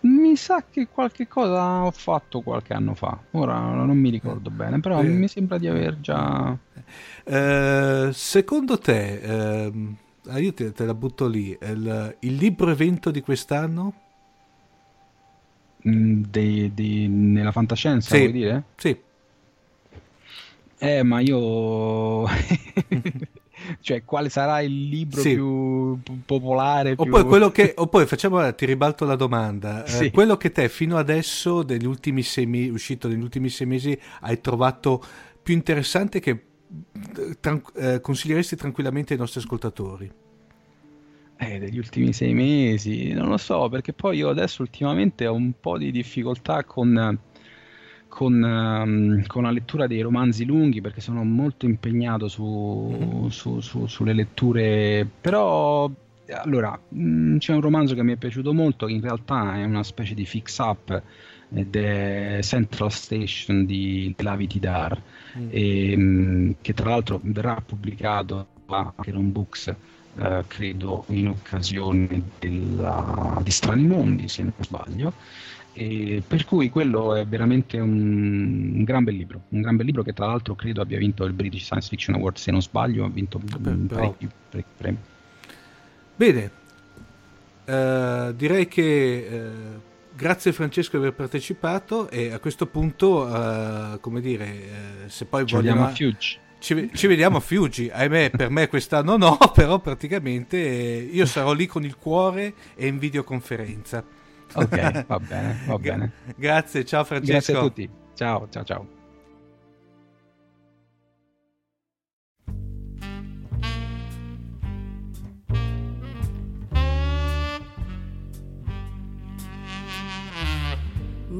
Mi 0.00 0.34
sa 0.36 0.64
che 0.68 0.88
qualche 0.90 1.28
cosa 1.28 1.84
ho 1.84 1.90
fatto 1.90 2.40
qualche 2.40 2.72
anno 2.72 2.94
fa, 2.94 3.18
ora 3.32 3.58
non 3.58 3.98
mi 3.98 4.08
ricordo 4.08 4.48
bene, 4.48 4.80
però 4.80 5.00
eh. 5.00 5.04
mi 5.04 5.28
sembra 5.28 5.58
di 5.58 5.68
aver 5.68 6.00
già... 6.00 6.56
Eh, 7.24 8.08
secondo 8.12 8.78
te 8.78 9.20
ehm, 9.20 9.96
ah, 10.26 10.38
io 10.38 10.52
te, 10.52 10.72
te, 10.72 10.84
la 10.84 10.94
butto 10.94 11.26
lì. 11.26 11.56
Il, 11.60 12.16
il 12.20 12.34
libro 12.34 12.70
evento 12.70 13.10
di 13.10 13.20
quest'anno? 13.20 13.94
Mm, 15.88 16.24
di, 16.28 16.72
di, 16.74 17.08
nella 17.08 17.52
fantascienza, 17.52 18.14
sì. 18.14 18.18
vuoi 18.20 18.32
dire? 18.32 18.64
Sì. 18.76 18.96
Eh, 20.78 21.02
ma 21.02 21.20
io... 21.20 22.26
cioè, 23.80 24.04
quale 24.04 24.28
sarà 24.28 24.60
il 24.60 24.88
libro 24.88 25.20
sì. 25.20 25.34
più 25.34 25.98
popolare? 26.24 26.94
Più... 26.94 27.04
Oppure, 27.04 27.24
quello 27.24 27.50
che, 27.50 27.74
oppure 27.76 28.06
facciamo, 28.06 28.54
ti 28.54 28.66
ribalto 28.66 29.04
la 29.04 29.16
domanda. 29.16 29.84
Eh, 29.84 29.88
sì. 29.88 30.04
Eh, 30.06 30.10
quello 30.10 30.36
che 30.36 30.52
te 30.52 30.68
fino 30.68 30.96
adesso, 30.96 31.62
negli 31.62 31.86
ultimi 31.86 32.22
sei 32.22 32.46
mesi, 32.46 32.68
uscito 32.68 33.08
negli 33.08 33.22
ultimi 33.22 33.48
sei 33.48 33.66
mesi, 33.66 33.98
hai 34.20 34.40
trovato 34.40 35.02
più 35.42 35.54
interessante 35.54 36.20
che 36.20 36.49
tran- 37.40 37.62
eh, 37.76 38.00
consiglieresti 38.00 38.56
tranquillamente 38.56 39.12
ai 39.12 39.18
nostri 39.18 39.40
ascoltatori? 39.40 40.10
Eh, 41.36 41.58
degli 41.58 41.78
ultimi 41.78 42.12
sei 42.12 42.34
mesi, 42.34 43.12
non 43.12 43.28
lo 43.28 43.38
so, 43.38 43.68
perché 43.70 43.94
poi 43.94 44.18
io 44.18 44.28
adesso 44.28 44.60
ultimamente 44.60 45.26
ho 45.26 45.32
un 45.32 45.52
po' 45.58 45.78
di 45.78 45.90
difficoltà 45.90 46.64
con, 46.64 47.18
con, 48.08 48.42
um, 48.42 49.26
con 49.26 49.44
la 49.44 49.50
lettura 49.50 49.86
dei 49.86 50.02
romanzi 50.02 50.44
lunghi, 50.44 50.82
perché 50.82 51.00
sono 51.00 51.24
molto 51.24 51.64
impegnato 51.64 52.28
su, 52.28 52.44
mm-hmm. 52.44 53.26
su, 53.28 53.60
su, 53.60 53.86
sulle 53.86 54.12
letture, 54.12 55.08
però 55.18 55.90
allora 56.30 56.78
mh, 56.88 57.02
mm, 57.02 57.36
c'è 57.38 57.54
un 57.54 57.60
romanzo 57.62 57.94
che 57.94 58.02
mi 58.02 58.12
è 58.12 58.16
piaciuto 58.16 58.52
molto, 58.52 58.84
che 58.84 58.92
in 58.92 59.00
realtà 59.00 59.56
è 59.56 59.64
una 59.64 59.82
specie 59.82 60.12
di 60.12 60.26
fix 60.26 60.58
up 60.58 61.02
ed 61.52 61.74
è 61.74 62.38
Central 62.42 62.92
Station 62.92 63.64
di 63.66 64.14
Lavi 64.18 64.46
Tidar, 64.46 65.00
mm. 65.38 65.48
e, 65.50 65.96
mh, 65.96 66.54
che 66.60 66.74
tra 66.74 66.90
l'altro 66.90 67.20
verrà 67.22 67.60
pubblicato 67.64 68.46
a 68.66 68.92
Caron 69.00 69.32
Books. 69.32 69.74
Uh, 70.12 70.42
credo 70.48 71.04
in 71.10 71.28
occasione 71.28 72.20
della, 72.40 73.40
di 73.44 73.50
Strani 73.52 73.86
Mondi, 73.86 74.26
se 74.26 74.42
non 74.42 74.52
sbaglio, 74.58 75.12
E 75.72 76.20
per 76.26 76.44
cui 76.44 76.68
quello 76.68 77.14
è 77.14 77.24
veramente 77.24 77.78
un, 77.78 78.72
un, 78.74 78.82
gran 78.82 79.04
bel 79.04 79.14
libro, 79.14 79.42
un 79.50 79.60
gran 79.60 79.76
bel 79.76 79.86
libro 79.86 80.02
che 80.02 80.12
tra 80.12 80.26
l'altro 80.26 80.56
credo 80.56 80.82
abbia 80.82 80.98
vinto 80.98 81.24
il 81.24 81.32
British 81.32 81.62
Science 81.62 81.88
Fiction 81.88 82.16
Award, 82.16 82.36
se 82.36 82.50
non 82.50 82.60
sbaglio, 82.60 83.04
ha 83.04 83.08
vinto 83.08 83.38
Beh, 83.38 83.70
parecchi, 83.86 84.28
parecchi 84.50 84.70
premi. 84.76 84.98
Bene, 86.16 86.50
uh, 87.66 88.34
direi 88.34 88.66
che 88.66 89.28
uh, 89.30 89.89
grazie 90.20 90.52
Francesco 90.52 90.98
di 90.98 91.04
aver 91.04 91.14
partecipato 91.14 92.10
e 92.10 92.32
a 92.32 92.38
questo 92.38 92.66
punto, 92.66 93.22
uh, 93.22 93.98
come 94.00 94.20
dire, 94.20 95.06
se 95.06 95.24
poi 95.24 95.46
ci 95.46 95.54
vogliamo 95.54 95.86
a 95.86 95.88
Fiuggi. 95.88 96.36
Ci, 96.58 96.90
ci, 96.92 97.06
vediamo 97.06 97.38
a 97.38 97.40
Fiuggi, 97.40 97.88
ahimè 97.90 98.32
per 98.36 98.50
me 98.50 98.68
quest'anno 98.68 99.16
no, 99.16 99.38
però 99.54 99.78
praticamente 99.78 100.58
io 100.58 101.24
sarò 101.24 101.54
lì 101.54 101.66
con 101.66 101.84
il 101.84 101.96
cuore 101.96 102.52
e 102.74 102.86
in 102.86 102.98
videoconferenza. 102.98 104.04
Ok, 104.52 105.06
va 105.06 105.18
bene, 105.26 105.58
va 105.66 105.78
bene. 105.78 106.12
Grazie, 106.36 106.84
ciao 106.84 107.02
Francesco. 107.04 107.32
Grazie 107.32 107.56
a 107.56 107.60
tutti. 107.60 107.90
Ciao, 108.14 108.48
ciao, 108.50 108.64
ciao. 108.64 108.99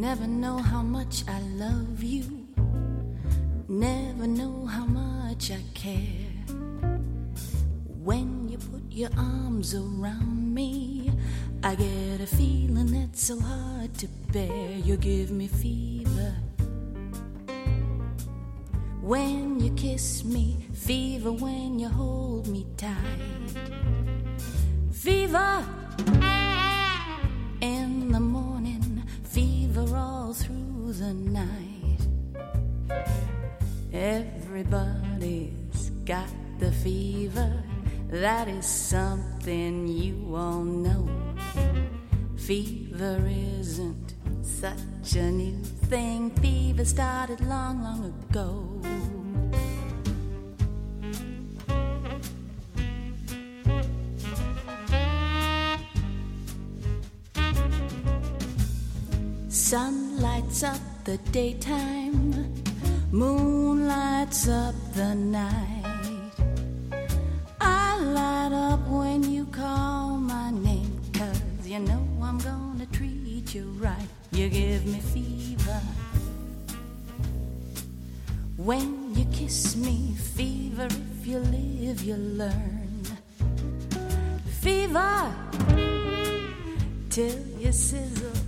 Never 0.01 0.26
know 0.26 0.57
how 0.57 0.80
much 0.80 1.24
I 1.28 1.40
love 1.40 2.03
you. 2.03 2.48
Never 3.68 4.26
know 4.26 4.64
how 4.64 4.86
much 4.86 5.51
I 5.51 5.61
care. 5.74 6.32
When 8.03 8.48
you 8.48 8.57
put 8.57 8.90
your 8.90 9.11
arms 9.18 9.74
around 9.74 10.55
me, 10.55 11.12
I 11.62 11.74
get 11.74 12.18
a 12.18 12.26
feeling 12.26 12.86
that's 12.86 13.24
so 13.24 13.38
hard 13.40 13.92
to 13.98 14.09
bear. 14.32 14.70
You 14.72 14.96
give 14.96 15.32
me 15.32 15.48
fever. 15.48 16.34
When 19.03 19.61
you 19.61 19.70
kiss 19.74 20.24
me, 20.24 20.64
fever 20.72 21.30
when 21.30 21.78
you 21.78 21.90
hold 21.90 22.48
me 22.48 22.64
tight. 22.78 22.96
Fever 24.92 25.62
through 30.33 30.93
the 30.93 31.12
night. 31.12 32.01
Everybody's 33.93 35.91
got 36.05 36.28
the 36.59 36.70
fever, 36.70 37.62
that 38.09 38.49
is 38.49 38.66
something 38.66 39.89
you 39.89 40.35
all 40.37 40.62
know. 40.62 41.09
Fever 42.37 43.20
isn't 43.59 44.14
such 44.43 45.16
a 45.16 45.31
new 45.31 45.62
thing. 45.89 46.31
Fever 46.31 46.85
started 46.85 47.41
long, 47.41 47.83
long 47.83 48.05
ago. 48.05 49.19
The 61.11 61.18
daytime, 61.32 62.54
moon 63.11 63.88
lights 63.88 64.46
up 64.46 64.76
the 64.94 65.12
night. 65.12 66.30
I 67.61 67.98
light 67.98 68.52
up 68.52 68.86
when 68.86 69.24
you 69.24 69.46
call 69.46 70.18
my 70.18 70.52
name, 70.52 71.00
cause 71.12 71.66
you 71.66 71.80
know 71.80 72.06
I'm 72.22 72.38
gonna 72.38 72.86
treat 72.92 73.52
you 73.52 73.74
right. 73.80 74.08
You 74.30 74.48
give 74.48 74.86
me 74.86 75.00
fever. 75.00 75.80
When 78.56 79.12
you 79.16 79.24
kiss 79.32 79.74
me, 79.74 80.14
fever. 80.14 80.86
If 80.86 81.26
you 81.26 81.38
live, 81.38 82.04
you 82.04 82.14
learn. 82.14 83.02
Fever 84.61 85.34
till 87.11 87.40
you 87.58 87.72
sizzle. 87.72 88.39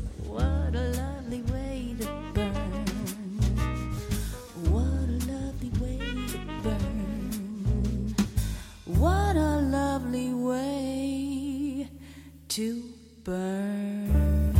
To 12.54 12.82
burn. 13.24 14.52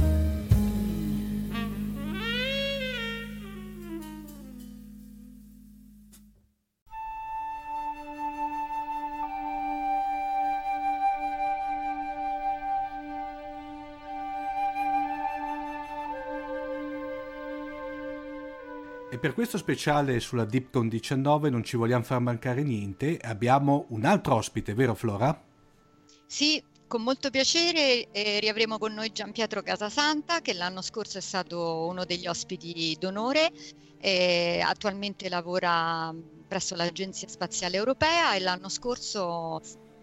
E 19.11 19.19
per 19.19 19.35
questo 19.35 19.59
speciale 19.59 20.19
sulla 20.21 20.47
Dipcon 20.47 20.89
19 20.89 21.51
non 21.51 21.63
ci 21.63 21.77
vogliamo 21.77 22.03
far 22.03 22.21
mancare 22.21 22.63
niente, 22.63 23.19
abbiamo 23.19 23.85
un 23.89 24.07
altro 24.07 24.37
ospite, 24.37 24.73
vero 24.73 24.95
Flora? 24.95 25.39
Sì, 26.25 26.63
con 26.93 27.05
molto 27.05 27.31
piacere 27.31 28.11
eh, 28.11 28.39
riavremo 28.39 28.77
con 28.77 28.93
noi 28.93 29.13
Gian 29.13 29.33
Pietro 29.33 29.63
Casasanta 29.63 30.43
che 30.43 30.53
l'anno 30.53 30.83
scorso 30.83 31.17
è 31.17 31.23
stato 31.23 31.87
uno 31.87 32.05
degli 32.05 32.27
ospiti 32.27 32.95
d'onore 33.01 33.51
e 33.99 34.61
attualmente 34.63 35.31
lavora 35.31 36.15
presso 36.47 36.75
l'Agenzia 36.75 37.29
Spaziale 37.29 37.79
Europea 37.79 38.35
e 38.35 38.41
l'anno 38.41 38.69
scorso 38.69 39.59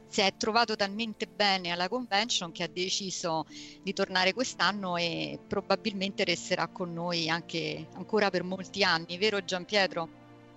si 0.08 0.22
è 0.22 0.34
trovato 0.36 0.76
talmente 0.76 1.28
bene 1.28 1.70
alla 1.70 1.88
convention 1.88 2.52
che 2.52 2.64
ha 2.64 2.70
deciso 2.74 3.46
di 3.84 3.94
tornare 3.94 4.34
quest'anno 4.34 4.98
e 4.98 5.38
probabilmente 5.48 6.24
resterà 6.24 6.70
con 6.70 6.92
noi 6.92 7.30
anche 7.30 7.86
ancora 7.94 8.32
per 8.32 8.42
molti 8.42 8.84
anni, 8.84 9.20
vero 9.20 9.46
Gian 9.46 9.64
Pietro? 9.64 10.10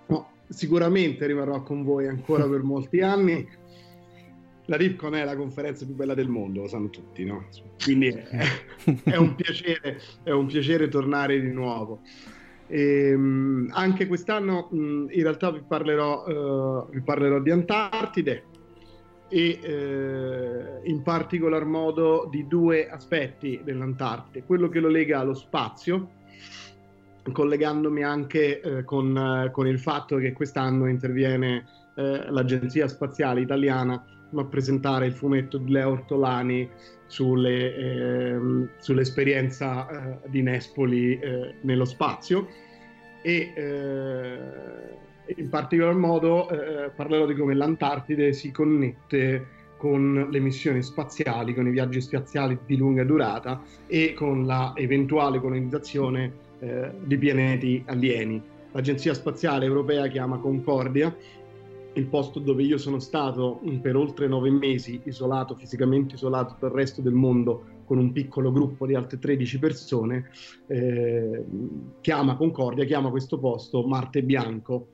No, 0.07 0.30
sicuramente 0.49 1.26
rimarrò 1.26 1.62
con 1.62 1.85
voi 1.85 2.09
ancora 2.09 2.49
per 2.49 2.62
molti 2.62 3.03
anni 3.03 3.61
la 4.67 4.77
RIPCON 4.77 5.15
è 5.15 5.25
la 5.25 5.37
conferenza 5.37 5.85
più 5.85 5.95
bella 5.95 6.15
del 6.15 6.29
mondo, 6.29 6.63
lo 6.63 6.69
sanno 6.69 6.89
tutti, 6.89 7.25
no? 7.25 7.47
Quindi 7.83 8.09
è, 8.09 8.47
è, 9.05 9.17
un, 9.17 9.35
piacere, 9.35 10.01
è 10.23 10.31
un 10.31 10.47
piacere 10.47 10.89
tornare 10.89 11.41
di 11.41 11.51
nuovo. 11.51 12.01
E, 12.69 13.09
ehm, 13.09 13.71
anche 13.73 14.07
quest'anno 14.07 14.69
in 14.73 15.09
realtà 15.11 15.51
vi 15.51 15.63
parlerò, 15.67 16.25
uh, 16.27 16.89
vi 16.91 17.01
parlerò 17.03 17.41
di 17.41 17.51
Antartide 17.51 18.45
e 19.29 19.59
uh, 19.63 20.89
in 20.89 21.03
particolar 21.03 21.65
modo 21.65 22.29
di 22.31 22.47
due 22.47 22.89
aspetti 22.89 23.61
dell'Antartide, 23.65 24.45
quello 24.45 24.69
che 24.69 24.79
lo 24.79 24.89
lega 24.89 25.19
allo 25.19 25.35
spazio, 25.35 26.21
collegandomi 27.33 28.05
anche 28.05 28.61
uh, 28.63 28.85
con, 28.85 29.51
con, 29.53 29.67
il 29.67 29.81
fatto 29.81 30.17
che 30.19 30.33
quest'anno 30.33 30.87
interviene 30.87 31.81
l'Agenzia 31.95 32.89
Spaziale 32.89 33.43
Italiana 33.43 34.03
a 34.41 34.45
presentare 34.45 35.07
il 35.07 35.12
fumetto 35.12 35.59
di 35.59 35.70
Leo 35.70 35.91
Ortolani 35.91 36.68
sulle, 37.07 37.76
eh, 37.76 38.41
sull'esperienza 38.78 39.89
eh, 39.89 40.28
di 40.28 40.43
Nespoli 40.43 41.18
eh, 41.18 41.55
nello 41.61 41.85
spazio 41.85 42.49
e 43.22 43.53
eh, 43.55 44.39
in 45.37 45.49
particolar 45.49 45.95
modo 45.95 46.49
eh, 46.49 46.91
parlerò 46.91 47.26
di 47.26 47.35
come 47.35 47.55
l'Antartide 47.55 48.33
si 48.33 48.51
connette 48.51 49.61
con 49.76 50.28
le 50.30 50.39
missioni 50.39 50.83
spaziali, 50.83 51.55
con 51.55 51.66
i 51.66 51.70
viaggi 51.70 52.01
spaziali 52.01 52.57
di 52.66 52.76
lunga 52.76 53.05
durata 53.05 53.61
e 53.87 54.14
con 54.14 54.47
la 54.47 54.72
eventuale 54.76 55.41
colonizzazione 55.41 56.33
eh, 56.61 56.91
di 57.03 57.18
pianeti 57.18 57.83
alieni. 57.87 58.41
L'Agenzia 58.70 59.12
Spaziale 59.12 59.66
Europea 59.66 60.07
chiama 60.07 60.39
Concordia 60.39 61.14
il 61.95 62.07
posto 62.07 62.38
dove 62.38 62.62
io 62.62 62.78
sono 62.78 62.99
stato 62.99 63.61
per 63.80 63.97
oltre 63.97 64.26
nove 64.26 64.51
mesi 64.51 65.01
isolato, 65.05 65.55
fisicamente 65.55 66.14
isolato 66.14 66.57
dal 66.59 66.70
resto 66.70 67.03
del 67.03 67.12
mondo 67.12 67.80
con 67.84 67.99
un 67.99 68.12
piccolo 68.12 68.51
gruppo 68.51 68.86
di 68.86 68.95
altre 68.95 69.18
13 69.18 69.59
persone, 69.59 70.30
eh, 70.68 71.45
chiama 72.01 72.36
Concordia, 72.36 72.84
chiama 72.84 73.11
questo 73.11 73.38
posto 73.38 73.86
Marte 73.86 74.22
Bianco, 74.22 74.88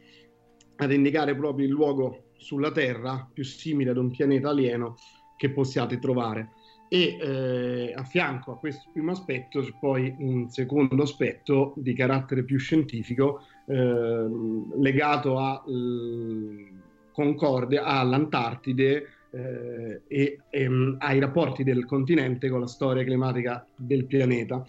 ad 0.76 0.92
indicare 0.92 1.36
proprio 1.36 1.66
il 1.66 1.72
luogo 1.72 2.30
sulla 2.36 2.72
Terra 2.72 3.28
più 3.32 3.44
simile 3.44 3.90
ad 3.90 3.96
un 3.98 4.10
pianeta 4.10 4.48
alieno 4.48 4.96
che 5.36 5.50
possiate 5.50 5.98
trovare. 5.98 6.52
E 6.88 7.18
eh, 7.20 7.92
a 7.94 8.02
fianco 8.02 8.52
a 8.52 8.58
questo 8.58 8.88
primo 8.92 9.10
aspetto 9.10 9.60
c'è 9.60 9.74
poi 9.78 10.14
un 10.18 10.48
secondo 10.48 11.02
aspetto 11.02 11.74
di 11.76 11.92
carattere 11.92 12.44
più 12.44 12.58
scientifico 12.58 13.42
eh, 13.66 14.26
legato 14.78 15.38
a 15.38 15.62
Concordia 17.18 17.82
all'Antartide 17.82 19.08
eh, 19.32 20.02
e, 20.06 20.38
e, 20.48 20.68
ai 20.98 21.18
rapporti 21.18 21.64
del 21.64 21.84
continente 21.84 22.48
con 22.48 22.60
la 22.60 22.68
storia 22.68 23.02
climatica 23.02 23.66
del 23.74 24.04
pianeta. 24.04 24.64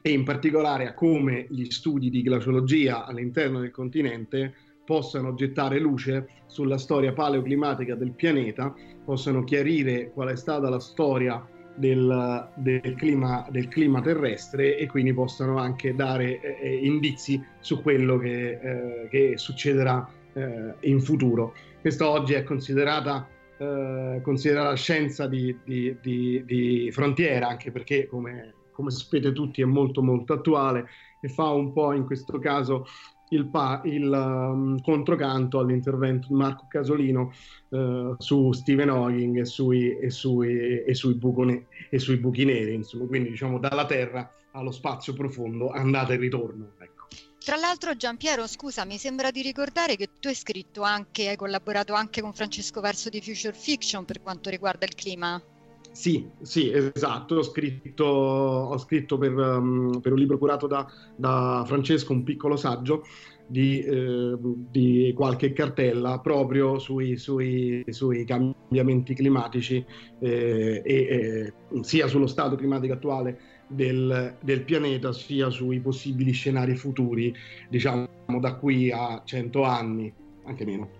e 0.00 0.10
in 0.10 0.24
particolare 0.24 0.86
a 0.86 0.94
come 0.94 1.46
gli 1.50 1.66
studi 1.66 2.08
di 2.08 2.22
glaciologia 2.22 3.04
all'interno 3.04 3.60
del 3.60 3.70
continente 3.70 4.54
possano 4.86 5.34
gettare 5.34 5.78
luce 5.78 6.28
sulla 6.46 6.78
storia 6.78 7.12
paleoclimatica 7.12 7.94
del 7.94 8.12
pianeta, 8.12 8.74
possano 9.04 9.44
chiarire 9.44 10.12
qual 10.12 10.28
è 10.28 10.36
stata 10.36 10.70
la 10.70 10.80
storia 10.80 11.46
del, 11.74 12.48
del, 12.54 12.94
clima, 12.94 13.46
del 13.50 13.68
clima, 13.68 14.00
terrestre 14.00 14.78
e 14.78 14.86
quindi 14.86 15.12
possano 15.12 15.58
anche 15.58 15.94
dare 15.94 16.40
eh, 16.40 16.56
eh, 16.58 16.86
indizi 16.86 17.38
su 17.60 17.82
quello 17.82 18.16
che, 18.16 18.50
eh, 18.52 19.08
che 19.10 19.36
succederà 19.36 20.08
eh, 20.34 20.74
in 20.80 21.00
futuro. 21.00 21.54
Questa 21.80 22.08
oggi 22.08 22.34
è 22.34 22.42
considerata, 22.42 23.26
eh, 23.58 24.20
considerata 24.22 24.74
scienza 24.74 25.26
di, 25.26 25.56
di, 25.64 25.96
di, 26.00 26.44
di, 26.44 26.90
frontiera, 26.92 27.48
anche 27.48 27.70
perché, 27.70 28.06
come, 28.06 28.54
come 28.72 28.90
sapete 28.90 29.32
tutti, 29.32 29.62
è 29.62 29.66
molto 29.66 30.02
molto 30.02 30.32
attuale 30.32 30.86
e 31.20 31.28
fa 31.28 31.50
un 31.50 31.72
po' 31.72 31.92
in 31.92 32.04
questo 32.04 32.38
caso 32.38 32.86
il, 33.30 33.46
pa- 33.46 33.80
il 33.84 34.10
um, 34.10 34.80
controcanto 34.80 35.58
all'intervento 35.58 36.28
di 36.28 36.34
Marco 36.34 36.66
Casolino 36.68 37.32
uh, 37.68 38.14
su 38.18 38.52
Stephen 38.52 38.88
Hawking 38.88 39.38
e 39.38 39.44
sui, 39.44 39.96
e 39.98 40.10
sui, 40.10 40.82
e 40.82 40.94
sui, 40.94 41.14
bucone- 41.14 41.66
e 41.88 41.98
sui 41.98 42.16
buchi 42.16 42.44
neri, 42.44 42.74
insomma, 42.74 43.06
quindi 43.06 43.30
diciamo 43.30 43.58
dalla 43.58 43.86
Terra 43.86 44.30
allo 44.52 44.72
spazio 44.72 45.12
profondo, 45.12 45.70
andata 45.70 46.12
e 46.12 46.16
ritorno. 46.16 46.72
Ecco. 46.78 46.99
Tra 47.42 47.56
l'altro 47.56 47.96
Giampiero, 47.96 48.46
scusa, 48.46 48.84
mi 48.84 48.98
sembra 48.98 49.30
di 49.30 49.40
ricordare 49.40 49.96
che 49.96 50.10
tu 50.20 50.28
hai 50.28 50.34
scritto 50.34 50.82
anche, 50.82 51.26
hai 51.26 51.36
collaborato 51.36 51.94
anche 51.94 52.20
con 52.20 52.34
Francesco 52.34 52.82
Verso 52.82 53.08
di 53.08 53.22
Future 53.22 53.54
Fiction 53.54 54.04
per 54.04 54.20
quanto 54.20 54.50
riguarda 54.50 54.84
il 54.84 54.94
clima. 54.94 55.42
Sì, 55.90 56.28
sì, 56.42 56.70
esatto. 56.70 57.36
Ho 57.36 57.42
scritto, 57.42 58.04
ho 58.04 58.76
scritto 58.78 59.16
per, 59.16 59.32
um, 59.32 60.00
per, 60.00 60.12
un 60.12 60.18
libro 60.18 60.36
curato 60.36 60.66
da, 60.66 60.86
da, 61.16 61.64
Francesco 61.66 62.12
un 62.12 62.24
piccolo 62.24 62.56
saggio 62.56 63.04
di, 63.46 63.80
eh, 63.80 64.36
di 64.38 65.12
qualche 65.16 65.52
cartella 65.54 66.20
proprio 66.20 66.78
sui, 66.78 67.16
sui, 67.16 67.82
sui 67.88 68.24
cambiamenti 68.24 69.14
climatici 69.14 69.84
eh, 70.20 70.82
e 70.84 70.94
eh, 70.94 71.52
sia 71.80 72.06
sullo 72.06 72.26
stato 72.26 72.54
climatico 72.54 72.92
attuale 72.92 73.49
del, 73.70 74.36
del, 74.40 74.62
pianeta, 74.62 75.12
sia 75.12 75.48
sui 75.48 75.80
possibili 75.80 76.32
scenari 76.32 76.76
futuri, 76.76 77.34
diciamo 77.68 78.08
da 78.38 78.54
qui 78.54 78.90
a 78.90 79.22
100 79.24 79.62
anni, 79.62 80.12
anche 80.44 80.64
meno. 80.64 80.98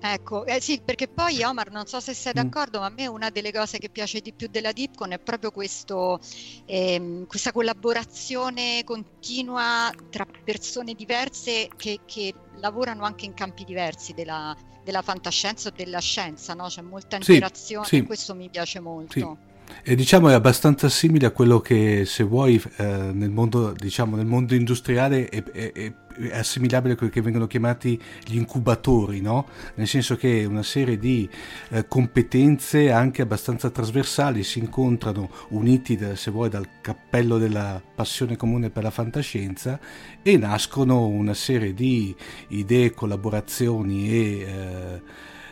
Ecco, 0.00 0.44
eh 0.44 0.60
sì, 0.60 0.80
perché 0.84 1.08
poi 1.08 1.42
Omar, 1.44 1.70
non 1.70 1.86
so 1.86 2.00
se 2.00 2.14
sei 2.14 2.32
mm. 2.32 2.42
d'accordo, 2.42 2.80
ma 2.80 2.86
a 2.86 2.90
me 2.90 3.06
una 3.06 3.30
delle 3.30 3.52
cose 3.52 3.78
che 3.78 3.88
piace 3.88 4.20
di 4.20 4.32
più 4.32 4.48
della 4.50 4.72
Dipcon 4.72 5.12
è 5.12 5.18
proprio 5.18 5.50
questo, 5.50 6.20
ehm, 6.66 7.26
questa 7.26 7.52
collaborazione 7.52 8.82
continua 8.84 9.90
tra 10.10 10.26
persone 10.44 10.94
diverse 10.94 11.68
che, 11.76 12.00
che, 12.04 12.34
lavorano 12.58 13.04
anche 13.04 13.26
in 13.26 13.34
campi 13.34 13.64
diversi 13.64 14.14
della, 14.14 14.56
della 14.82 15.02
fantascienza 15.02 15.68
o 15.68 15.72
della 15.76 16.00
scienza, 16.00 16.54
no? 16.54 16.68
C'è 16.68 16.80
molta 16.80 17.16
interazione 17.16 17.84
sì, 17.84 17.96
sì. 17.96 18.02
e 18.02 18.06
questo 18.06 18.34
mi 18.34 18.48
piace 18.48 18.80
molto. 18.80 19.38
Sì. 19.42 19.54
E 19.88 19.94
diciamo 19.94 20.28
è 20.28 20.32
abbastanza 20.32 20.88
simile 20.88 21.26
a 21.26 21.30
quello 21.30 21.60
che 21.60 22.04
se 22.06 22.24
vuoi 22.24 22.60
eh, 22.76 22.84
nel, 23.12 23.30
mondo, 23.30 23.72
diciamo, 23.72 24.16
nel 24.16 24.26
mondo 24.26 24.54
industriale 24.54 25.28
è, 25.28 25.44
è, 25.44 25.72
è, 25.72 25.92
assimilabile 26.32 26.94
a 26.94 26.96
quelli 26.96 27.12
che 27.12 27.20
vengono 27.20 27.46
chiamati 27.46 28.00
gli 28.24 28.36
incubatori, 28.36 29.20
no? 29.20 29.46
nel 29.76 29.86
senso 29.86 30.16
che 30.16 30.44
una 30.44 30.64
serie 30.64 30.98
di 30.98 31.28
eh, 31.68 31.86
competenze 31.86 32.90
anche 32.90 33.22
abbastanza 33.22 33.70
trasversali 33.70 34.42
si 34.42 34.58
incontrano 34.58 35.30
uniti 35.50 35.96
da, 35.96 36.16
se 36.16 36.32
vuoi 36.32 36.48
dal 36.48 36.66
cappello 36.80 37.38
della 37.38 37.80
passione 37.94 38.36
comune 38.36 38.70
per 38.70 38.82
la 38.82 38.90
fantascienza 38.90 39.78
e 40.20 40.36
nascono 40.36 41.06
una 41.06 41.34
serie 41.34 41.74
di 41.74 42.12
idee, 42.48 42.90
collaborazioni 42.90 44.10
e, 44.10 44.40
eh, 44.40 45.02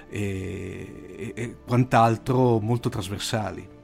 e, 0.09 1.33
e 1.37 1.57
quant'altro 1.65 2.59
molto 2.59 2.89
trasversali. 2.89 3.75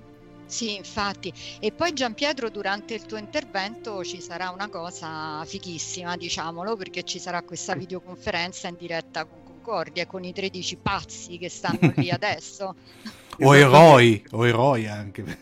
Sì, 0.50 0.74
infatti. 0.74 1.32
E 1.60 1.70
poi 1.70 1.92
Giampietro, 1.92 2.50
durante 2.50 2.94
il 2.94 3.06
tuo 3.06 3.18
intervento 3.18 4.02
ci 4.04 4.20
sarà 4.20 4.50
una 4.50 4.68
cosa 4.68 5.44
fighissima, 5.46 6.16
diciamolo, 6.16 6.76
perché 6.76 7.04
ci 7.04 7.20
sarà 7.20 7.42
questa 7.42 7.74
videoconferenza 7.74 8.68
in 8.68 8.76
diretta 8.76 9.24
con 9.24 9.40
Concordia 9.60 10.06
con 10.06 10.24
i 10.24 10.32
13 10.32 10.76
pazzi 10.76 11.38
che 11.38 11.48
stanno 11.48 11.92
lì 11.94 12.08
adesso. 12.10 12.74
o 13.40 13.56
eroi, 13.56 14.24
o 14.32 14.46
eroi 14.46 14.88
anche. 14.88 15.22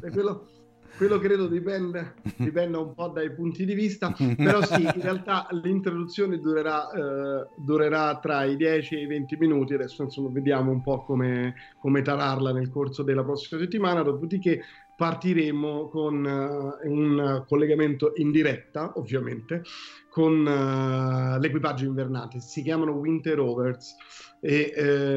quello, 0.00 0.48
quello 0.96 1.18
credo 1.18 1.46
dipende, 1.46 2.14
dipende, 2.36 2.78
un 2.78 2.94
po' 2.94 3.08
dai 3.08 3.32
punti 3.32 3.64
di 3.64 3.74
vista, 3.74 4.14
però 4.36 4.62
sì, 4.62 4.82
in 4.82 5.00
realtà 5.00 5.46
l'introduzione 5.50 6.38
durerà, 6.38 6.90
eh, 6.90 7.46
durerà 7.56 8.18
tra 8.18 8.44
i 8.44 8.56
10 8.56 8.94
e 8.94 9.02
i 9.02 9.06
20 9.06 9.36
minuti, 9.36 9.74
adesso 9.74 10.02
insomma 10.02 10.30
vediamo 10.30 10.70
un 10.70 10.82
po' 10.82 11.04
come, 11.04 11.54
come 11.78 12.02
tararla 12.02 12.52
nel 12.52 12.70
corso 12.70 13.02
della 13.02 13.22
prossima 13.22 13.60
settimana, 13.60 14.02
dopodiché 14.02 14.62
partiremo 14.96 15.88
con 15.88 16.24
uh, 16.24 16.88
un 16.90 17.44
collegamento 17.46 18.12
in 18.16 18.30
diretta, 18.30 18.92
ovviamente, 18.96 19.62
con 20.08 20.46
uh, 20.46 21.38
l'equipaggio 21.38 21.84
invernante. 21.84 22.40
Si 22.40 22.62
chiamano 22.62 22.92
Winter 22.92 23.36
Rovers 23.36 23.94
e 24.40 24.72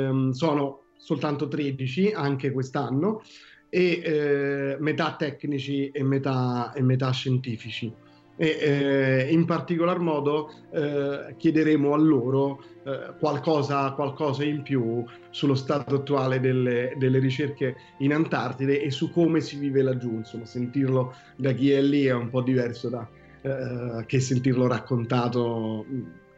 um, 0.10 0.32
sono 0.32 0.82
soltanto 0.98 1.48
13 1.48 2.12
anche 2.12 2.52
quest'anno 2.52 3.22
e 3.70 4.02
eh, 4.04 4.78
metà 4.80 5.16
tecnici 5.18 5.90
e 5.90 6.04
metà, 6.04 6.74
e 6.74 6.82
metà 6.82 7.12
scientifici. 7.12 7.94
E, 8.36 8.58
eh, 8.62 9.28
in 9.32 9.44
particolar 9.46 10.00
modo 10.00 10.50
eh, 10.72 11.36
chiederemo 11.36 11.94
a 11.94 11.98
loro 11.98 12.64
eh, 12.86 13.14
qualcosa, 13.20 13.92
qualcosa, 13.92 14.46
in 14.46 14.62
più 14.62 15.04
sullo 15.30 15.56
stato 15.56 15.96
attuale 15.96 16.40
delle, 16.40 16.94
delle, 16.98 17.20
ricerche 17.20 17.76
in 17.98 18.14
Antartide 18.14 18.82
e 18.82 18.92
su 18.92 19.12
come 19.12 19.42
si 19.42 19.58
vive 19.58 19.82
laggiù. 19.82 20.12
Insomma, 20.14 20.46
sentirlo 20.46 21.14
da 21.36 21.52
chi 21.52 21.72
è 21.72 21.82
lì 21.82 22.06
è 22.06 22.14
un 22.14 22.30
po' 22.30 22.42
diverso 22.42 22.88
da, 22.88 23.06
eh, 23.42 24.06
che 24.06 24.20
sentirlo 24.22 24.68
raccontato 24.68 25.86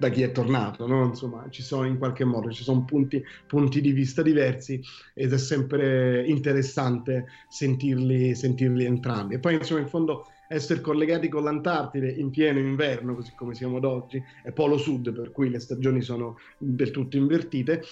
da 0.02 0.10
chi 0.10 0.24
è 0.24 0.32
tornato, 0.32 0.88
no? 0.88 1.06
insomma 1.06 1.46
ci 1.52 1.62
sono 1.62 1.86
in 1.86 2.00
qualche 2.00 2.26
modo, 2.26 2.52
ci 2.52 2.64
sono 2.64 2.84
punti, 2.84 3.24
punti, 3.46 3.82
di 3.82 3.92
vista 3.92 4.24
diversi 4.24 4.82
ed 5.14 5.32
è 5.32 5.38
sempre 5.38 6.26
interessante 6.26 7.28
sentirli, 7.48 8.34
sentirli 8.34 8.84
entrambi. 8.84 9.36
E 9.36 9.40
poi 9.40 9.54
insomma 9.54 9.82
in 9.82 9.88
fondo 9.88 10.26
essere 10.48 10.82
collegati 10.82 11.30
con 11.30 11.44
l'Antartide 11.44 12.10
in 12.10 12.32
pieno 12.32 12.58
inverno, 12.58 13.14
così 13.14 13.32
come 13.36 13.54
siamo 13.54 13.78
ad 13.78 13.86
oggi, 13.86 14.22
è 14.42 14.52
polo 14.52 14.78
sud, 14.78 15.14
per 15.14 15.32
cui 15.32 15.52
le 15.52 15.60
stagioni 15.60 16.02
sono 16.02 16.40
del 16.58 16.90
tutto 16.90 17.16
invertite. 17.16 17.84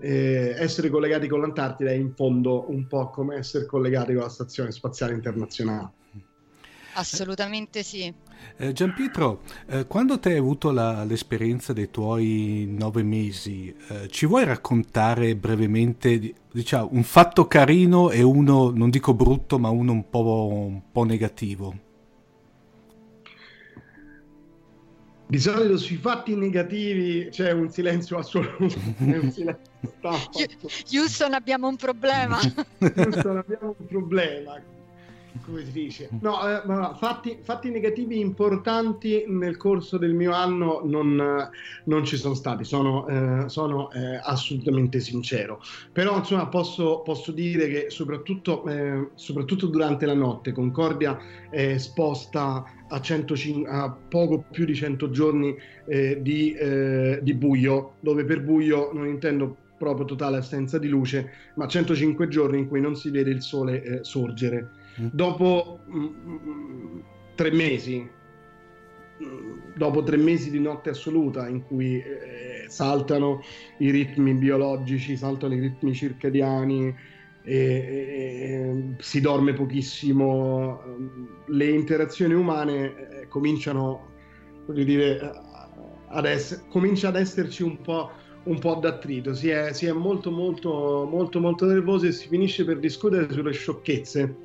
Eh, 0.00 0.54
essere 0.56 0.88
collegati 0.88 1.28
con 1.28 1.40
l'Antartide 1.40 1.90
è 1.90 1.94
in 1.94 2.14
fondo 2.14 2.64
un 2.70 2.86
po' 2.86 3.10
come 3.10 3.36
essere 3.36 3.66
collegati 3.66 4.14
con 4.14 4.22
la 4.22 4.30
Stazione 4.30 4.72
Spaziale 4.72 5.12
Internazionale. 5.12 5.90
Assolutamente 6.94 7.82
sì. 7.82 8.12
Eh, 8.60 8.72
Gianpietro, 8.72 9.42
eh, 9.66 9.86
quando 9.86 10.18
te 10.18 10.30
hai 10.30 10.38
avuto 10.38 10.72
la, 10.72 11.04
l'esperienza 11.04 11.72
dei 11.72 11.90
tuoi 11.90 12.66
nove 12.68 13.04
mesi, 13.04 13.72
eh, 13.88 14.08
ci 14.08 14.26
vuoi 14.26 14.44
raccontare 14.44 15.36
brevemente 15.36 16.34
diciamo, 16.50 16.88
un 16.90 17.04
fatto 17.04 17.46
carino 17.46 18.10
e 18.10 18.22
uno, 18.22 18.70
non 18.70 18.90
dico 18.90 19.14
brutto, 19.14 19.60
ma 19.60 19.68
uno 19.68 19.92
un 19.92 20.10
po', 20.10 20.48
un 20.50 20.80
po 20.90 21.04
negativo? 21.04 21.86
Di 25.28 25.38
solito 25.38 25.76
sui 25.76 25.96
fatti 25.96 26.34
negativi 26.34 27.28
c'è 27.30 27.52
un 27.52 27.70
silenzio 27.70 28.18
assoluto. 28.18 28.64
un 28.98 29.30
silenzio 29.30 29.66
Houston 30.92 31.34
abbiamo 31.34 31.68
un 31.68 31.76
problema. 31.76 32.38
Houston 32.78 33.36
abbiamo 33.36 33.76
un 33.78 33.86
problema 33.86 34.60
come 35.44 35.64
si 35.64 35.72
dice? 35.72 36.08
No, 36.20 36.46
eh, 36.46 36.62
ma 36.66 36.94
fatti, 36.94 37.38
fatti, 37.42 37.70
negativi 37.70 38.18
importanti 38.20 39.24
nel 39.28 39.56
corso 39.56 39.98
del 39.98 40.14
mio 40.14 40.32
anno 40.32 40.82
non, 40.84 41.50
non 41.84 42.04
ci 42.04 42.16
sono 42.16 42.34
stati, 42.34 42.64
sono, 42.64 43.06
eh, 43.08 43.48
sono 43.48 43.90
eh, 43.92 44.20
assolutamente 44.22 45.00
sincero. 45.00 45.60
Però 45.92 46.16
insomma 46.16 46.48
posso, 46.48 47.00
posso 47.00 47.32
dire 47.32 47.68
che 47.68 47.90
soprattutto, 47.90 48.66
eh, 48.66 49.10
soprattutto, 49.14 49.66
durante 49.66 50.06
la 50.06 50.14
notte 50.14 50.52
Concordia 50.52 51.18
è 51.50 51.62
esposta 51.62 52.64
a, 52.88 53.00
105, 53.00 53.70
a 53.70 53.90
poco 53.90 54.44
più 54.50 54.64
di 54.64 54.74
100 54.74 55.10
giorni 55.10 55.56
eh, 55.86 56.18
di, 56.20 56.52
eh, 56.52 57.20
di 57.22 57.34
buio, 57.34 57.94
dove 58.00 58.24
per 58.24 58.42
buio 58.42 58.90
non 58.92 59.06
intendo 59.06 59.56
proprio 59.78 60.04
totale 60.04 60.38
assenza 60.38 60.78
di 60.78 60.88
luce, 60.88 61.30
ma 61.54 61.66
105 61.66 62.28
giorni 62.28 62.58
in 62.58 62.68
cui 62.68 62.80
non 62.80 62.96
si 62.96 63.10
vede 63.10 63.30
il 63.30 63.42
sole 63.42 63.82
eh, 63.82 64.04
sorgere. 64.04 64.77
Dopo 65.12 65.80
mh, 65.86 65.98
mm, 65.98 66.34
mm, 66.34 66.98
tre 67.34 67.50
mesi, 67.50 68.08
mm, 69.22 69.58
dopo 69.76 70.02
tre 70.02 70.16
mesi 70.16 70.50
di 70.50 70.60
notte 70.60 70.90
assoluta 70.90 71.48
in 71.48 71.64
cui 71.64 71.98
eh, 71.98 72.66
saltano 72.68 73.42
i 73.78 73.90
ritmi 73.90 74.34
biologici, 74.34 75.16
saltano 75.16 75.54
i 75.54 75.60
ritmi 75.60 75.94
circadiani, 75.94 76.94
e, 77.42 77.54
e, 77.54 78.94
si 78.98 79.20
dorme 79.20 79.54
pochissimo, 79.54 80.82
le 81.46 81.70
interazioni 81.70 82.34
umane 82.34 83.22
eh, 83.22 83.28
cominciano, 83.28 84.08
voglio 84.66 84.84
dire, 84.84 85.32
ad 86.08 86.24
ess- 86.26 86.68
comincia 86.68 87.08
ad 87.08 87.16
esserci 87.16 87.62
un 87.62 87.80
po', 87.80 88.10
un 88.44 88.58
po 88.58 88.74
d'attrito, 88.74 89.34
si 89.34 89.48
è, 89.48 89.72
si 89.72 89.86
è 89.86 89.92
molto 89.92 90.30
molto 90.30 91.06
molto 91.10 91.40
molto 91.40 91.66
nervosi 91.66 92.08
e 92.08 92.12
si 92.12 92.28
finisce 92.28 92.64
per 92.64 92.78
discutere 92.78 93.32
sulle 93.32 93.52
sciocchezze. 93.52 94.36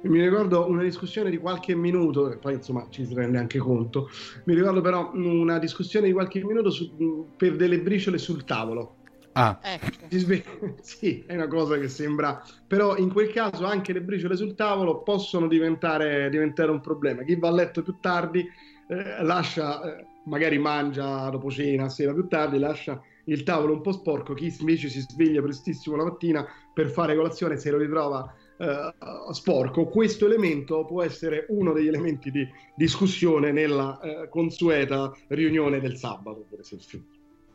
Mi 0.00 0.22
ricordo 0.22 0.68
una 0.68 0.82
discussione 0.82 1.30
di 1.30 1.38
qualche 1.38 1.74
minuto, 1.74 2.30
e 2.30 2.38
poi 2.38 2.54
insomma 2.54 2.86
ci 2.90 3.04
si 3.04 3.14
rende 3.14 3.38
anche 3.38 3.58
conto, 3.58 4.08
mi 4.44 4.54
ricordo 4.54 4.80
però 4.80 5.10
una 5.12 5.58
discussione 5.58 6.06
di 6.06 6.12
qualche 6.12 6.42
minuto 6.44 6.70
su, 6.70 7.32
per 7.36 7.56
delle 7.56 7.80
briciole 7.80 8.18
sul 8.18 8.44
tavolo 8.44 8.98
Ah. 9.38 9.60
Ecco. 9.62 10.06
sì, 10.82 11.24
è 11.26 11.34
una 11.34 11.46
cosa 11.46 11.78
che 11.78 11.88
sembra, 11.88 12.42
però 12.66 12.96
in 12.96 13.12
quel 13.12 13.30
caso 13.30 13.64
anche 13.66 13.92
le 13.92 14.02
briciole 14.02 14.36
sul 14.36 14.56
tavolo 14.56 15.02
possono 15.02 15.46
diventare, 15.46 16.28
diventare 16.28 16.72
un 16.72 16.80
problema. 16.80 17.22
Chi 17.22 17.38
va 17.38 17.48
a 17.48 17.52
letto 17.52 17.82
più 17.82 17.98
tardi 18.00 18.40
eh, 18.40 19.22
lascia, 19.22 19.80
eh, 19.82 20.08
magari 20.24 20.58
mangia 20.58 21.28
dopo 21.30 21.50
cena, 21.50 21.88
sera 21.88 22.12
più 22.12 22.26
tardi, 22.26 22.58
lascia 22.58 23.00
il 23.26 23.42
tavolo 23.44 23.74
un 23.74 23.80
po' 23.80 23.92
sporco, 23.92 24.34
chi 24.34 24.52
invece 24.58 24.88
si 24.88 25.00
sveglia 25.00 25.42
prestissimo 25.42 25.94
la 25.96 26.04
mattina 26.04 26.44
per 26.72 26.88
fare 26.88 27.14
colazione 27.14 27.58
se 27.58 27.70
lo 27.70 27.76
ritrova 27.76 28.34
eh, 28.58 28.92
sporco, 29.32 29.86
questo 29.86 30.26
elemento 30.26 30.84
può 30.84 31.02
essere 31.02 31.46
uno 31.48 31.72
degli 31.72 31.86
elementi 31.86 32.30
di 32.30 32.46
discussione 32.74 33.52
nella 33.52 34.00
eh, 34.00 34.28
consueta 34.28 35.12
riunione 35.28 35.80
del 35.80 35.96
sabato, 35.96 36.44
per 36.50 36.60
esempio. 36.60 37.02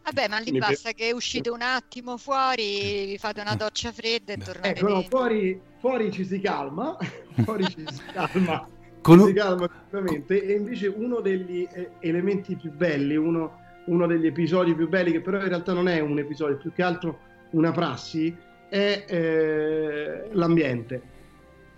Vabbè, 0.04 0.28
ma 0.28 0.40
lì 0.40 0.52
Mi 0.52 0.60
basta 0.60 0.92
per... 0.92 0.96
che 0.96 1.14
uscite 1.14 1.50
un 1.50 1.62
attimo 1.62 2.18
fuori, 2.18 3.06
vi 3.06 3.18
fate 3.18 3.40
una 3.40 3.56
doccia 3.56 3.92
fredda 3.92 4.34
e 4.34 4.38
tornate 4.38 4.70
ecco, 4.70 4.88
no, 4.88 5.02
fuori, 5.04 5.60
fuori, 5.80 6.12
ci 6.12 6.26
si 6.26 6.40
calma, 6.42 6.98
fuori 7.44 7.64
ci 7.66 7.86
si 7.88 8.02
calma, 8.14 8.68
Con... 9.02 9.26
si 9.26 9.34
calma 9.34 9.68
completamente. 9.70 10.44
E 10.44 10.54
invece 10.56 10.88
uno 10.88 11.22
degli 11.22 11.68
eh, 11.72 11.92
elementi 12.00 12.56
più 12.56 12.72
belli, 12.72 13.16
uno, 13.16 13.60
uno, 13.86 14.06
degli 14.06 14.26
episodi 14.26 14.76
più 14.76 14.90
belli, 14.90 15.12
che 15.12 15.22
però 15.22 15.42
in 15.42 15.48
realtà 15.48 15.72
non 15.72 15.88
è 15.88 16.02
un 16.02 16.20
episodio, 16.20 16.58
più 16.58 16.74
che 16.74 16.84
altro 16.84 17.20
una 17.52 17.72
prassi, 17.72 18.36
è 18.74 19.06
eh, 19.08 20.30
l'ambiente. 20.32 21.02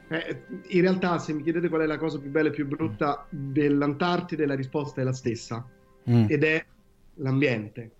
Eh, 0.07 0.43
in 0.67 0.81
realtà, 0.81 1.17
se 1.19 1.33
mi 1.33 1.43
chiedete 1.43 1.67
qual 1.67 1.81
è 1.81 1.85
la 1.85 1.97
cosa 1.97 2.19
più 2.19 2.29
bella 2.29 2.47
e 2.47 2.51
più 2.51 2.65
brutta 2.67 3.27
dell'Antartide, 3.29 4.45
la 4.45 4.55
risposta 4.55 5.01
è 5.01 5.03
la 5.03 5.13
stessa, 5.13 5.67
mm. 6.09 6.25
ed 6.29 6.43
è 6.43 6.65
l'ambiente 7.15 7.91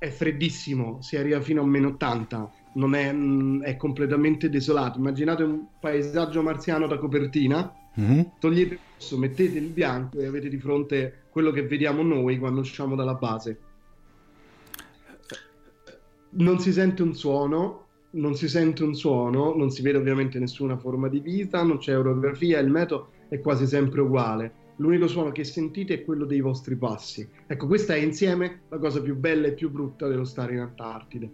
è 0.00 0.08
freddissimo, 0.08 1.02
si 1.02 1.18
arriva 1.18 1.42
fino 1.42 1.60
a 1.60 1.66
meno 1.66 1.88
80, 1.88 2.50
non 2.76 2.94
è, 2.94 3.12
mm, 3.12 3.62
è 3.64 3.76
completamente 3.76 4.48
desolato. 4.48 4.98
Immaginate 4.98 5.42
un 5.42 5.66
paesaggio 5.78 6.40
marziano 6.40 6.86
da 6.86 6.96
copertina, 6.96 7.70
mm-hmm. 8.00 8.20
togliete 8.38 8.74
il 8.74 8.80
rosso, 8.94 9.18
mettete 9.18 9.58
il 9.58 9.66
bianco 9.66 10.18
e 10.18 10.24
avete 10.24 10.48
di 10.48 10.56
fronte 10.56 11.24
quello 11.28 11.50
che 11.50 11.66
vediamo 11.66 12.02
noi 12.02 12.38
quando 12.38 12.60
usciamo 12.60 12.94
dalla 12.94 13.12
base. 13.12 13.58
Non 16.30 16.60
si 16.60 16.72
sente 16.72 17.02
un 17.02 17.14
suono, 17.14 17.88
non 18.12 18.34
si 18.34 18.48
sente 18.48 18.82
un 18.82 18.94
suono, 18.94 19.54
non 19.54 19.70
si 19.70 19.82
vede 19.82 19.98
ovviamente 19.98 20.38
nessuna 20.38 20.76
forma 20.76 21.08
di 21.08 21.20
vita, 21.20 21.62
non 21.62 21.78
c'è 21.78 21.96
orografia, 21.96 22.58
il 22.58 22.70
metodo 22.70 23.10
è 23.28 23.40
quasi 23.40 23.66
sempre 23.66 24.00
uguale 24.00 24.52
l'unico 24.80 25.06
suono 25.06 25.30
che 25.30 25.44
sentite 25.44 25.94
è 25.94 26.04
quello 26.04 26.24
dei 26.24 26.40
vostri 26.40 26.74
passi. 26.74 27.26
Ecco, 27.46 27.66
questa 27.66 27.94
è 27.94 27.98
insieme 27.98 28.62
la 28.68 28.78
cosa 28.78 29.00
più 29.00 29.16
bella 29.16 29.46
e 29.46 29.52
più 29.52 29.70
brutta 29.70 30.08
dello 30.08 30.24
stare 30.24 30.54
in 30.54 30.60
Antartide. 30.60 31.30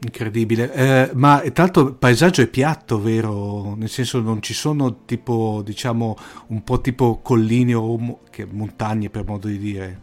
Incredibile, 0.00 0.72
eh, 0.72 1.10
ma 1.14 1.40
tra 1.52 1.64
l'altro 1.64 1.88
il 1.88 1.94
paesaggio 1.94 2.42
è 2.42 2.46
piatto, 2.48 3.00
vero? 3.00 3.74
Nel 3.74 3.88
senso 3.88 4.20
non 4.20 4.42
ci 4.42 4.52
sono 4.52 5.04
tipo, 5.04 5.62
diciamo, 5.64 6.16
un 6.48 6.62
po' 6.62 6.80
tipo 6.80 7.20
colline 7.22 7.74
o 7.74 7.96
mo- 7.96 8.20
montagne 8.50 9.08
per 9.08 9.24
modo 9.24 9.48
di 9.48 9.58
dire. 9.58 10.00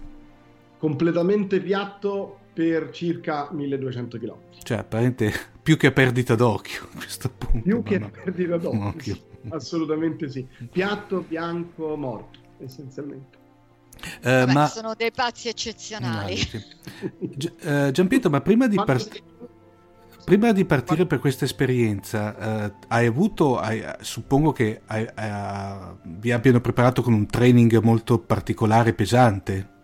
Completamente 0.80 1.62
piatto 1.62 2.40
per 2.54 2.90
circa 2.92 3.50
1200 3.52 4.18
km. 4.18 4.36
Cioè, 4.64 4.78
apparentemente 4.78 5.40
più 5.62 5.78
che 5.78 5.92
perdita 5.92 6.36
d'occhio 6.36 6.88
a 6.94 6.98
questo 6.98 7.30
punto. 7.30 7.62
Più 7.62 7.84
che 7.84 8.00
no. 8.00 8.10
perdita 8.10 8.58
d'occhio. 8.58 9.14
Sì 9.14 9.30
assolutamente 9.50 10.30
sì. 10.30 10.46
Piatto 10.72 11.26
bianco 11.28 11.96
morto, 11.96 12.40
essenzialmente. 12.60 13.40
Eh, 14.22 14.32
Vabbè, 14.32 14.54
ma... 14.54 14.68
Sono 14.68 14.94
dei 14.96 15.12
pazzi 15.12 15.48
eccezionali. 15.48 16.36
Gi- 17.20 17.54
uh, 17.64 17.92
Giampietro, 17.92 18.30
ma 18.30 18.42
prima 18.42 18.68
di, 18.68 18.76
part... 18.76 19.22
prima 20.24 20.52
di 20.52 20.66
partire 20.66 21.06
per 21.06 21.20
questa 21.20 21.46
esperienza, 21.46 22.36
uh, 22.66 22.86
hai 22.88 23.06
avuto, 23.06 23.60
hai, 23.60 23.84
suppongo 24.02 24.52
che 24.52 24.82
hai, 24.86 25.08
vi 26.04 26.32
abbiano 26.32 26.62
preparato 26.62 27.02
con 27.02 27.14
un 27.14 27.26
training 27.28 27.80
molto 27.80 28.20
particolare, 28.20 28.94
pesante. 28.94 29.80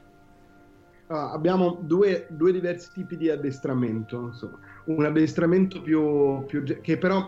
Uh, 1.07 1.13
abbiamo 1.13 1.79
due, 1.81 2.27
due, 2.29 2.51
diversi 2.51 2.89
tipi 2.93 3.17
di 3.17 3.29
addestramento. 3.29 4.27
Insomma. 4.27 4.59
Un 4.85 5.05
addestramento 5.05 5.81
più, 5.81 6.43
più 6.45 6.63
che 6.81 6.97
però 6.97 7.25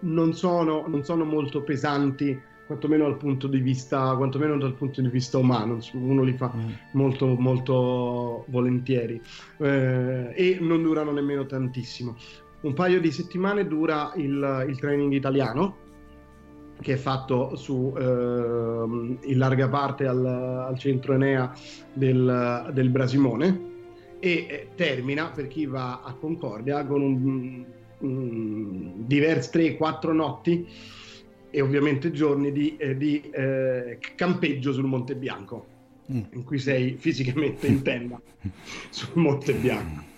non 0.00 0.34
sono, 0.34 0.86
non 0.86 1.04
sono 1.04 1.24
molto 1.24 1.62
pesanti 1.62 2.38
quantomeno 2.66 3.04
dal 3.04 3.16
punto 3.16 3.46
di 3.46 3.60
vista, 3.60 4.14
quantomeno 4.16 4.56
dal 4.58 4.74
punto 4.74 5.00
di 5.00 5.08
vista 5.08 5.38
umano, 5.38 5.78
uno 5.92 6.22
li 6.22 6.32
fa 6.32 6.52
mm. 6.54 6.70
molto, 6.92 7.26
molto 7.38 8.44
volentieri 8.48 9.20
eh, 9.58 10.32
e 10.34 10.58
non 10.60 10.82
durano 10.82 11.12
nemmeno 11.12 11.44
tantissimo. 11.46 12.16
Un 12.62 12.72
paio 12.72 13.00
di 13.00 13.10
settimane 13.10 13.66
dura 13.66 14.12
il, 14.16 14.64
il 14.68 14.78
training 14.78 15.12
italiano 15.12 15.82
che 16.80 16.94
è 16.94 16.96
fatto 16.96 17.56
su, 17.56 17.94
eh, 17.96 18.02
in 18.02 19.38
larga 19.38 19.68
parte 19.68 20.06
al, 20.06 20.24
al 20.24 20.78
centro 20.78 21.14
Enea 21.14 21.52
del, 21.92 22.70
del 22.72 22.90
Brasimone 22.90 23.72
e 24.20 24.46
eh, 24.48 24.68
termina 24.74 25.30
per 25.30 25.48
chi 25.48 25.66
va 25.66 26.02
a 26.02 26.14
Concordia 26.14 26.84
con 26.84 27.02
un 27.02 27.64
mh, 27.98 29.06
diverse 29.06 29.76
3-4 29.78 30.12
notti 30.12 30.66
e 31.50 31.60
ovviamente 31.60 32.10
giorni 32.10 32.50
di, 32.50 32.76
eh, 32.76 32.96
di 32.96 33.30
eh, 33.30 33.98
campeggio 34.16 34.72
sul 34.72 34.86
Monte 34.86 35.14
Bianco, 35.14 35.66
mm. 36.12 36.22
in 36.32 36.44
cui 36.44 36.58
sei 36.58 36.96
fisicamente 36.98 37.66
in 37.66 37.80
tenda 37.84 38.20
sul 38.90 39.10
Monte 39.14 39.52
Bianco. 39.54 40.13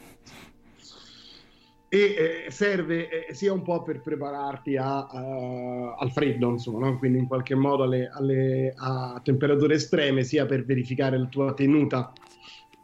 E 1.89 2.45
eh, 2.47 2.51
serve 2.51 3.29
eh, 3.29 3.35
sia 3.35 3.53
un 3.53 3.63
po' 3.63 3.83
per 3.83 4.01
prepararti 4.01 4.77
a, 4.77 5.07
uh, 5.09 5.95
al 5.99 6.11
freddo, 6.11 6.51
insomma, 6.51 6.89
no? 6.89 6.99
quindi 6.99 7.19
in 7.19 7.29
qualche 7.29 7.55
modo 7.55 7.85
alle, 7.85 8.11
alle, 8.13 8.75
a 8.77 9.21
temperature 9.23 9.75
estreme, 9.75 10.25
sia 10.25 10.47
per 10.47 10.65
verificare 10.65 11.17
la 11.17 11.27
tua 11.27 11.55
tenuta 11.55 12.13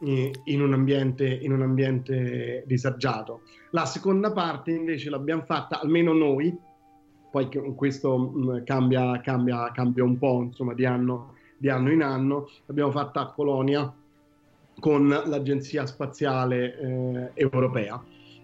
in 0.05 0.61
un 0.61 0.73
ambiente, 0.73 1.25
in 1.25 1.53
un 1.53 1.61
ambiente 1.61 2.63
disagiato. 2.65 3.41
La 3.71 3.85
seconda 3.85 4.31
parte 4.31 4.71
invece 4.71 5.09
l'abbiamo 5.09 5.43
fatta, 5.43 5.79
almeno 5.79 6.13
noi, 6.13 6.55
poi 7.31 7.49
questo 7.75 8.17
mm, 8.17 8.63
cambia, 8.63 9.19
cambia, 9.21 9.71
cambia 9.71 10.03
un 10.03 10.17
po' 10.17 10.41
insomma, 10.43 10.73
di, 10.73 10.85
anno, 10.85 11.35
di 11.57 11.69
anno 11.69 11.91
in 11.91 12.03
anno, 12.03 12.49
l'abbiamo 12.65 12.91
fatta 12.91 13.21
a 13.21 13.31
Colonia 13.31 13.91
con 14.79 15.07
l'Agenzia 15.07 15.85
Spaziale 15.85 16.77
eh, 16.77 17.31
Europea. 17.33 17.99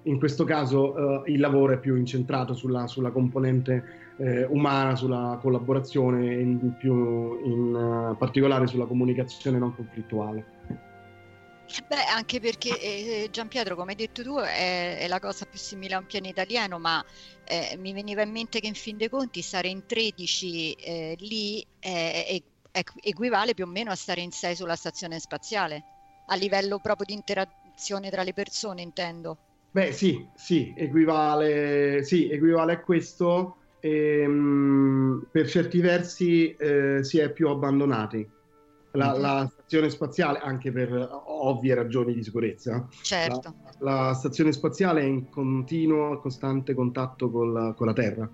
In 0.09 0.17
questo 0.17 0.43
caso 0.43 1.23
eh, 1.23 1.31
il 1.31 1.39
lavoro 1.39 1.73
è 1.73 1.77
più 1.77 1.95
incentrato 1.95 2.55
sulla, 2.55 2.87
sulla 2.87 3.11
componente 3.11 4.15
eh, 4.17 4.43
umana, 4.45 4.95
sulla 4.95 5.37
collaborazione, 5.39 6.33
in, 6.33 6.75
più 6.79 7.39
in 7.45 7.75
uh, 7.75 8.17
particolare 8.17 8.65
sulla 8.65 8.85
comunicazione 8.85 9.59
non 9.59 9.75
conflittuale. 9.75 10.57
Beh, 11.87 12.05
anche 12.11 12.39
perché 12.39 12.79
eh, 12.81 13.27
Giampietro, 13.29 13.75
come 13.75 13.91
hai 13.91 13.97
detto 13.97 14.23
tu, 14.23 14.37
è, 14.37 14.97
è, 14.97 15.07
la 15.07 15.19
cosa 15.19 15.45
più 15.45 15.59
simile 15.59 15.93
a 15.93 15.99
un 15.99 16.07
piano 16.07 16.25
italiano, 16.25 16.79
ma 16.79 17.05
eh, 17.43 17.77
mi 17.77 17.93
veniva 17.93 18.23
in 18.23 18.31
mente 18.31 18.59
che 18.59 18.65
in 18.65 18.73
fin 18.73 18.97
dei 18.97 19.09
conti 19.09 19.43
stare 19.43 19.67
in 19.67 19.85
13 19.85 20.71
eh, 20.71 21.15
lì 21.19 21.63
equivale 23.01 23.53
più 23.53 23.65
o 23.65 23.67
meno 23.67 23.91
a 23.91 23.95
stare 23.95 24.21
in 24.21 24.31
6 24.31 24.55
sulla 24.55 24.75
stazione 24.75 25.19
spaziale, 25.19 25.83
a 26.29 26.35
livello 26.35 26.79
proprio 26.79 27.05
di 27.05 27.13
interazione 27.13 28.09
tra 28.09 28.23
le 28.23 28.33
persone, 28.33 28.81
intendo. 28.81 29.37
Beh, 29.79 29.93
sì, 29.93 30.27
sì, 30.35 30.73
equivale, 30.75 32.03
sì, 32.03 32.29
equivale 32.29 32.73
a 32.73 32.79
questo. 32.81 33.55
E, 33.79 34.23
ehm, 34.23 35.27
per 35.31 35.47
certi 35.47 35.79
versi 35.79 36.53
eh, 36.53 37.01
si 37.01 37.19
è 37.19 37.31
più 37.31 37.47
abbandonati 37.47 38.29
la, 38.91 39.13
mm-hmm. 39.13 39.21
la, 39.21 39.49
stazione 39.49 39.89
spaziale, 39.89 40.39
anche 40.39 40.73
per 40.73 40.91
ovvie 41.27 41.75
ragioni 41.75 42.13
di 42.13 42.21
sicurezza, 42.21 42.89
certo. 43.03 43.53
la, 43.79 44.07
la 44.07 44.13
stazione 44.15 44.51
spaziale 44.51 44.99
è 44.99 45.05
in 45.05 45.29
continuo, 45.29 46.19
costante 46.19 46.73
contatto 46.73 47.31
col, 47.31 47.73
con 47.77 47.87
la 47.87 47.93
Terra 47.93 48.29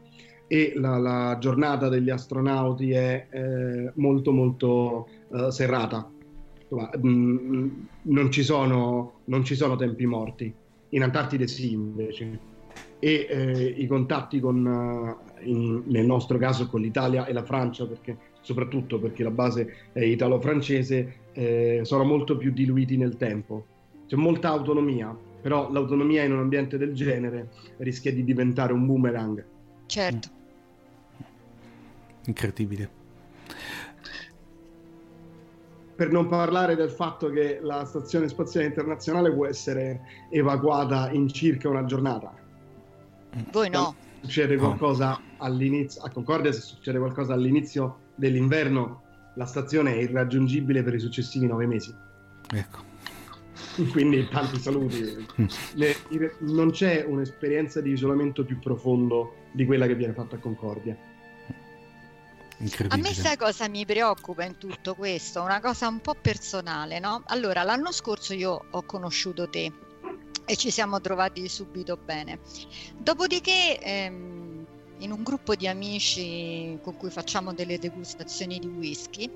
e 0.47 0.73
la, 0.75 0.97
la, 0.97 1.37
giornata 1.39 1.89
degli 1.89 2.09
astronauti 2.09 2.89
è 2.89 3.27
eh, 3.29 3.91
molto 3.97 4.31
molto 4.31 5.07
eh, 5.31 5.51
serrata. 5.51 6.09
Insomma, 6.59 6.89
mh, 6.99 7.07
mm, 7.07 7.69
non, 8.03 8.31
ci 8.31 8.41
sono, 8.41 9.19
non 9.25 9.43
ci 9.43 9.53
sono 9.53 9.75
tempi 9.75 10.07
morti. 10.07 10.63
In 10.95 11.03
Antartide 11.03 11.45
sì, 11.47 11.73
invece. 11.73 12.39
e 12.99 13.27
eh, 13.29 13.73
i 13.77 13.85
contatti 13.85 14.39
con, 14.39 14.65
uh, 14.65 15.43
in, 15.43 15.83
nel 15.87 16.05
nostro 16.05 16.37
caso 16.37 16.67
con 16.67 16.81
l'Italia 16.81 17.25
e 17.25 17.33
la 17.33 17.43
Francia, 17.43 17.85
perché, 17.85 18.17
soprattutto 18.41 18.97
perché 18.99 19.21
la 19.21 19.31
base 19.31 19.91
è 19.91 19.99
italo-francese, 19.99 21.15
eh, 21.33 21.81
sono 21.83 22.05
molto 22.05 22.37
più 22.37 22.51
diluiti 22.51 22.95
nel 22.95 23.17
tempo. 23.17 23.65
C'è 24.07 24.15
molta 24.15 24.49
autonomia, 24.49 25.15
però 25.41 25.69
l'autonomia 25.69 26.23
in 26.23 26.31
un 26.31 26.39
ambiente 26.39 26.77
del 26.77 26.93
genere 26.93 27.49
rischia 27.77 28.13
di 28.13 28.23
diventare 28.23 28.71
un 28.71 28.85
boomerang. 28.85 29.45
Certo. 29.87 30.29
Incredibile. 32.25 33.05
Per 35.95 36.11
non 36.11 36.27
parlare 36.27 36.75
del 36.75 36.89
fatto 36.89 37.29
che 37.29 37.59
la 37.61 37.85
stazione 37.85 38.27
spaziale 38.27 38.67
internazionale 38.67 39.31
può 39.33 39.45
essere 39.45 40.01
evacuata 40.29 41.09
in 41.11 41.29
circa 41.29 41.69
una 41.69 41.85
giornata. 41.85 42.33
Voi 43.51 43.69
no. 43.69 43.95
Se 44.21 44.27
succede 44.27 44.57
qualcosa 44.57 45.21
all'inizio, 45.37 46.01
a 46.01 46.09
Concordia 46.09 46.51
se 46.51 46.61
succede 46.61 46.97
qualcosa 46.99 47.33
all'inizio 47.33 47.99
dell'inverno, 48.15 49.03
la 49.35 49.45
stazione 49.45 49.93
è 49.93 49.97
irraggiungibile 49.97 50.83
per 50.83 50.95
i 50.95 50.99
successivi 50.99 51.45
nove 51.47 51.65
mesi. 51.65 51.93
Ecco. 52.51 52.79
Quindi 53.91 54.27
tanti 54.29 54.57
saluti. 54.57 55.25
Le, 55.75 55.95
non 56.39 56.71
c'è 56.71 57.05
un'esperienza 57.07 57.81
di 57.81 57.91
isolamento 57.91 58.43
più 58.43 58.59
profondo 58.59 59.33
di 59.53 59.65
quella 59.65 59.85
che 59.87 59.95
viene 59.95 60.13
fatta 60.13 60.35
a 60.35 60.39
Concordia. 60.39 60.97
A 62.88 62.95
me 62.95 63.14
sai 63.14 63.36
cosa 63.36 63.68
mi 63.68 63.86
preoccupa 63.86 64.45
in 64.45 64.58
tutto 64.58 64.95
questo? 64.95 65.41
Una 65.41 65.60
cosa 65.60 65.88
un 65.89 65.99
po' 65.99 66.16
personale, 66.16 66.99
no? 66.99 67.24
Allora, 67.28 67.64
l'anno 67.64 67.91
scorso 67.91 68.34
io 68.34 68.66
ho 68.72 68.84
conosciuto 68.84 69.49
te 69.49 69.72
e 70.45 70.56
ci 70.56 70.72
siamo 70.72 71.01
trovati 71.01 71.49
subito 71.49 71.97
bene. 71.97 72.39
Dopodiché, 72.97 73.78
ehm, 73.80 74.66
in 74.99 75.12
un 75.12 75.24
gruppo 75.24 75.56
di 75.56 75.68
amici 75.68 76.80
con 76.82 76.95
cui 76.95 77.10
facciamo 77.10 77.53
delle 77.53 77.78
degustazioni 77.78 78.58
di 78.60 78.68
whisky, 78.68 79.30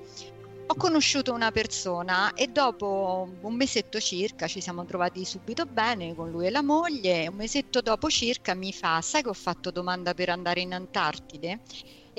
ho 0.66 0.74
conosciuto 0.76 1.34
una 1.34 1.50
persona 1.50 2.32
e 2.32 2.46
dopo 2.46 3.28
un 3.40 3.54
mesetto 3.54 4.00
circa 4.00 4.46
ci 4.46 4.60
siamo 4.60 4.84
trovati 4.86 5.24
subito 5.24 5.66
bene 5.66 6.14
con 6.14 6.30
lui 6.30 6.46
e 6.46 6.50
la 6.50 6.62
moglie. 6.62 7.26
Un 7.26 7.34
mesetto 7.34 7.82
dopo 7.82 8.08
circa 8.08 8.54
mi 8.54 8.72
fa: 8.72 9.02
Sai 9.02 9.22
che 9.22 9.28
ho 9.28 9.34
fatto 9.34 9.70
domanda 9.70 10.14
per 10.14 10.30
andare 10.30 10.60
in 10.60 10.72
Antartide? 10.72 11.60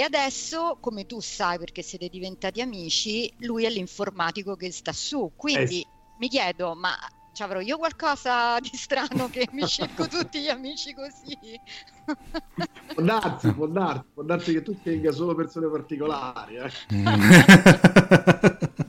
E 0.02 0.04
adesso, 0.04 0.78
come 0.80 1.06
tu 1.06 1.20
sai, 1.20 1.60
perché 1.60 1.84
siete 1.84 2.10
diventati 2.10 2.60
amici, 2.60 3.32
lui 3.42 3.66
è 3.66 3.70
l'informatico 3.70 4.56
che 4.56 4.72
sta 4.72 4.92
su. 4.94 5.34
Quindi 5.36 5.82
eh. 5.82 5.88
mi 6.18 6.28
chiedo: 6.28 6.74
ma 6.74 6.90
ci 7.34 7.44
avrò 7.44 7.60
io 7.60 7.78
qualcosa 7.78 8.60
di 8.60 8.72
strano 8.74 9.30
che 9.30 9.48
mi 9.52 9.64
cerco 9.68 10.08
tutti 10.08 10.42
gli 10.42 10.48
amici 10.48 10.96
così? 10.96 11.38
può 12.96 13.04
darsi, 13.04 13.54
può 13.54 13.68
darsi, 13.68 14.06
può 14.12 14.24
darsi 14.24 14.54
che 14.54 14.64
tu 14.64 14.76
tenga 14.82 15.12
solo 15.12 15.36
persone 15.36 15.70
particolari. 15.70 16.56
Eh. 16.56 16.72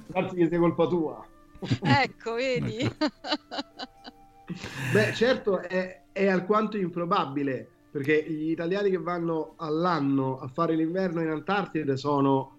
può 0.09 0.23
darsi 0.23 0.35
che 0.35 0.49
sia 0.49 0.59
colpa 0.59 0.87
tua. 0.87 1.27
ecco, 1.83 2.33
vedi? 2.37 2.79
Ecco. 2.79 3.07
Beh, 4.95 5.13
certo, 5.13 5.61
è, 5.61 6.05
è 6.11 6.27
alquanto 6.27 6.79
improbabile 6.79 7.72
perché 7.93 8.24
gli 8.26 8.51
italiani 8.51 8.88
che 8.88 8.99
vanno 8.99 9.53
all'anno 9.59 10.38
a 10.38 10.49
fare 10.49 10.74
l'inverno 10.74 11.20
in 11.20 11.28
Antartide 11.28 11.99
sono 11.99 12.57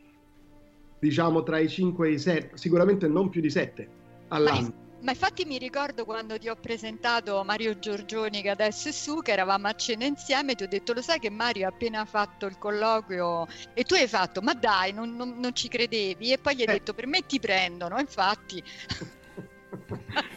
diciamo 1.00 1.42
tra 1.42 1.58
i 1.58 1.68
5 1.68 2.08
e 2.08 2.12
i 2.12 2.20
7, 2.20 2.56
sicuramente 2.56 3.08
non 3.08 3.30
più 3.30 3.42
di 3.42 3.50
7 3.50 3.90
all'anno. 4.28 4.82
Ma 5.02 5.12
infatti 5.12 5.44
mi 5.44 5.58
ricordo 5.58 6.06
quando 6.06 6.38
ti 6.38 6.48
ho 6.48 6.56
presentato 6.56 7.44
Mario 7.44 7.78
Giorgioni 7.78 8.42
che 8.42 8.52
adesso 8.52 8.88
è 8.88 8.92
su, 8.92 9.22
che 9.22 9.32
eravamo 9.32 9.68
a 9.68 9.74
cena 9.74 10.06
insieme, 10.06 10.56
ti 10.56 10.64
ho 10.64 10.68
detto 10.68 10.94
lo 10.94 11.02
sai 11.02 11.20
che 11.20 11.32
Mario 11.32 11.66
ha 11.66 11.70
appena 11.70 12.06
fatto 12.06 12.46
il 12.46 12.58
colloquio 12.58 13.46
e 13.74 13.84
tu 13.84 13.96
hai 13.96 14.08
fatto 14.08 14.40
ma 14.42 14.54
dai 14.54 14.94
non, 14.94 15.16
non, 15.16 15.40
non 15.40 15.54
ci 15.54 15.68
credevi 15.68 16.32
e 16.32 16.38
poi 16.38 16.56
gli 16.56 16.62
hai 16.62 16.68
eh. 16.68 16.72
detto 16.74 16.94
per 16.94 17.08
me 17.08 17.26
ti 17.26 17.40
prendono, 17.40 18.00
infatti... 18.00 18.64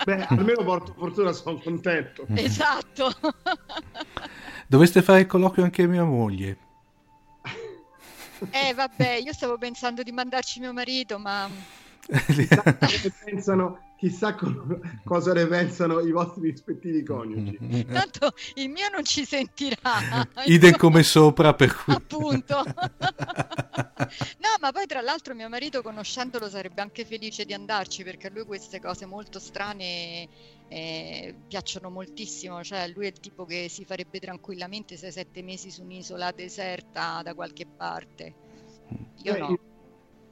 Beh, 0.04 0.26
almeno 0.30 0.64
porto 0.64 0.94
fortuna, 0.96 1.32
sono 1.32 1.58
contento. 1.58 2.24
Esatto. 2.34 3.10
Dovreste 4.68 5.02
fare 5.02 5.20
il 5.20 5.26
colloquio 5.26 5.64
anche 5.64 5.86
mia 5.86 6.04
moglie. 6.04 6.56
Eh 8.50 8.74
vabbè, 8.74 9.12
io 9.24 9.32
stavo 9.32 9.56
pensando 9.56 10.02
di 10.02 10.12
mandarci 10.12 10.60
mio 10.60 10.72
marito, 10.72 11.18
ma... 11.18 11.48
pensano 13.24 13.86
chissà 13.96 14.34
co- 14.34 14.80
cosa 15.04 15.32
ne 15.32 15.46
pensano 15.46 16.00
i 16.00 16.10
vostri 16.10 16.50
rispettivi 16.50 17.02
coniugi. 17.02 17.86
Tanto 17.86 18.32
il 18.54 18.68
mio 18.68 18.88
non 18.92 19.04
ci 19.04 19.24
sentirà. 19.24 20.26
Idem 20.44 20.76
come 20.76 21.02
sopra, 21.02 21.54
per 21.54 21.74
cui... 21.74 21.94
Appunto. 21.94 22.62
ma 24.66 24.72
poi 24.72 24.86
tra 24.86 25.00
l'altro 25.00 25.32
mio 25.32 25.48
marito, 25.48 25.80
conoscendolo, 25.80 26.48
sarebbe 26.48 26.80
anche 26.80 27.04
felice 27.04 27.44
di 27.44 27.52
andarci 27.52 28.02
perché 28.02 28.26
a 28.26 28.30
lui 28.34 28.44
queste 28.44 28.80
cose 28.80 29.06
molto 29.06 29.38
strane 29.38 30.26
eh, 30.66 31.34
piacciono 31.46 31.88
moltissimo. 31.88 32.64
Cioè, 32.64 32.88
lui 32.88 33.04
è 33.04 33.10
il 33.10 33.20
tipo 33.20 33.44
che 33.44 33.68
si 33.68 33.84
farebbe 33.84 34.18
tranquillamente 34.18 34.96
6-7 34.96 35.44
mesi 35.44 35.70
su 35.70 35.82
un'isola 35.82 36.32
deserta 36.32 37.20
da 37.22 37.32
qualche 37.34 37.64
parte. 37.64 38.34
Io 39.22 39.34
eh, 39.34 39.38
no 39.38 39.58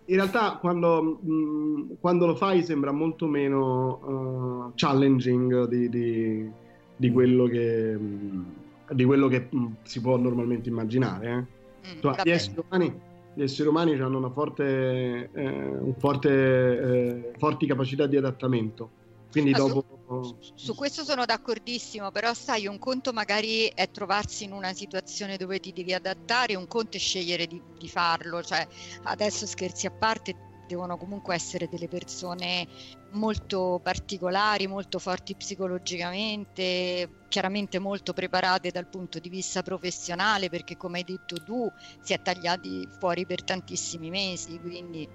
in 0.06 0.16
realtà 0.16 0.58
quando, 0.60 1.18
mh, 1.22 1.32
mm, 1.32 1.90
quando, 2.00 2.26
lo 2.26 2.34
fai 2.34 2.62
sembra 2.62 2.90
molto 2.92 3.26
meno 3.26 4.66
uh, 4.66 4.72
challenging 4.74 5.66
di, 5.66 5.88
di, 5.88 6.50
di, 6.94 7.10
quello 7.10 7.46
che, 7.46 7.96
mh, 7.96 8.04
mm, 8.04 8.42
di, 8.90 9.04
quello 9.04 9.28
che, 9.28 9.48
mm, 9.54 9.66
si 9.82 10.00
può 10.00 10.18
normalmente 10.18 10.68
immaginare. 10.68 11.30
Eh? 11.30 11.94
Mm, 11.94 12.12
gli, 12.22 12.30
esseri 12.30 12.62
umani, 12.68 13.00
gli, 13.34 13.42
esseri 13.42 13.68
umani, 13.68 13.92
hanno 13.98 14.18
una 14.18 14.30
forte, 14.30 15.30
eh, 15.32 15.48
un 15.48 15.94
forte, 15.98 16.30
eh, 16.30 17.32
forti 17.38 17.66
capacità 17.66 18.06
di 18.06 18.16
adattamento. 18.16 19.02
Quindi 19.30 19.50
dopo 19.50 19.84
su, 20.22 20.36
su, 20.54 20.74
questo 20.74 21.02
sono 21.02 21.24
d'accordissimo, 21.24 22.10
però 22.12 22.32
sai, 22.34 22.66
un 22.66 22.78
conto 22.78 23.12
magari 23.12 23.66
è 23.74 23.90
trovarsi 23.90 24.44
in 24.44 24.52
una 24.52 24.72
situazione 24.72 25.36
dove 25.36 25.58
ti 25.58 25.72
devi 25.72 25.92
adattare, 25.92 26.54
un 26.54 26.68
conto 26.68 26.96
è 26.96 27.00
scegliere 27.00 27.46
di, 27.46 27.60
di 27.76 27.88
farlo, 27.88 28.42
cioè 28.42 28.66
adesso 29.04 29.46
scherzi 29.46 29.86
a 29.86 29.90
parte, 29.90 30.36
devono 30.66 30.96
comunque 30.96 31.34
essere 31.34 31.68
delle 31.70 31.88
persone 31.88 32.66
molto 33.12 33.80
particolari, 33.82 34.66
molto 34.66 34.98
forti 34.98 35.34
psicologicamente, 35.34 37.08
chiaramente 37.28 37.78
molto 37.78 38.12
preparate 38.12 38.70
dal 38.70 38.88
punto 38.88 39.18
di 39.18 39.28
vista 39.28 39.62
professionale, 39.62 40.48
perché 40.48 40.76
come 40.76 40.98
hai 40.98 41.04
detto 41.04 41.42
tu 41.42 41.70
si 42.00 42.12
è 42.12 42.20
tagliati 42.20 42.88
fuori 42.98 43.26
per 43.26 43.42
tantissimi 43.42 44.10
mesi, 44.10 44.58
quindi 44.58 45.08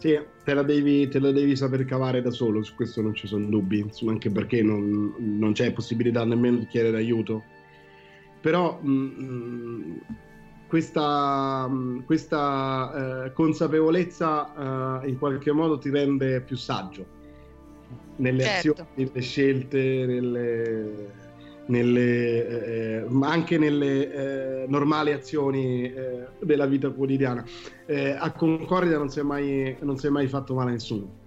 sì, 0.00 0.18
te 0.44 0.54
la, 0.54 0.62
devi, 0.62 1.08
te 1.08 1.18
la 1.18 1.30
devi 1.30 1.54
saper 1.54 1.84
cavare 1.84 2.22
da 2.22 2.30
solo, 2.30 2.62
su 2.62 2.74
questo 2.74 3.02
non 3.02 3.14
ci 3.14 3.26
sono 3.26 3.44
dubbi, 3.44 3.86
anche 4.06 4.30
perché 4.30 4.62
non, 4.62 5.14
non 5.18 5.52
c'è 5.52 5.72
possibilità 5.72 6.24
nemmeno 6.24 6.56
di 6.56 6.66
chiedere 6.66 6.96
aiuto. 6.96 7.44
Però 8.40 8.80
mh, 8.80 8.90
mm, 8.90 9.22
mm, 9.22 9.96
questa, 10.70 11.66
mm, 11.68 12.02
questa 12.06 13.24
eh, 13.24 13.32
consapevolezza 13.32 15.02
eh, 15.02 15.08
in 15.08 15.18
qualche 15.18 15.50
modo 15.50 15.78
ti 15.78 15.90
rende 15.90 16.40
più 16.42 16.56
saggio 16.56 17.04
nelle 18.16 18.42
certo. 18.44 18.70
azioni, 18.70 18.88
nelle 18.94 19.20
scelte, 19.20 20.06
nelle, 20.06 21.10
nelle, 21.66 23.00
eh, 23.00 23.04
ma 23.08 23.30
anche 23.30 23.58
nelle 23.58 24.12
eh, 24.62 24.66
normali 24.68 25.10
azioni 25.10 25.92
eh, 25.92 26.26
della 26.40 26.66
vita 26.66 26.88
quotidiana. 26.90 27.44
Eh, 27.86 28.10
a 28.12 28.30
Concordia 28.30 28.96
non 28.96 29.10
si, 29.10 29.18
è 29.18 29.22
mai, 29.22 29.76
non 29.80 29.98
si 29.98 30.06
è 30.06 30.10
mai 30.10 30.28
fatto 30.28 30.54
male 30.54 30.70
a 30.70 30.72
nessuno. 30.74 31.18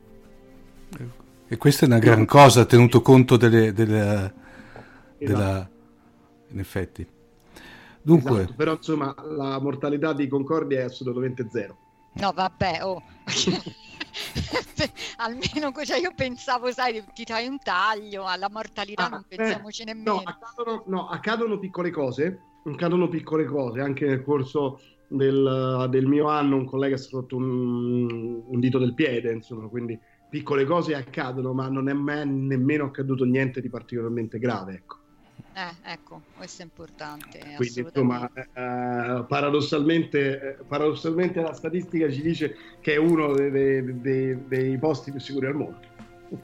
E 1.50 1.58
questa 1.58 1.84
è 1.84 1.88
una 1.90 2.00
gran 2.00 2.24
cosa 2.26 2.64
tenuto 2.64 3.02
conto 3.02 3.36
delle, 3.36 3.74
delle, 3.74 4.00
esatto. 4.00 4.34
della... 5.18 5.70
in 6.48 6.60
effetti. 6.60 7.13
Dunque... 8.04 8.42
Esatto, 8.42 8.54
però 8.56 8.74
insomma 8.74 9.16
la 9.24 9.60
mortalità 9.60 10.14
di 10.14 10.28
Concordia 10.28 10.82
è 10.82 10.84
assolutamente 10.84 11.48
zero. 11.50 11.78
No, 12.14 12.32
vabbè, 12.32 12.80
oh. 12.84 13.02
almeno 15.18 15.72
cioè 15.84 15.98
io 15.98 16.12
pensavo, 16.16 16.72
sai, 16.72 17.04
ti 17.14 17.24
fai 17.26 17.48
un 17.48 17.58
taglio, 17.60 18.26
alla 18.26 18.50
mortalità 18.50 19.06
ah, 19.06 19.10
non 19.10 19.26
eh, 19.28 19.36
pensiamoci 19.36 19.82
eh, 19.82 19.86
nemmeno. 19.86 20.16
No 20.16 20.22
accadono, 20.24 20.84
no, 20.88 21.08
accadono 21.08 21.60
piccole 21.60 21.90
cose, 21.90 22.40
accadono 22.66 23.08
piccole 23.08 23.46
cose, 23.46 23.80
anche 23.80 24.06
nel 24.06 24.24
corso 24.24 24.80
del, 25.08 25.88
del 25.90 26.06
mio 26.06 26.28
anno 26.28 26.58
un 26.58 26.66
collega 26.66 26.98
si 26.98 27.08
è 27.08 27.12
rotto 27.12 27.36
un, 27.38 28.44
un, 28.46 28.60
dito 28.60 28.78
del 28.78 28.94
piede, 28.94 29.32
insomma, 29.32 29.68
quindi 29.68 29.98
piccole 30.30 30.66
cose 30.66 30.96
accadono, 30.96 31.54
ma 31.54 31.68
non 31.70 31.90
è 31.90 31.94
mai 31.94 32.28
nemmeno 32.28 32.86
accaduto 32.86 33.24
niente 33.24 33.62
di 33.62 33.70
particolarmente 33.70 34.40
grave, 34.40 34.74
ecco. 34.74 35.02
Eh, 35.56 35.92
ecco, 35.92 36.22
questo 36.36 36.62
è 36.64 36.66
importante. 36.66 37.40
Quindi, 37.56 37.82
insomma, 37.82 38.30
eh, 38.34 39.24
paradossalmente, 39.28 40.58
eh, 40.60 40.64
paradossalmente, 40.68 41.42
la 41.42 41.54
statistica 41.54 42.10
ci 42.10 42.22
dice 42.22 42.56
che 42.82 42.94
è 42.94 42.98
uno 42.98 43.34
dei, 43.34 43.52
dei, 43.52 44.02
dei, 44.02 44.48
dei, 44.48 44.78
posti 44.78 45.12
più 45.12 45.20
sicuri 45.20 45.46
al 45.46 45.56
mondo. 45.56 45.80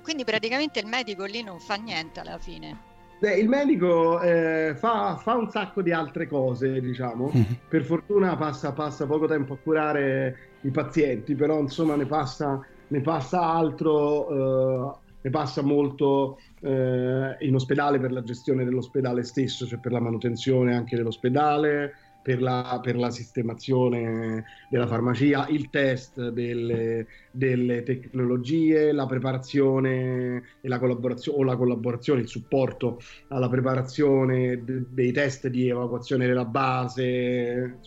Quindi 0.03 0.23
praticamente 0.23 0.79
il 0.79 0.85
medico 0.85 1.25
lì 1.25 1.41
non 1.41 1.59
fa 1.59 1.75
niente 1.75 2.19
alla 2.19 2.37
fine. 2.37 2.87
Beh, 3.19 3.33
il 3.33 3.49
medico 3.49 4.21
eh, 4.21 4.75
fa, 4.77 5.17
fa, 5.17 5.35
un 5.35 5.49
sacco 5.49 5.81
di 5.81 5.91
altre 5.91 6.27
cose, 6.27 6.79
diciamo. 6.79 7.31
Mm-hmm. 7.35 7.53
Per 7.67 7.83
fortuna 7.83 8.37
passa, 8.37 8.71
passa, 8.71 9.07
poco 9.07 9.27
tempo 9.27 9.53
a 9.53 9.57
curare 9.57 10.37
i 10.61 10.69
pazienti, 10.69 11.35
però 11.35 11.59
insomma 11.59 11.95
ne 11.95 12.05
passa, 12.05 12.65
ne 12.87 13.01
passa 13.01 13.41
altro, 13.41 14.29
eh, 14.29 14.95
ne 15.21 15.29
passa 15.31 15.61
molto 15.61 16.39
eh, 16.61 17.37
in 17.39 17.55
ospedale 17.55 17.99
per 17.99 18.11
la 18.11 18.23
gestione 18.23 18.63
dell'ospedale 18.63 19.23
stesso, 19.23 19.65
cioè 19.65 19.79
per 19.79 19.91
la 19.91 19.99
manutenzione 19.99 20.75
anche 20.75 20.95
dell'ospedale, 20.95 21.93
per 22.21 22.41
la, 22.41 22.79
per 22.83 22.97
la, 22.97 23.09
sistemazione 23.09 24.43
della 24.69 24.87
farmacia, 24.87 25.47
il 25.47 25.69
test 25.69 26.29
delle, 26.29 27.07
delle, 27.31 27.83
tecnologie, 27.83 28.91
la 28.91 29.05
preparazione 29.05 30.43
e 30.61 30.67
la 30.67 30.79
collaborazione 30.79 31.39
o 31.39 31.43
la 31.43 31.55
collaborazione, 31.55 32.21
il 32.21 32.27
supporto 32.27 32.99
alla 33.29 33.47
preparazione 33.47 34.63
de, 34.63 34.83
dei 34.89 35.11
test 35.11 35.47
di 35.47 35.69
evacuazione 35.69 36.27
della 36.27 36.45
base. 36.45 37.77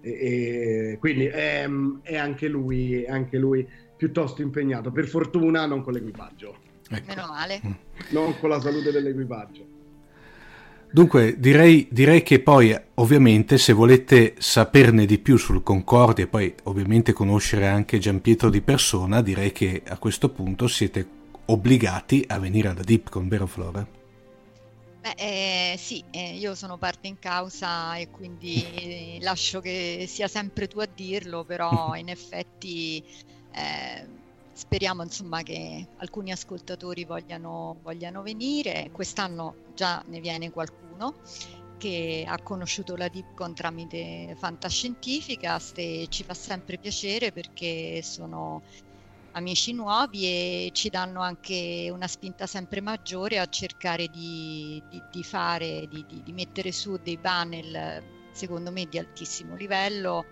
E, 0.00 0.10
e 0.10 0.96
quindi 0.98 1.26
è, 1.26 1.68
è, 2.02 2.16
anche 2.16 2.48
lui, 2.48 3.02
è 3.02 3.10
anche 3.10 3.38
lui 3.38 3.68
piuttosto 3.96 4.42
impegnato, 4.42 4.90
per 4.90 5.06
fortuna 5.06 5.66
non 5.66 5.82
con 5.82 5.92
l'equipaggio. 5.92 6.71
Ecco. 6.96 7.06
Meno 7.06 7.26
male. 7.26 7.60
Non 8.10 8.38
con 8.38 8.50
la 8.50 8.60
salute 8.60 8.90
dell'equipaggio. 8.90 9.66
Dunque, 10.90 11.38
direi, 11.38 11.88
direi, 11.90 12.22
che 12.22 12.40
poi, 12.40 12.78
ovviamente, 12.96 13.56
se 13.56 13.72
volete 13.72 14.34
saperne 14.36 15.06
di 15.06 15.18
più 15.18 15.38
sul 15.38 15.62
Concordia 15.62 16.24
e 16.24 16.26
poi, 16.26 16.54
ovviamente, 16.64 17.14
conoscere 17.14 17.66
anche 17.66 17.98
Giampietro 17.98 18.50
di 18.50 18.60
persona, 18.60 19.22
direi 19.22 19.52
che 19.52 19.82
a 19.86 19.96
questo 19.96 20.28
punto 20.28 20.68
siete 20.68 21.08
obbligati 21.46 22.24
a 22.28 22.38
venire 22.38 22.68
alla 22.68 22.82
Dipcon, 22.82 23.26
vero 23.26 23.46
Flora? 23.46 23.86
Beh, 25.00 25.14
eh, 25.16 25.76
sì, 25.78 26.04
eh, 26.10 26.36
io 26.36 26.54
sono 26.54 26.76
parte 26.78 27.08
in 27.08 27.18
causa 27.18 27.96
e 27.96 28.08
quindi 28.10 29.18
lascio 29.22 29.60
che 29.60 30.04
sia 30.06 30.28
sempre 30.28 30.68
tu 30.68 30.78
a 30.78 30.86
dirlo, 30.86 31.42
però 31.44 31.94
in 31.96 32.08
effetti 32.08 33.02
eh, 33.52 34.06
speriamo 34.62 35.02
insomma 35.02 35.42
che 35.42 35.88
alcuni 35.96 36.30
ascoltatori 36.30 37.04
vogliano, 37.04 37.78
vogliano 37.82 38.22
venire. 38.22 38.90
Quest'anno 38.92 39.56
già 39.74 40.02
ne 40.06 40.20
viene 40.20 40.50
qualcuno 40.50 41.16
che 41.78 42.24
ha 42.26 42.40
conosciuto 42.40 42.94
la 42.94 43.08
Dipcon 43.08 43.54
tramite 43.54 44.36
Fantascientificast 44.38 45.78
e 45.78 46.06
ci 46.08 46.22
fa 46.22 46.32
sempre 46.34 46.78
piacere 46.78 47.32
perché 47.32 48.02
sono 48.02 48.62
amici 49.32 49.72
nuovi 49.72 50.26
e 50.26 50.70
ci 50.72 50.90
danno 50.90 51.22
anche 51.22 51.88
una 51.92 52.06
spinta 52.06 52.46
sempre 52.46 52.80
maggiore 52.80 53.40
a 53.40 53.48
cercare 53.48 54.06
di, 54.06 54.80
di, 54.88 55.02
di 55.10 55.24
fare, 55.24 55.88
di, 55.88 56.04
di, 56.22 56.32
mettere 56.32 56.70
su 56.70 57.00
dei 57.02 57.18
panel 57.18 58.00
secondo 58.30 58.70
me 58.70 58.86
di 58.86 58.98
altissimo 58.98 59.56
livello, 59.56 60.24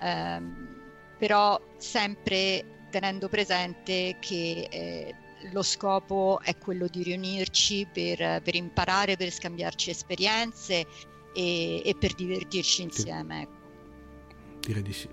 ehm, 0.00 0.76
però 1.16 1.58
sempre 1.78 2.77
tenendo 2.90 3.28
presente 3.28 4.16
che 4.20 4.68
eh, 4.70 5.14
lo 5.52 5.62
scopo 5.62 6.40
è 6.42 6.56
quello 6.56 6.86
di 6.86 7.02
riunirci 7.02 7.86
per, 7.92 8.42
per 8.42 8.54
imparare, 8.54 9.16
per 9.16 9.30
scambiarci 9.30 9.90
esperienze 9.90 10.86
e, 11.34 11.82
e 11.84 11.94
per 11.98 12.14
divertirci 12.14 12.82
insieme. 12.82 13.42
Ecco. 13.42 13.56
Direi 14.60 14.82
di 14.82 14.92
sì. 14.92 15.08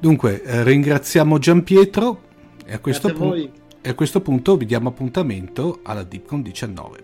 Dunque, 0.00 0.42
eh, 0.42 0.62
ringraziamo 0.64 1.38
Giampietro 1.38 2.22
e 2.64 2.74
a, 2.74 2.78
questo 2.78 3.12
pu- 3.12 3.50
e 3.80 3.88
a 3.88 3.94
questo 3.94 4.20
punto 4.20 4.56
vi 4.56 4.66
diamo 4.66 4.88
appuntamento 4.88 5.80
alla 5.82 6.02
Deepcon 6.02 6.42
19. 6.42 7.02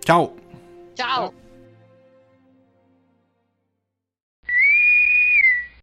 Ciao! 0.00 0.34
Ciao! 0.94 1.32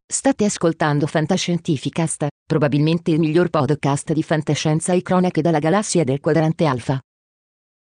State 0.09 0.45
ascoltando 0.45 1.05
Fantascientificast, 1.05 2.27
probabilmente 2.45 3.11
il 3.11 3.19
miglior 3.19 3.49
podcast 3.49 4.13
di 4.13 4.23
fantascienza 4.23 4.93
e 4.93 5.01
cronache 5.01 5.41
dalla 5.41 5.59
galassia 5.59 6.05
del 6.05 6.21
quadrante 6.21 6.63
alfa. 6.63 6.97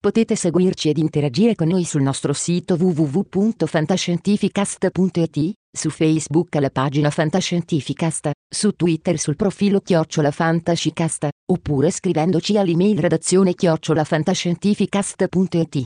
Potete 0.01 0.35
seguirci 0.35 0.89
ed 0.89 0.97
interagire 0.97 1.55
con 1.55 1.69
noi 1.69 1.85
sul 1.85 2.01
nostro 2.01 2.33
sito 2.33 2.77
www.fantascientificast.it, 2.77 5.53
su 5.71 5.91
Facebook 5.91 6.57
alla 6.57 6.71
pagina 6.71 7.11
Fantascientificast, 7.11 8.31
su 8.49 8.73
Twitter 8.73 9.19
sul 9.19 9.37
profilo 9.37 9.81
Chiocciola 9.81 10.31
Fantascicast, 10.31 11.29
oppure 11.53 11.91
scrivendoci 11.91 12.57
all'email 12.57 13.01
redazione 13.01 13.53
chiocciolafantascientificast.it. 13.53 15.85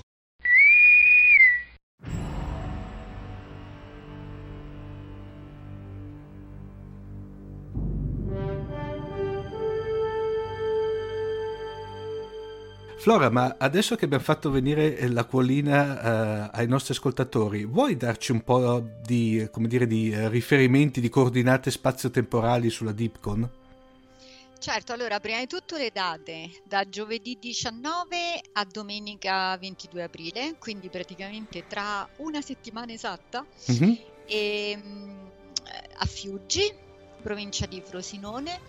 Flora, 12.99 13.30
ma 13.30 13.55
adesso 13.59 13.94
che 13.94 14.07
abbiamo 14.07 14.24
fatto 14.24 14.51
venire 14.51 15.09
l'acquolina 15.09 16.51
eh, 16.51 16.51
ai 16.53 16.66
nostri 16.66 16.94
ascoltatori, 16.94 17.64
vuoi 17.64 17.96
darci 17.96 18.32
un 18.32 18.42
po' 18.42 18.84
di, 19.01 19.49
dire, 19.53 19.86
di 19.86 20.11
eh, 20.11 20.28
riferimenti, 20.28 21.01
di 21.01 21.09
coordinate 21.09 21.70
spazio-temporali 21.70 22.68
sulla 22.68 22.90
Deepcon? 22.90 23.49
Certo, 24.59 24.92
allora 24.92 25.20
prima 25.20 25.38
di 25.38 25.46
tutto 25.46 25.76
le 25.76 25.90
date, 25.92 26.51
da 26.64 26.88
giovedì 26.88 27.38
19 27.40 28.40
a 28.55 28.66
domenica 28.68 29.57
22 29.57 30.03
aprile, 30.03 30.57
quindi 30.59 30.88
praticamente 30.88 31.68
tra 31.68 32.07
una 32.16 32.42
settimana 32.42 32.92
esatta, 32.92 33.46
mm-hmm. 33.70 33.92
e, 34.26 34.80
um, 34.82 35.30
a 35.99 36.05
Fiuggi, 36.05 36.74
provincia 37.22 37.66
di 37.66 37.80
Frosinone, 37.80 38.61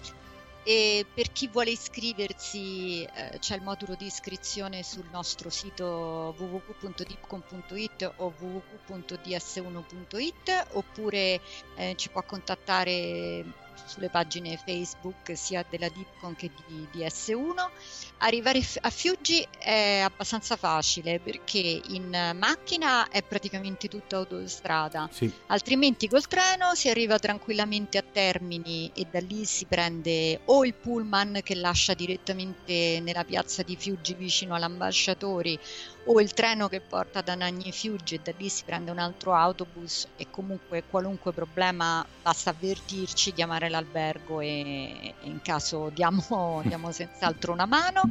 e 0.70 1.04
per 1.12 1.32
chi 1.32 1.48
vuole 1.48 1.72
iscriversi 1.72 3.02
eh, 3.02 3.40
c'è 3.40 3.56
il 3.56 3.64
modulo 3.64 3.96
di 3.96 4.06
iscrizione 4.06 4.84
sul 4.84 5.08
nostro 5.12 5.50
sito 5.50 6.36
www.dipcom.it 6.38 8.14
o 8.18 8.32
www.ds1.it 8.38 10.68
oppure 10.74 11.42
eh, 11.76 11.96
ci 11.96 12.10
può 12.10 12.22
contattare 12.22 13.44
sulle 13.86 14.10
pagine 14.10 14.58
Facebook 14.64 15.36
sia 15.36 15.66
della 15.70 15.90
Dipcon 15.90 16.36
che 16.36 16.52
di, 16.68 16.88
di 16.92 17.00
S1. 17.02 17.70
Arrivare 18.20 18.62
a 18.82 18.90
Fiuggi 18.90 19.46
è 19.58 20.02
abbastanza 20.04 20.56
facile 20.56 21.20
perché 21.20 21.82
in 21.88 22.36
macchina 22.36 23.08
è 23.10 23.24
praticamente 23.24 23.88
tutta 23.88 24.18
autostrada, 24.18 25.08
sì. 25.12 25.32
altrimenti 25.48 26.08
col 26.08 26.28
treno 26.28 26.76
si 26.76 26.90
arriva 26.90 27.18
tranquillamente 27.18 27.98
a 27.98 28.04
Termini 28.04 28.92
e 28.94 29.08
da 29.10 29.20
lì 29.20 29.46
si 29.46 29.66
prende 29.66 30.42
o 30.46 30.66
il 30.66 30.74
pullman 30.74 31.40
che 31.44 31.56
lascia 31.56 31.94
direttamente 31.94 33.00
nella 33.02 33.24
piazza 33.24 33.64
di 33.64 33.76
Fiuggi 33.78 34.14
vicino 34.14 34.56
all'ambasciatori 34.56 35.58
o 36.06 36.20
il 36.22 36.34
treno 36.34 36.68
che 36.68 36.82
porta 36.82 37.22
da 37.22 37.36
Nagni 37.36 37.72
Fiuggi 37.72 38.16
e 38.16 38.20
da 38.24 38.32
lì 38.38 38.50
si 38.50 38.64
prende 38.64 38.92
un 38.92 39.00
altro 39.00 39.34
autobus 39.36 40.08
e 40.16 40.28
comunque 40.30 40.84
qualunque 40.90 41.34
problema 41.34 42.06
basta 42.22 42.52
avvertirci, 42.52 43.34
chiamare 43.34 43.70
l'albergo 43.70 44.40
e, 44.40 44.48
e 44.48 45.16
in 45.22 45.42
caso 45.42 45.90
diamo, 45.94 46.62
diamo 46.64 46.92
senz'altro 46.92 47.52
una 47.52 47.66
mano. 47.66 48.02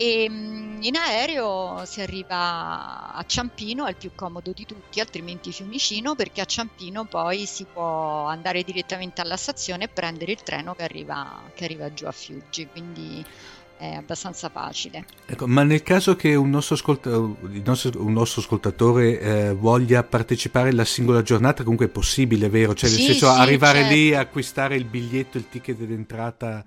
E 0.00 0.26
mm, 0.30 0.82
in 0.82 0.96
aereo 0.96 1.84
si 1.84 2.00
arriva 2.00 3.12
a 3.12 3.22
Ciampino, 3.26 3.84
è 3.84 3.90
il 3.90 3.96
più 3.96 4.12
comodo 4.14 4.50
di 4.52 4.64
tutti, 4.64 4.98
altrimenti 4.98 5.52
Fiumicino, 5.52 6.14
perché 6.14 6.40
a 6.40 6.46
Ciampino 6.46 7.04
poi 7.04 7.44
si 7.44 7.66
può 7.70 8.24
andare 8.24 8.62
direttamente 8.62 9.20
alla 9.20 9.36
stazione 9.36 9.84
e 9.84 9.88
prendere 9.88 10.32
il 10.32 10.42
treno 10.42 10.74
che 10.74 10.84
arriva, 10.84 11.42
che 11.52 11.64
arriva 11.64 11.92
giù 11.92 12.06
a 12.06 12.12
Fiuggi. 12.12 12.66
Quindi 12.68 13.22
è 13.80 13.94
abbastanza 13.94 14.50
facile. 14.50 15.06
Ecco, 15.24 15.46
ma 15.46 15.62
nel 15.62 15.82
caso 15.82 16.14
che 16.14 16.34
un 16.34 16.50
nostro, 16.50 16.74
ascolta- 16.74 17.16
un 17.16 17.62
nostro, 17.64 18.04
un 18.04 18.12
nostro 18.12 18.42
ascoltatore 18.42 19.18
eh, 19.18 19.54
voglia 19.54 20.02
partecipare 20.02 20.68
alla 20.68 20.84
singola 20.84 21.22
giornata, 21.22 21.62
comunque 21.62 21.86
è 21.86 21.88
possibile, 21.88 22.50
vero? 22.50 22.74
Cioè, 22.74 22.90
nel 22.90 22.98
sì, 22.98 23.04
senso, 23.06 23.32
sì, 23.32 23.40
arrivare 23.40 23.80
certo. 23.80 23.94
lì, 23.94 24.14
acquistare 24.14 24.76
il 24.76 24.84
biglietto, 24.84 25.38
il 25.38 25.48
ticket 25.48 25.78
d'entrata 25.78 26.62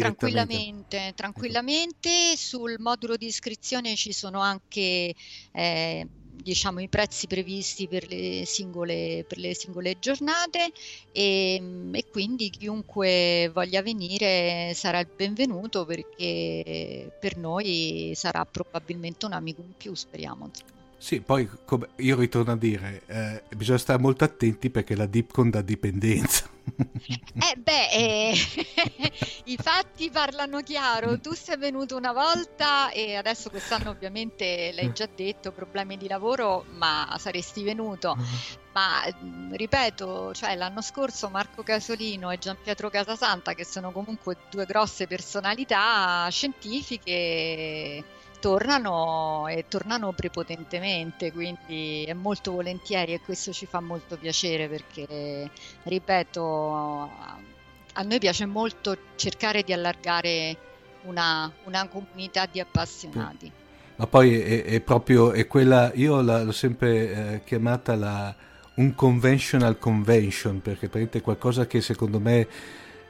Tranquillamente, 0.00 1.12
tranquillamente. 1.14 2.34
Sul 2.36 2.76
modulo 2.78 3.16
di 3.16 3.26
iscrizione 3.26 3.94
ci 3.94 4.12
sono 4.12 4.40
anche 4.40 5.14
eh, 5.52 6.08
diciamo, 6.34 6.80
i 6.80 6.88
prezzi 6.88 7.26
previsti 7.26 7.88
per 7.88 8.08
le 8.08 8.44
singole, 8.44 9.24
per 9.26 9.38
le 9.38 9.54
singole 9.54 9.96
giornate 9.98 10.72
e, 11.12 11.62
e, 11.92 12.04
quindi 12.10 12.50
chiunque 12.50 13.50
voglia 13.52 13.82
venire 13.82 14.72
sarà 14.74 15.00
il 15.00 15.08
benvenuto 15.14 15.84
perché 15.84 17.10
per 17.18 17.36
noi 17.36 18.12
sarà 18.14 18.44
probabilmente 18.44 19.26
un 19.26 19.32
amico 19.32 19.62
in 19.62 19.72
più, 19.76 19.94
speriamo. 19.94 20.50
Sì, 20.96 21.20
poi 21.20 21.46
io 21.96 22.18
ritorno 22.18 22.52
a 22.52 22.56
dire, 22.56 23.02
eh, 23.06 23.42
bisogna 23.54 23.78
stare 23.78 24.00
molto 24.00 24.24
attenti 24.24 24.70
perché 24.70 24.96
la 24.96 25.06
Dipcon 25.06 25.50
dà 25.50 25.60
dipendenza. 25.60 26.48
Eh 26.66 27.56
beh, 27.56 27.88
eh, 27.90 28.34
i 29.44 29.56
fatti 29.56 30.10
parlano 30.10 30.60
chiaro. 30.62 31.20
Tu 31.20 31.32
sei 31.34 31.56
venuto 31.56 31.96
una 31.96 32.12
volta 32.12 32.90
e 32.90 33.16
adesso 33.16 33.50
quest'anno 33.50 33.90
ovviamente 33.90 34.72
l'hai 34.72 34.92
già 34.92 35.06
detto, 35.06 35.52
problemi 35.52 35.96
di 35.96 36.08
lavoro, 36.08 36.64
ma 36.70 37.14
saresti 37.18 37.62
venuto. 37.62 38.16
Ma 38.72 39.02
ripeto, 39.52 40.32
cioè, 40.34 40.56
l'anno 40.56 40.80
scorso 40.82 41.28
Marco 41.28 41.62
Casolino 41.62 42.30
e 42.30 42.38
Gian 42.38 42.56
Pietro 42.60 42.90
Casasanta, 42.90 43.54
che 43.54 43.64
sono 43.64 43.92
comunque 43.92 44.36
due 44.50 44.64
grosse 44.64 45.06
personalità 45.06 46.26
scientifiche, 46.30 48.04
tornano 48.44 49.46
e 49.48 49.64
tornano 49.68 50.12
prepotentemente, 50.12 51.32
quindi 51.32 52.04
è 52.06 52.12
molto 52.12 52.52
volentieri 52.52 53.14
e 53.14 53.20
questo 53.22 53.54
ci 53.54 53.64
fa 53.64 53.80
molto 53.80 54.18
piacere 54.18 54.68
perché, 54.68 55.48
ripeto, 55.84 57.10
a 57.94 58.02
noi 58.02 58.18
piace 58.18 58.44
molto 58.44 58.98
cercare 59.16 59.62
di 59.62 59.72
allargare 59.72 60.58
una, 61.04 61.50
una 61.64 61.88
comunità 61.88 62.44
di 62.44 62.60
appassionati. 62.60 63.50
Ma 63.96 64.06
poi 64.06 64.38
è, 64.38 64.64
è 64.64 64.80
proprio, 64.82 65.32
è 65.32 65.46
quella, 65.46 65.90
io 65.94 66.20
l'ho 66.20 66.52
sempre 66.52 66.90
eh, 67.36 67.44
chiamata 67.44 67.96
la, 67.96 68.34
un 68.74 68.94
conventional 68.94 69.78
convention, 69.78 70.60
perché 70.60 70.90
è 71.10 71.20
qualcosa 71.22 71.66
che 71.66 71.80
secondo 71.80 72.20
me 72.20 72.46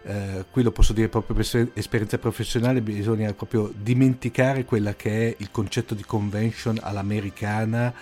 eh, 0.06 0.44
qui 0.50 0.62
lo 0.62 0.70
posso 0.70 0.92
dire 0.92 1.08
proprio 1.08 1.34
per 1.34 1.70
esperienza 1.74 2.18
professionale, 2.18 2.82
bisogna 2.82 3.32
proprio 3.32 3.72
dimenticare 3.74 4.64
quella 4.64 4.94
che 4.94 5.28
è 5.30 5.34
il 5.38 5.50
concetto 5.50 5.94
di 5.94 6.04
convention 6.04 6.78
all'americana 6.82 7.92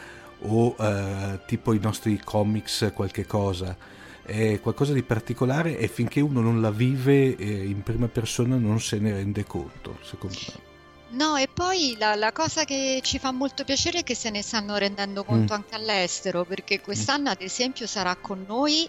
o 0.40 0.74
eh, 0.78 1.40
tipo 1.46 1.72
i 1.72 1.78
nostri 1.78 2.20
comics 2.22 2.90
qualche 2.94 3.24
cosa. 3.24 3.76
È 4.24 4.60
qualcosa 4.60 4.92
di 4.92 5.02
particolare 5.02 5.78
e 5.78 5.88
finché 5.88 6.20
uno 6.20 6.40
non 6.40 6.60
la 6.60 6.70
vive 6.70 7.36
eh, 7.36 7.64
in 7.64 7.82
prima 7.82 8.08
persona 8.08 8.56
non 8.56 8.80
se 8.80 8.98
ne 8.98 9.12
rende 9.12 9.44
conto, 9.44 9.98
secondo 10.02 10.38
me. 10.46 10.70
No, 11.12 11.36
e 11.36 11.46
poi 11.46 11.94
la, 11.98 12.14
la, 12.14 12.32
cosa 12.32 12.64
che 12.64 13.00
ci 13.02 13.18
fa 13.18 13.32
molto 13.32 13.64
piacere 13.64 13.98
è 13.98 14.02
che 14.02 14.14
se 14.14 14.30
ne 14.30 14.40
stanno 14.40 14.76
rendendo 14.76 15.24
conto 15.24 15.52
mm. 15.52 15.56
anche 15.56 15.74
all'estero, 15.74 16.44
perché 16.44 16.80
quest'anno 16.80 17.28
ad 17.28 17.42
esempio 17.42 17.86
sarà 17.86 18.16
con 18.16 18.44
noi 18.46 18.88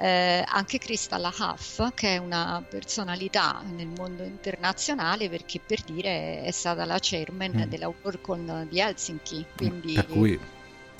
eh, 0.00 0.42
anche 0.46 0.78
Crystal 0.78 1.22
Huff, 1.22 1.92
che 1.94 2.14
è 2.14 2.16
una 2.16 2.64
personalità 2.66 3.62
nel 3.74 3.88
mondo 3.88 4.22
internazionale, 4.22 5.28
perché 5.28 5.60
per 5.64 5.82
dire 5.82 6.42
è 6.42 6.50
stata 6.50 6.86
la 6.86 6.96
chairman 6.98 7.52
mm. 7.54 7.62
della 7.64 7.88
WorldCon 7.88 8.66
di 8.70 8.80
Helsinki. 8.80 9.44
Quindi, 9.54 10.02
cui... 10.08 10.38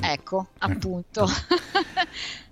ecco, 0.02 0.48
appunto. 0.58 1.26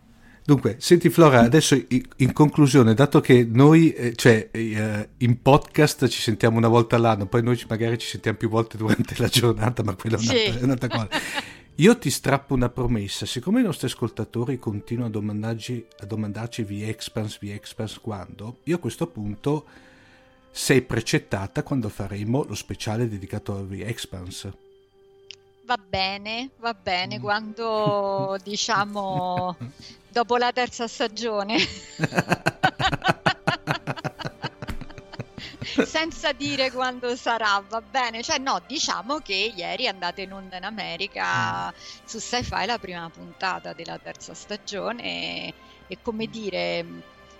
Dunque, 0.49 0.77
senti 0.79 1.11
Flora, 1.11 1.41
adesso 1.41 1.79
in 2.17 2.33
conclusione, 2.33 2.95
dato 2.95 3.21
che 3.21 3.47
noi, 3.47 3.93
eh, 3.93 4.15
cioè, 4.17 4.49
eh, 4.51 5.09
in 5.19 5.43
podcast 5.43 6.09
ci 6.09 6.23
sentiamo 6.23 6.57
una 6.57 6.69
volta 6.69 6.97
all'anno, 6.97 7.27
poi 7.27 7.43
noi 7.43 7.63
magari 7.69 7.99
ci 7.99 8.07
sentiamo 8.07 8.39
più 8.39 8.49
volte 8.49 8.79
durante 8.79 9.15
la 9.19 9.29
giornata, 9.29 9.83
ma 9.83 9.95
quella 9.95 10.17
è 10.17 10.21
un'altra, 10.21 10.53
sì. 10.53 10.59
è 10.59 10.63
un'altra 10.63 10.89
cosa. 10.89 11.09
Io 11.81 11.97
ti 11.97 12.11
strappo 12.11 12.55
una 12.55 12.71
promessa, 12.71 13.25
siccome 13.25 13.61
i 13.61 13.63
nostri 13.63 13.87
ascoltatori 13.87 14.59
continuano 14.59 15.07
a 15.07 15.13
domandarci, 15.13 15.87
a 16.01 16.07
domandarci 16.07 16.65
via 16.65 16.89
Expans, 16.89 17.39
via 17.39 17.55
Expans 17.55 18.01
quando, 18.01 18.57
io 18.65 18.75
a 18.75 18.81
questo 18.81 19.07
punto 19.07 19.65
sei 20.51 20.83
precettata 20.83 21.63
quando 21.63 21.89
faremo 21.89 22.43
lo 22.43 22.57
speciale 22.57 23.09
dedicato 23.09 23.57
a 23.57 23.63
via 23.63 23.87
Expans. 23.87 24.51
Va 25.67 25.77
bene, 25.77 26.51
va 26.59 26.75
bene, 26.75 27.21
mm. 27.21 27.23
quando 27.23 28.37
diciamo 28.43 29.57
dopo 30.09 30.37
la 30.37 30.51
terza 30.51 30.89
stagione. 30.89 31.59
Senza 35.87 36.33
dire 36.33 36.71
quando 36.71 37.15
sarà, 37.17 37.63
va 37.69 37.81
bene. 37.81 38.23
Cioè, 38.23 38.39
no, 38.39 38.61
diciamo 38.67 39.19
che 39.19 39.53
ieri 39.55 39.85
è 39.85 39.89
andata 39.89 40.21
in 40.21 40.33
onda 40.33 40.57
in 40.57 40.65
America 40.65 41.69
mm. 41.69 42.05
su 42.05 42.19
Sci-Fi 42.19 42.67
la 42.67 42.79
prima 42.79 43.09
puntata 43.11 43.73
della 43.73 43.99
terza 43.99 44.35
stagione. 44.35 45.03
E, 45.03 45.55
e 45.87 45.99
come 46.03 46.27
dire 46.27 46.85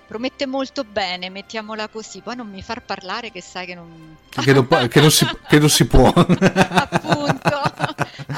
promette 0.09 0.47
molto 0.47 0.85
bene, 0.85 1.29
mettiamola 1.29 1.89
così, 1.89 2.23
poi 2.23 2.35
non 2.35 2.49
mi 2.49 2.63
far 2.63 2.83
parlare 2.83 3.31
che 3.31 3.43
sai 3.43 3.67
che 3.67 3.75
non... 3.75 4.17
Che 4.31 4.53
non, 4.55 4.67
che 4.89 5.01
non, 5.01 5.11
si, 5.11 5.29
che 5.47 5.59
non 5.59 5.69
si, 5.69 5.87
può. 5.87 6.09
appunto, 6.17 7.61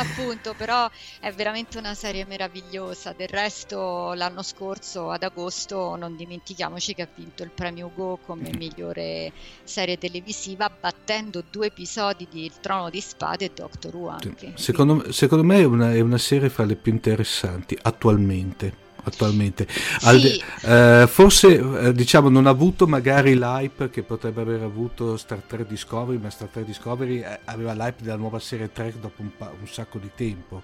appunto, 0.00 0.54
però 0.56 0.90
è 1.20 1.32
veramente 1.32 1.78
una 1.78 1.94
serie 1.94 2.24
meravigliosa, 2.24 3.14
del 3.16 3.28
resto 3.28 4.12
l'anno 4.14 4.42
scorso 4.42 5.10
ad 5.10 5.22
agosto 5.22 5.96
non 5.96 6.16
dimentichiamoci 6.16 6.94
che 6.94 7.02
ha 7.02 7.08
vinto 7.14 7.42
il 7.42 7.50
premio 7.50 7.86
Ugo 7.86 8.18
come 8.24 8.50
migliore 8.56 9.32
serie 9.64 9.98
televisiva 9.98 10.70
battendo 10.70 11.42
due 11.48 11.66
episodi 11.66 12.26
di 12.30 12.44
Il 12.44 12.60
Trono 12.60 12.90
di 12.90 13.00
Spade 13.00 13.46
e 13.46 13.50
Doctor 13.54 13.94
Who 13.94 14.08
anche. 14.08 14.52
Secondo, 14.56 15.12
secondo 15.12 15.44
me 15.44 15.60
è 15.60 15.64
una, 15.64 15.92
è 15.92 16.00
una 16.00 16.18
serie 16.18 16.48
fra 16.48 16.64
le 16.64 16.76
più 16.76 16.92
interessanti 16.92 17.76
attualmente 17.80 18.79
attualmente. 19.04 19.66
Al, 20.02 20.20
sì. 20.20 20.42
eh, 20.62 21.06
forse 21.08 21.58
eh, 21.58 21.92
diciamo 21.92 22.28
non 22.28 22.46
ha 22.46 22.50
avuto 22.50 22.86
magari 22.86 23.34
l'hype 23.34 23.90
che 23.90 24.02
potrebbe 24.02 24.40
aver 24.40 24.62
avuto 24.62 25.16
Star 25.16 25.40
Trek 25.46 25.66
Discovery, 25.66 26.18
ma 26.18 26.30
Star 26.30 26.48
Trek 26.48 26.66
Discovery 26.66 27.20
eh, 27.20 27.40
aveva 27.44 27.72
l'hype 27.72 28.02
della 28.02 28.16
nuova 28.16 28.38
serie 28.38 28.72
Trek 28.72 28.96
dopo 28.96 29.22
un, 29.22 29.30
pa- 29.36 29.52
un 29.58 29.66
sacco 29.66 29.98
di 29.98 30.10
tempo. 30.14 30.62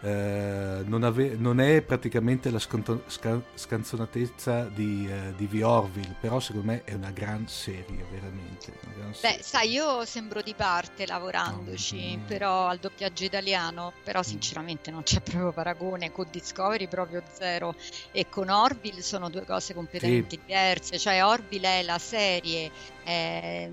Eh, 0.00 0.82
non, 0.84 1.02
ave- 1.02 1.34
non, 1.36 1.60
è 1.60 1.82
praticamente 1.82 2.50
la 2.50 2.60
scanto- 2.60 3.02
sca- 3.08 3.42
scanzonatezza 3.54 4.64
di, 4.72 5.10
uh, 5.10 5.34
di 5.34 5.48
The 5.48 5.64
Orville, 5.64 6.14
però 6.20 6.38
secondo 6.38 6.68
me 6.68 6.84
è 6.84 6.94
una 6.94 7.10
gran 7.10 7.48
serie, 7.48 8.04
veramente. 8.10 8.72
Gran 8.96 9.12
serie. 9.12 9.38
Beh, 9.38 9.42
sai, 9.42 9.70
io 9.70 10.04
sembro 10.04 10.40
di 10.40 10.54
parte 10.54 11.04
lavorandoci, 11.04 12.16
oh, 12.16 12.26
però 12.28 12.68
al 12.68 12.78
doppiaggio 12.78 13.24
italiano, 13.24 13.92
però 14.04 14.20
mm. 14.20 14.22
sinceramente 14.22 14.90
non 14.92 15.02
c'è 15.02 15.18
proprio 15.22 15.50
paragone, 15.50 16.12
con 16.12 16.28
Discovery 16.30 16.86
proprio 16.86 17.22
zero 17.32 17.74
e 18.12 18.28
con 18.28 18.50
Orville 18.50 19.02
sono 19.02 19.28
due 19.30 19.44
cose 19.44 19.74
completamente 19.74 20.36
sì. 20.36 20.40
diverse, 20.46 20.98
cioè 20.98 21.24
Orville 21.24 21.80
è 21.80 21.82
la 21.82 21.98
serie... 21.98 22.70
Eh, 23.04 23.70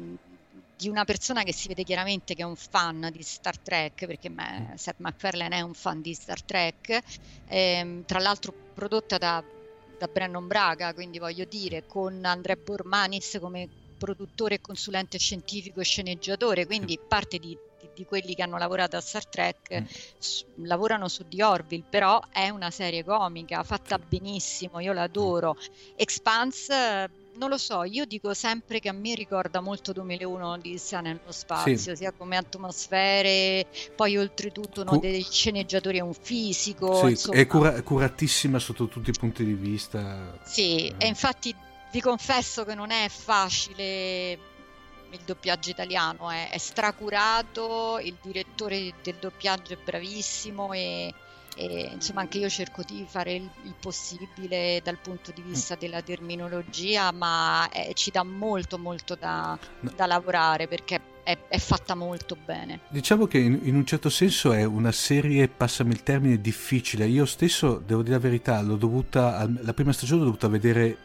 di 0.78 0.90
una 0.90 1.06
persona 1.06 1.44
che 1.44 1.54
si 1.54 1.68
vede 1.68 1.84
chiaramente 1.84 2.36
che 2.36 2.42
è 2.42 2.46
un 2.46 2.56
fan 2.56 3.10
di 3.12 3.24
Star 3.24 3.58
Trek, 3.58 4.06
perché 4.06 4.30
mm. 4.30 4.74
Seth 4.76 5.00
MacFarlane 5.00 5.58
è 5.58 5.62
un 5.62 5.74
fan 5.74 6.02
di 6.02 6.14
Star 6.14 6.42
Trek, 6.44 7.00
ehm, 7.48 8.06
tra 8.06 8.20
l'altro 8.20 8.54
prodotta 8.74 9.18
da, 9.18 9.44
da 9.98 10.08
Brennan 10.08 10.48
Braga, 10.48 10.94
quindi 10.94 11.18
voglio 11.18 11.46
dire, 11.46 11.86
con 11.86 12.24
Andrea 12.26 12.58
Bormanis 12.58 13.38
come 13.40 13.70
produttore, 13.98 14.60
consulente 14.60 15.18
scientifico 15.18 15.80
e 15.80 15.86
sceneggiatore, 15.86 16.66
quindi 16.66 17.00
parte 17.00 17.40
di, 17.40 17.58
di, 17.94 18.06
quelli 18.06 18.36
che 18.36 18.42
hanno 18.42 18.58
lavorato 18.58 18.98
a 18.98 19.02
Star 19.02 19.26
Trek 19.26 19.80
mm. 19.80 19.86
s- 20.18 20.46
lavorano 20.56 21.08
su 21.08 21.26
The 21.28 21.44
Orville, 21.44 21.86
però 21.90 22.22
è 22.32 22.50
una 22.50 22.70
serie 22.70 23.06
comica, 23.06 23.64
fatta 23.64 23.98
benissimo, 23.98 24.82
io 24.82 24.92
l'adoro. 24.92 25.56
Expanse 25.96 27.24
non 27.38 27.50
lo 27.50 27.58
so, 27.58 27.84
io 27.84 28.06
dico 28.06 28.34
sempre 28.34 28.80
che 28.80 28.90
a 28.90 28.94
me 28.94 29.14
ricorda 29.16 29.60
molto 29.60 29.92
2001 29.92 30.58
di 30.58 30.78
Sia 30.78 31.02
nello 31.02 31.32
spazio, 31.32 31.78
sì. 31.78 31.96
sia 31.96 32.12
come 32.12 32.38
atmosfere, 32.38 33.68
poi 33.96 34.18
oltretutto 34.18 34.82
uno 34.82 34.92
Cu- 34.92 35.02
dei 35.02 35.22
sceneggiatori 35.22 35.98
è 35.98 36.02
un 36.02 36.14
fisico. 36.14 37.08
Sì, 37.14 37.30
è 37.32 37.46
cura- 37.46 37.82
curatissima 37.82 38.60
sotto 38.60 38.88
tutti 38.88 39.10
i 39.10 39.14
punti 39.18 39.44
di 39.44 39.54
vista. 39.54 40.38
Sì, 40.44 40.88
eh. 40.88 40.96
e 40.98 41.08
infatti 41.08 41.54
vi 41.92 42.02
confesso 42.02 42.64
che 42.66 42.76
non 42.76 42.92
è 42.92 43.08
facile 43.10 44.54
il 45.12 45.20
doppiaggio 45.26 45.70
italiano, 45.70 46.30
è, 46.30 46.50
è 46.50 46.58
stracurato, 46.58 48.00
il 48.02 48.16
direttore 48.22 48.94
del 49.02 49.16
doppiaggio 49.20 49.74
è 49.74 49.78
bravissimo 49.84 50.74
e 50.74 51.14
e, 51.56 51.90
insomma 51.94 52.22
anche 52.22 52.38
io 52.38 52.50
cerco 52.50 52.84
di 52.84 53.06
fare 53.08 53.34
il, 53.34 53.50
il, 53.64 53.74
possibile 53.80 54.82
dal 54.84 54.98
punto 54.98 55.32
di 55.32 55.42
vista 55.42 55.76
mm. 55.76 55.80
della 55.80 56.02
terminologia, 56.02 57.12
ma 57.12 57.70
eh, 57.70 57.94
ci 57.94 58.12
dà 58.12 58.24
molto 58.24 58.78
molto 58.78 59.16
da, 59.16 59.58
no. 59.80 59.92
da 59.96 60.06
lavorare 60.06 60.68
perché 60.68 61.00
è, 61.24 61.38
è, 61.48 61.58
fatta 61.58 61.96
molto 61.96 62.36
bene. 62.36 62.82
Diciamo 62.90 63.26
che 63.26 63.40
in, 63.40 63.60
in, 63.64 63.76
un 63.76 63.86
certo 63.86 64.10
senso 64.10 64.52
è 64.52 64.64
una 64.64 64.92
serie, 64.92 65.48
passami 65.48 65.92
il 65.92 66.04
termine, 66.04 66.40
difficile. 66.40 67.08
Io 67.08 67.26
stesso, 67.26 67.82
devo 67.84 68.02
dire 68.02 68.16
la 68.16 68.22
verità, 68.22 68.62
l'ho 68.62 68.76
dovuta, 68.76 69.50
la 69.62 69.74
prima 69.74 69.94
stagione 69.94 70.20
l'ho 70.20 70.26
dovuta 70.26 70.48
vedere 70.48 70.98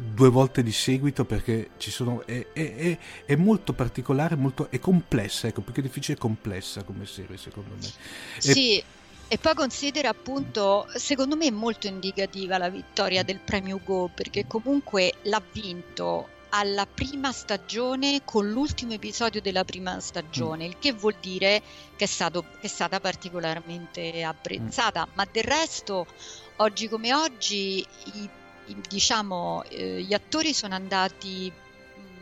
due 0.00 0.28
volte 0.28 0.62
di 0.62 0.70
seguito 0.70 1.24
perché 1.24 1.70
ci 1.76 1.90
sono, 1.90 2.24
è, 2.24 2.46
è, 2.52 2.98
è, 3.24 3.34
molto 3.34 3.72
particolare, 3.72 4.36
molto, 4.36 4.70
è 4.70 4.78
complessa, 4.78 5.48
ecco, 5.48 5.60
perché 5.60 5.80
è 5.80 5.82
difficile 5.82 6.16
e 6.16 6.20
complessa 6.20 6.84
come 6.84 7.04
serie 7.04 7.36
secondo 7.36 7.74
me. 7.74 7.88
Sì, 8.38 8.78
e 8.78 8.84
poi 9.36 9.54
considera 9.54 10.08
appunto, 10.08 10.86
secondo 10.94 11.36
me 11.36 11.46
è 11.46 11.50
molto 11.50 11.86
indicativa 11.86 12.56
la 12.56 12.70
vittoria 12.70 13.22
del 13.22 13.40
premio 13.40 13.78
Go 13.84 14.08
perché 14.14 14.46
comunque 14.46 15.14
l'ha 15.24 15.42
vinto 15.52 16.36
alla 16.50 16.86
prima 16.86 17.30
stagione 17.30 18.22
con 18.24 18.48
l'ultimo 18.48 18.94
episodio 18.94 19.42
della 19.42 19.64
prima 19.64 20.00
stagione, 20.00 20.64
mm. 20.64 20.68
il 20.68 20.78
che 20.78 20.92
vuol 20.92 21.16
dire 21.20 21.60
che 21.94 22.04
è, 22.04 22.08
stato, 22.08 22.42
che 22.42 22.66
è 22.66 22.68
stata 22.68 23.00
particolarmente 23.00 24.22
apprezzata, 24.22 25.06
mm. 25.06 25.10
ma 25.12 25.26
del 25.30 25.44
resto 25.44 26.06
oggi 26.56 26.88
come 26.88 27.12
oggi 27.12 27.86
i 28.14 28.30
diciamo, 28.86 29.62
eh, 29.68 30.02
gli 30.02 30.14
attori 30.14 30.52
sono 30.52 30.74
andati 30.74 31.50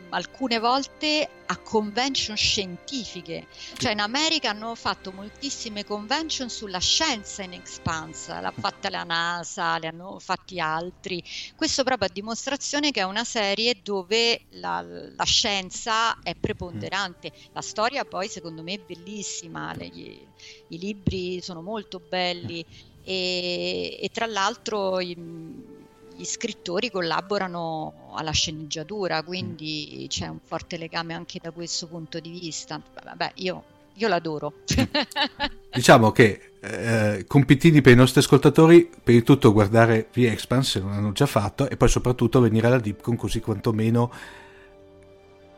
alcune 0.09 0.59
volte 0.59 1.29
a 1.45 1.57
convention 1.57 2.35
scientifiche, 2.35 3.47
cioè 3.77 3.93
in 3.93 3.99
America 3.99 4.49
hanno 4.49 4.75
fatto 4.75 5.11
moltissime 5.11 5.85
convention 5.85 6.49
sulla 6.49 6.79
scienza 6.79 7.43
in 7.43 7.53
expanse, 7.53 8.39
l'ha 8.39 8.51
fatta 8.51 8.89
la 8.89 9.03
NASA, 9.03 9.77
le 9.77 9.87
hanno 9.87 10.19
fatti 10.19 10.59
altri, 10.59 11.23
questo 11.55 11.83
proprio 11.83 12.09
a 12.09 12.11
dimostrazione 12.11 12.91
che 12.91 12.99
è 12.99 13.03
una 13.03 13.23
serie 13.23 13.77
dove 13.81 14.41
la, 14.51 14.81
la 14.81 15.23
scienza 15.23 16.21
è 16.21 16.35
preponderante, 16.35 17.31
la 17.53 17.61
storia 17.61 18.03
poi 18.03 18.27
secondo 18.27 18.63
me 18.63 18.73
è 18.73 18.79
bellissima, 18.79 19.73
le, 19.73 19.85
i 19.85 20.77
libri 20.77 21.41
sono 21.41 21.61
molto 21.61 21.99
belli. 21.99 22.65
E, 23.03 23.97
e 24.01 24.09
tra 24.11 24.25
l'altro... 24.25 24.99
I, 24.99 25.75
gli 26.17 26.25
scrittori 26.25 26.89
collaborano 26.89 28.13
alla 28.15 28.31
sceneggiatura, 28.31 29.21
quindi 29.21 30.01
mm. 30.03 30.07
c'è 30.07 30.27
un 30.27 30.39
forte 30.43 30.77
legame 30.77 31.13
anche 31.13 31.39
da 31.41 31.51
questo 31.51 31.87
punto 31.87 32.19
di 32.19 32.31
vista. 32.31 32.81
Vabbè, 33.03 33.33
io, 33.35 33.63
io 33.93 34.07
l'adoro. 34.07 34.53
diciamo 35.71 36.11
che 36.11 36.53
eh, 36.59 37.25
compitini 37.27 37.81
per 37.81 37.93
i 37.93 37.95
nostri 37.95 38.19
ascoltatori, 38.19 38.89
per 39.03 39.13
il 39.13 39.23
tutto 39.23 39.53
guardare 39.53 40.09
The 40.11 40.31
Expanse 40.31 40.71
se 40.71 40.79
non 40.79 40.93
hanno 40.93 41.11
già 41.11 41.27
fatto 41.27 41.69
e 41.69 41.77
poi 41.77 41.87
soprattutto 41.87 42.39
venire 42.39 42.65
alla 42.65 42.79
Dipcon 42.79 43.15
così 43.15 43.39
quantomeno 43.39 44.11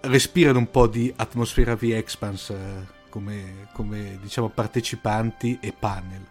respirano 0.01 0.59
un 0.59 0.69
po' 0.69 0.87
di 0.87 1.11
atmosfera 1.15 1.75
The 1.75 1.97
Expanse 1.97 2.53
eh, 2.53 3.07
come, 3.09 3.69
come 3.73 4.19
diciamo 4.21 4.49
partecipanti 4.49 5.57
e 5.61 5.73
panel. 5.77 6.25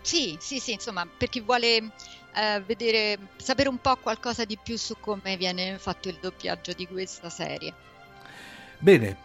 Sì, 0.00 0.36
sì, 0.38 0.58
sì, 0.58 0.72
insomma, 0.72 1.06
per 1.06 1.30
chi 1.30 1.40
vuole 1.40 1.92
eh, 2.34 2.62
vedere, 2.66 3.18
sapere 3.36 3.68
un 3.68 3.78
po' 3.78 3.96
qualcosa 3.96 4.44
di 4.44 4.58
più 4.62 4.76
su 4.76 4.96
come 4.98 5.36
viene 5.36 5.78
fatto 5.78 6.08
il 6.08 6.18
doppiaggio 6.20 6.72
di 6.72 6.86
questa 6.86 7.30
serie. 7.30 7.72
Bene, 8.78 9.16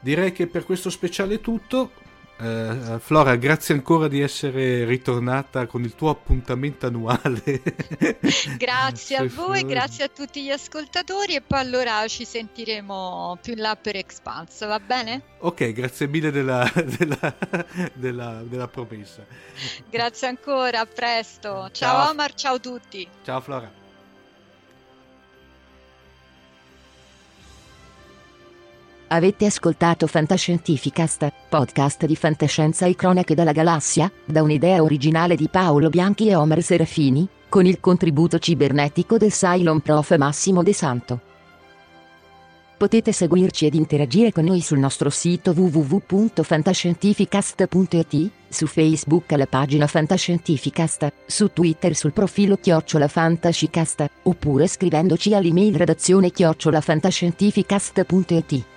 direi 0.00 0.32
che 0.32 0.46
per 0.46 0.64
questo 0.64 0.90
speciale 0.90 1.36
è 1.36 1.40
tutto. 1.40 1.92
Uh, 2.40 3.00
Flora, 3.00 3.34
grazie 3.34 3.74
ancora 3.74 4.06
di 4.06 4.20
essere 4.20 4.84
ritornata 4.84 5.66
con 5.66 5.82
il 5.82 5.96
tuo 5.96 6.10
appuntamento 6.10 6.86
annuale. 6.86 7.62
grazie 8.56 9.16
a 9.16 9.26
voi, 9.26 9.64
grazie 9.64 10.04
a 10.04 10.08
tutti 10.08 10.44
gli 10.44 10.50
ascoltatori 10.50 11.34
e 11.34 11.40
poi 11.40 11.58
allora 11.58 12.06
ci 12.06 12.24
sentiremo 12.24 13.38
più 13.42 13.54
in 13.54 13.60
là 13.60 13.74
per 13.74 13.96
Expanse, 13.96 14.66
va 14.66 14.78
bene? 14.78 15.22
Ok, 15.38 15.72
grazie 15.72 16.06
mille 16.06 16.30
della, 16.30 16.70
della, 16.96 17.34
della, 17.94 18.42
della 18.44 18.68
promessa. 18.68 19.26
Grazie 19.90 20.28
ancora, 20.28 20.80
a 20.80 20.86
presto. 20.86 21.48
Ciao, 21.48 21.70
ciao 21.72 22.10
Omar, 22.10 22.34
ciao 22.34 22.54
a 22.54 22.60
tutti. 22.60 23.08
Ciao 23.24 23.40
Flora. 23.40 23.86
Avete 29.10 29.46
ascoltato 29.46 30.06
Fantascientificast, 30.06 31.32
podcast 31.48 32.04
di 32.04 32.14
fantascienza 32.14 32.84
e 32.84 32.94
cronache 32.94 33.34
dalla 33.34 33.52
galassia, 33.52 34.12
da 34.22 34.42
un'idea 34.42 34.82
originale 34.82 35.34
di 35.34 35.48
Paolo 35.48 35.88
Bianchi 35.88 36.28
e 36.28 36.34
Omer 36.34 36.62
Serafini, 36.62 37.26
con 37.48 37.64
il 37.64 37.80
contributo 37.80 38.38
cibernetico 38.38 39.16
del 39.16 39.32
Cylon 39.32 39.80
Prof 39.80 40.14
Massimo 40.18 40.62
De 40.62 40.74
Santo. 40.74 41.20
Potete 42.76 43.12
seguirci 43.12 43.64
ed 43.64 43.74
interagire 43.74 44.30
con 44.30 44.44
noi 44.44 44.60
sul 44.60 44.78
nostro 44.78 45.08
sito 45.08 45.52
www.fantascientificast.it, 45.52 48.30
su 48.50 48.66
Facebook 48.66 49.32
alla 49.32 49.46
pagina 49.46 49.86
Fantascientificast, 49.86 51.10
su 51.24 51.50
Twitter 51.54 51.96
sul 51.96 52.12
profilo 52.12 52.58
Chiocciola 52.58 53.08
Fantascicast, 53.08 54.06
oppure 54.24 54.66
scrivendoci 54.66 55.32
all'email 55.32 55.76
redazione 55.76 56.30
chiocciolafantascientificast.it. 56.30 58.76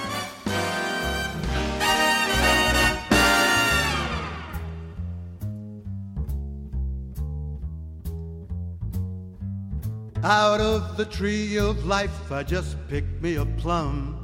Out 10.23 10.61
of 10.61 10.97
the 10.97 11.05
tree 11.05 11.57
of 11.57 11.83
life, 11.85 12.31
I 12.31 12.43
just 12.43 12.77
picked 12.87 13.23
me 13.23 13.37
a 13.37 13.45
plum. 13.45 14.19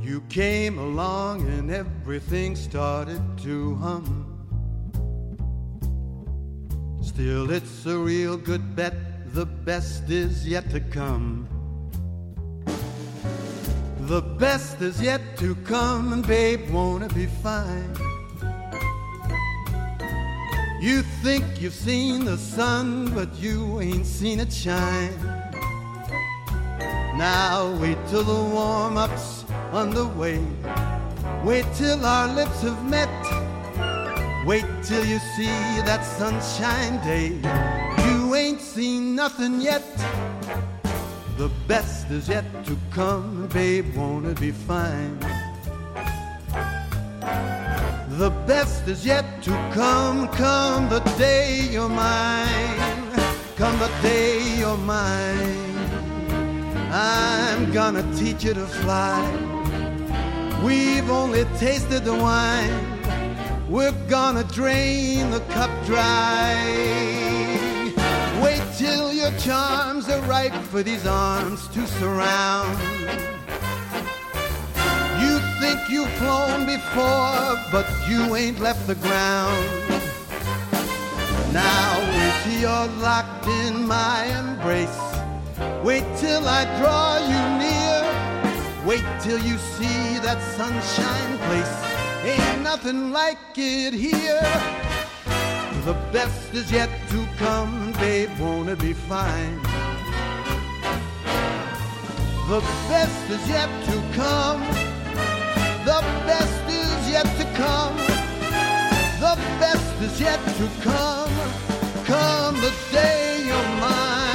You 0.00 0.22
came 0.30 0.78
along 0.78 1.46
and 1.46 1.70
everything 1.70 2.56
started 2.56 3.20
to 3.42 3.74
hum. 3.76 4.32
Still, 7.02 7.50
it's 7.50 7.84
a 7.84 7.98
real 7.98 8.38
good 8.38 8.74
bet, 8.74 8.94
the 9.34 9.44
best 9.44 10.08
is 10.08 10.48
yet 10.48 10.70
to 10.70 10.80
come. 10.80 11.46
The 14.00 14.22
best 14.22 14.80
is 14.80 15.02
yet 15.02 15.20
to 15.36 15.54
come, 15.66 16.14
and 16.14 16.26
babe, 16.26 16.70
won't 16.70 17.04
it 17.04 17.14
be 17.14 17.26
fine? 17.26 18.15
You 20.80 21.00
think 21.22 21.44
you've 21.58 21.72
seen 21.72 22.26
the 22.26 22.36
sun, 22.36 23.10
but 23.14 23.34
you 23.36 23.80
ain't 23.80 24.04
seen 24.04 24.40
it 24.40 24.52
shine. 24.52 25.16
Now 27.16 27.74
wait 27.80 27.96
till 28.08 28.22
the 28.22 28.54
warm 28.54 28.98
up's 28.98 29.46
underway. 29.72 30.38
Wait 31.44 31.64
till 31.74 32.04
our 32.04 32.28
lips 32.34 32.60
have 32.60 32.84
met. 32.84 33.08
Wait 34.46 34.66
till 34.82 35.04
you 35.06 35.18
see 35.34 35.56
that 35.86 36.04
sunshine 36.04 37.02
day. 37.02 37.40
You 38.06 38.34
ain't 38.34 38.60
seen 38.60 39.14
nothing 39.16 39.62
yet. 39.62 39.82
The 41.38 41.50
best 41.66 42.10
is 42.10 42.28
yet 42.28 42.44
to 42.66 42.76
come, 42.90 43.46
babe, 43.48 43.96
won't 43.96 44.26
it 44.26 44.38
be 44.38 44.50
fine? 44.50 45.18
The 48.16 48.30
best 48.46 48.88
is 48.88 49.04
yet 49.04 49.42
to 49.42 49.50
come, 49.74 50.28
come 50.28 50.88
the 50.88 51.00
day 51.18 51.68
you're 51.70 51.86
mine, 51.86 52.78
come 53.56 53.78
the 53.78 53.90
day 54.00 54.56
you're 54.56 54.78
mine. 54.78 55.76
I'm 56.90 57.70
gonna 57.72 58.02
teach 58.16 58.42
you 58.42 58.54
to 58.54 58.64
fly. 58.64 59.20
We've 60.64 61.10
only 61.10 61.44
tasted 61.58 62.04
the 62.04 62.14
wine, 62.14 62.74
we're 63.68 63.92
gonna 64.08 64.44
drain 64.44 65.30
the 65.30 65.40
cup 65.50 65.70
dry. 65.84 66.56
Wait 68.42 68.62
till 68.78 69.12
your 69.12 69.32
charms 69.32 70.08
are 70.08 70.22
ripe 70.22 70.54
for 70.70 70.82
these 70.82 71.06
arms 71.06 71.68
to 71.68 71.86
surround 71.86 72.78
you've 75.90 76.12
flown 76.18 76.66
before, 76.66 77.58
but 77.72 77.86
you 78.08 78.36
ain't 78.36 78.60
left 78.60 78.86
the 78.86 78.94
ground. 78.96 79.66
Now 81.52 81.96
till 82.46 82.60
you're 82.60 82.88
locked 83.00 83.46
in 83.46 83.86
my 83.86 84.24
embrace. 84.38 85.00
Wait 85.82 86.04
till 86.16 86.46
I 86.46 86.64
draw 86.78 87.18
you 87.32 87.42
near. 87.62 87.96
Wait 88.86 89.06
till 89.20 89.38
you 89.38 89.58
see 89.58 90.18
that 90.26 90.40
sunshine 90.56 91.38
place. 91.46 91.74
Ain't 92.24 92.62
nothing 92.62 93.12
like 93.12 93.38
it 93.56 93.94
here. 93.94 94.52
The 95.84 95.94
best 96.12 96.54
is 96.54 96.70
yet 96.72 96.90
to 97.10 97.26
come, 97.38 97.92
babe, 97.92 98.30
won't 98.40 98.68
it 98.68 98.80
be 98.80 98.92
fine? 98.92 99.62
The 102.48 102.60
best 102.88 103.30
is 103.30 103.48
yet 103.48 103.70
to 103.86 103.96
come. 104.14 104.62
The 105.86 106.02
best 106.26 106.68
is 106.68 107.10
yet 107.10 107.26
to 107.38 107.44
come. 107.54 107.96
The 109.20 109.36
best 109.60 110.02
is 110.02 110.20
yet 110.20 110.40
to 110.58 110.68
come. 110.82 111.30
Come 112.04 112.56
the 112.56 112.74
day 112.90 113.44
you're 113.46 113.70
mine. 113.78 114.26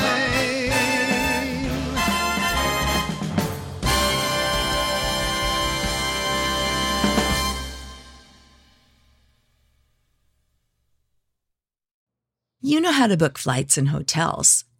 You 12.61 12.79
know 12.79 12.93
how 12.93 13.07
to 13.07 13.17
book 13.17 13.37
flights 13.37 13.77
and 13.77 13.89
hotels. 13.89 14.63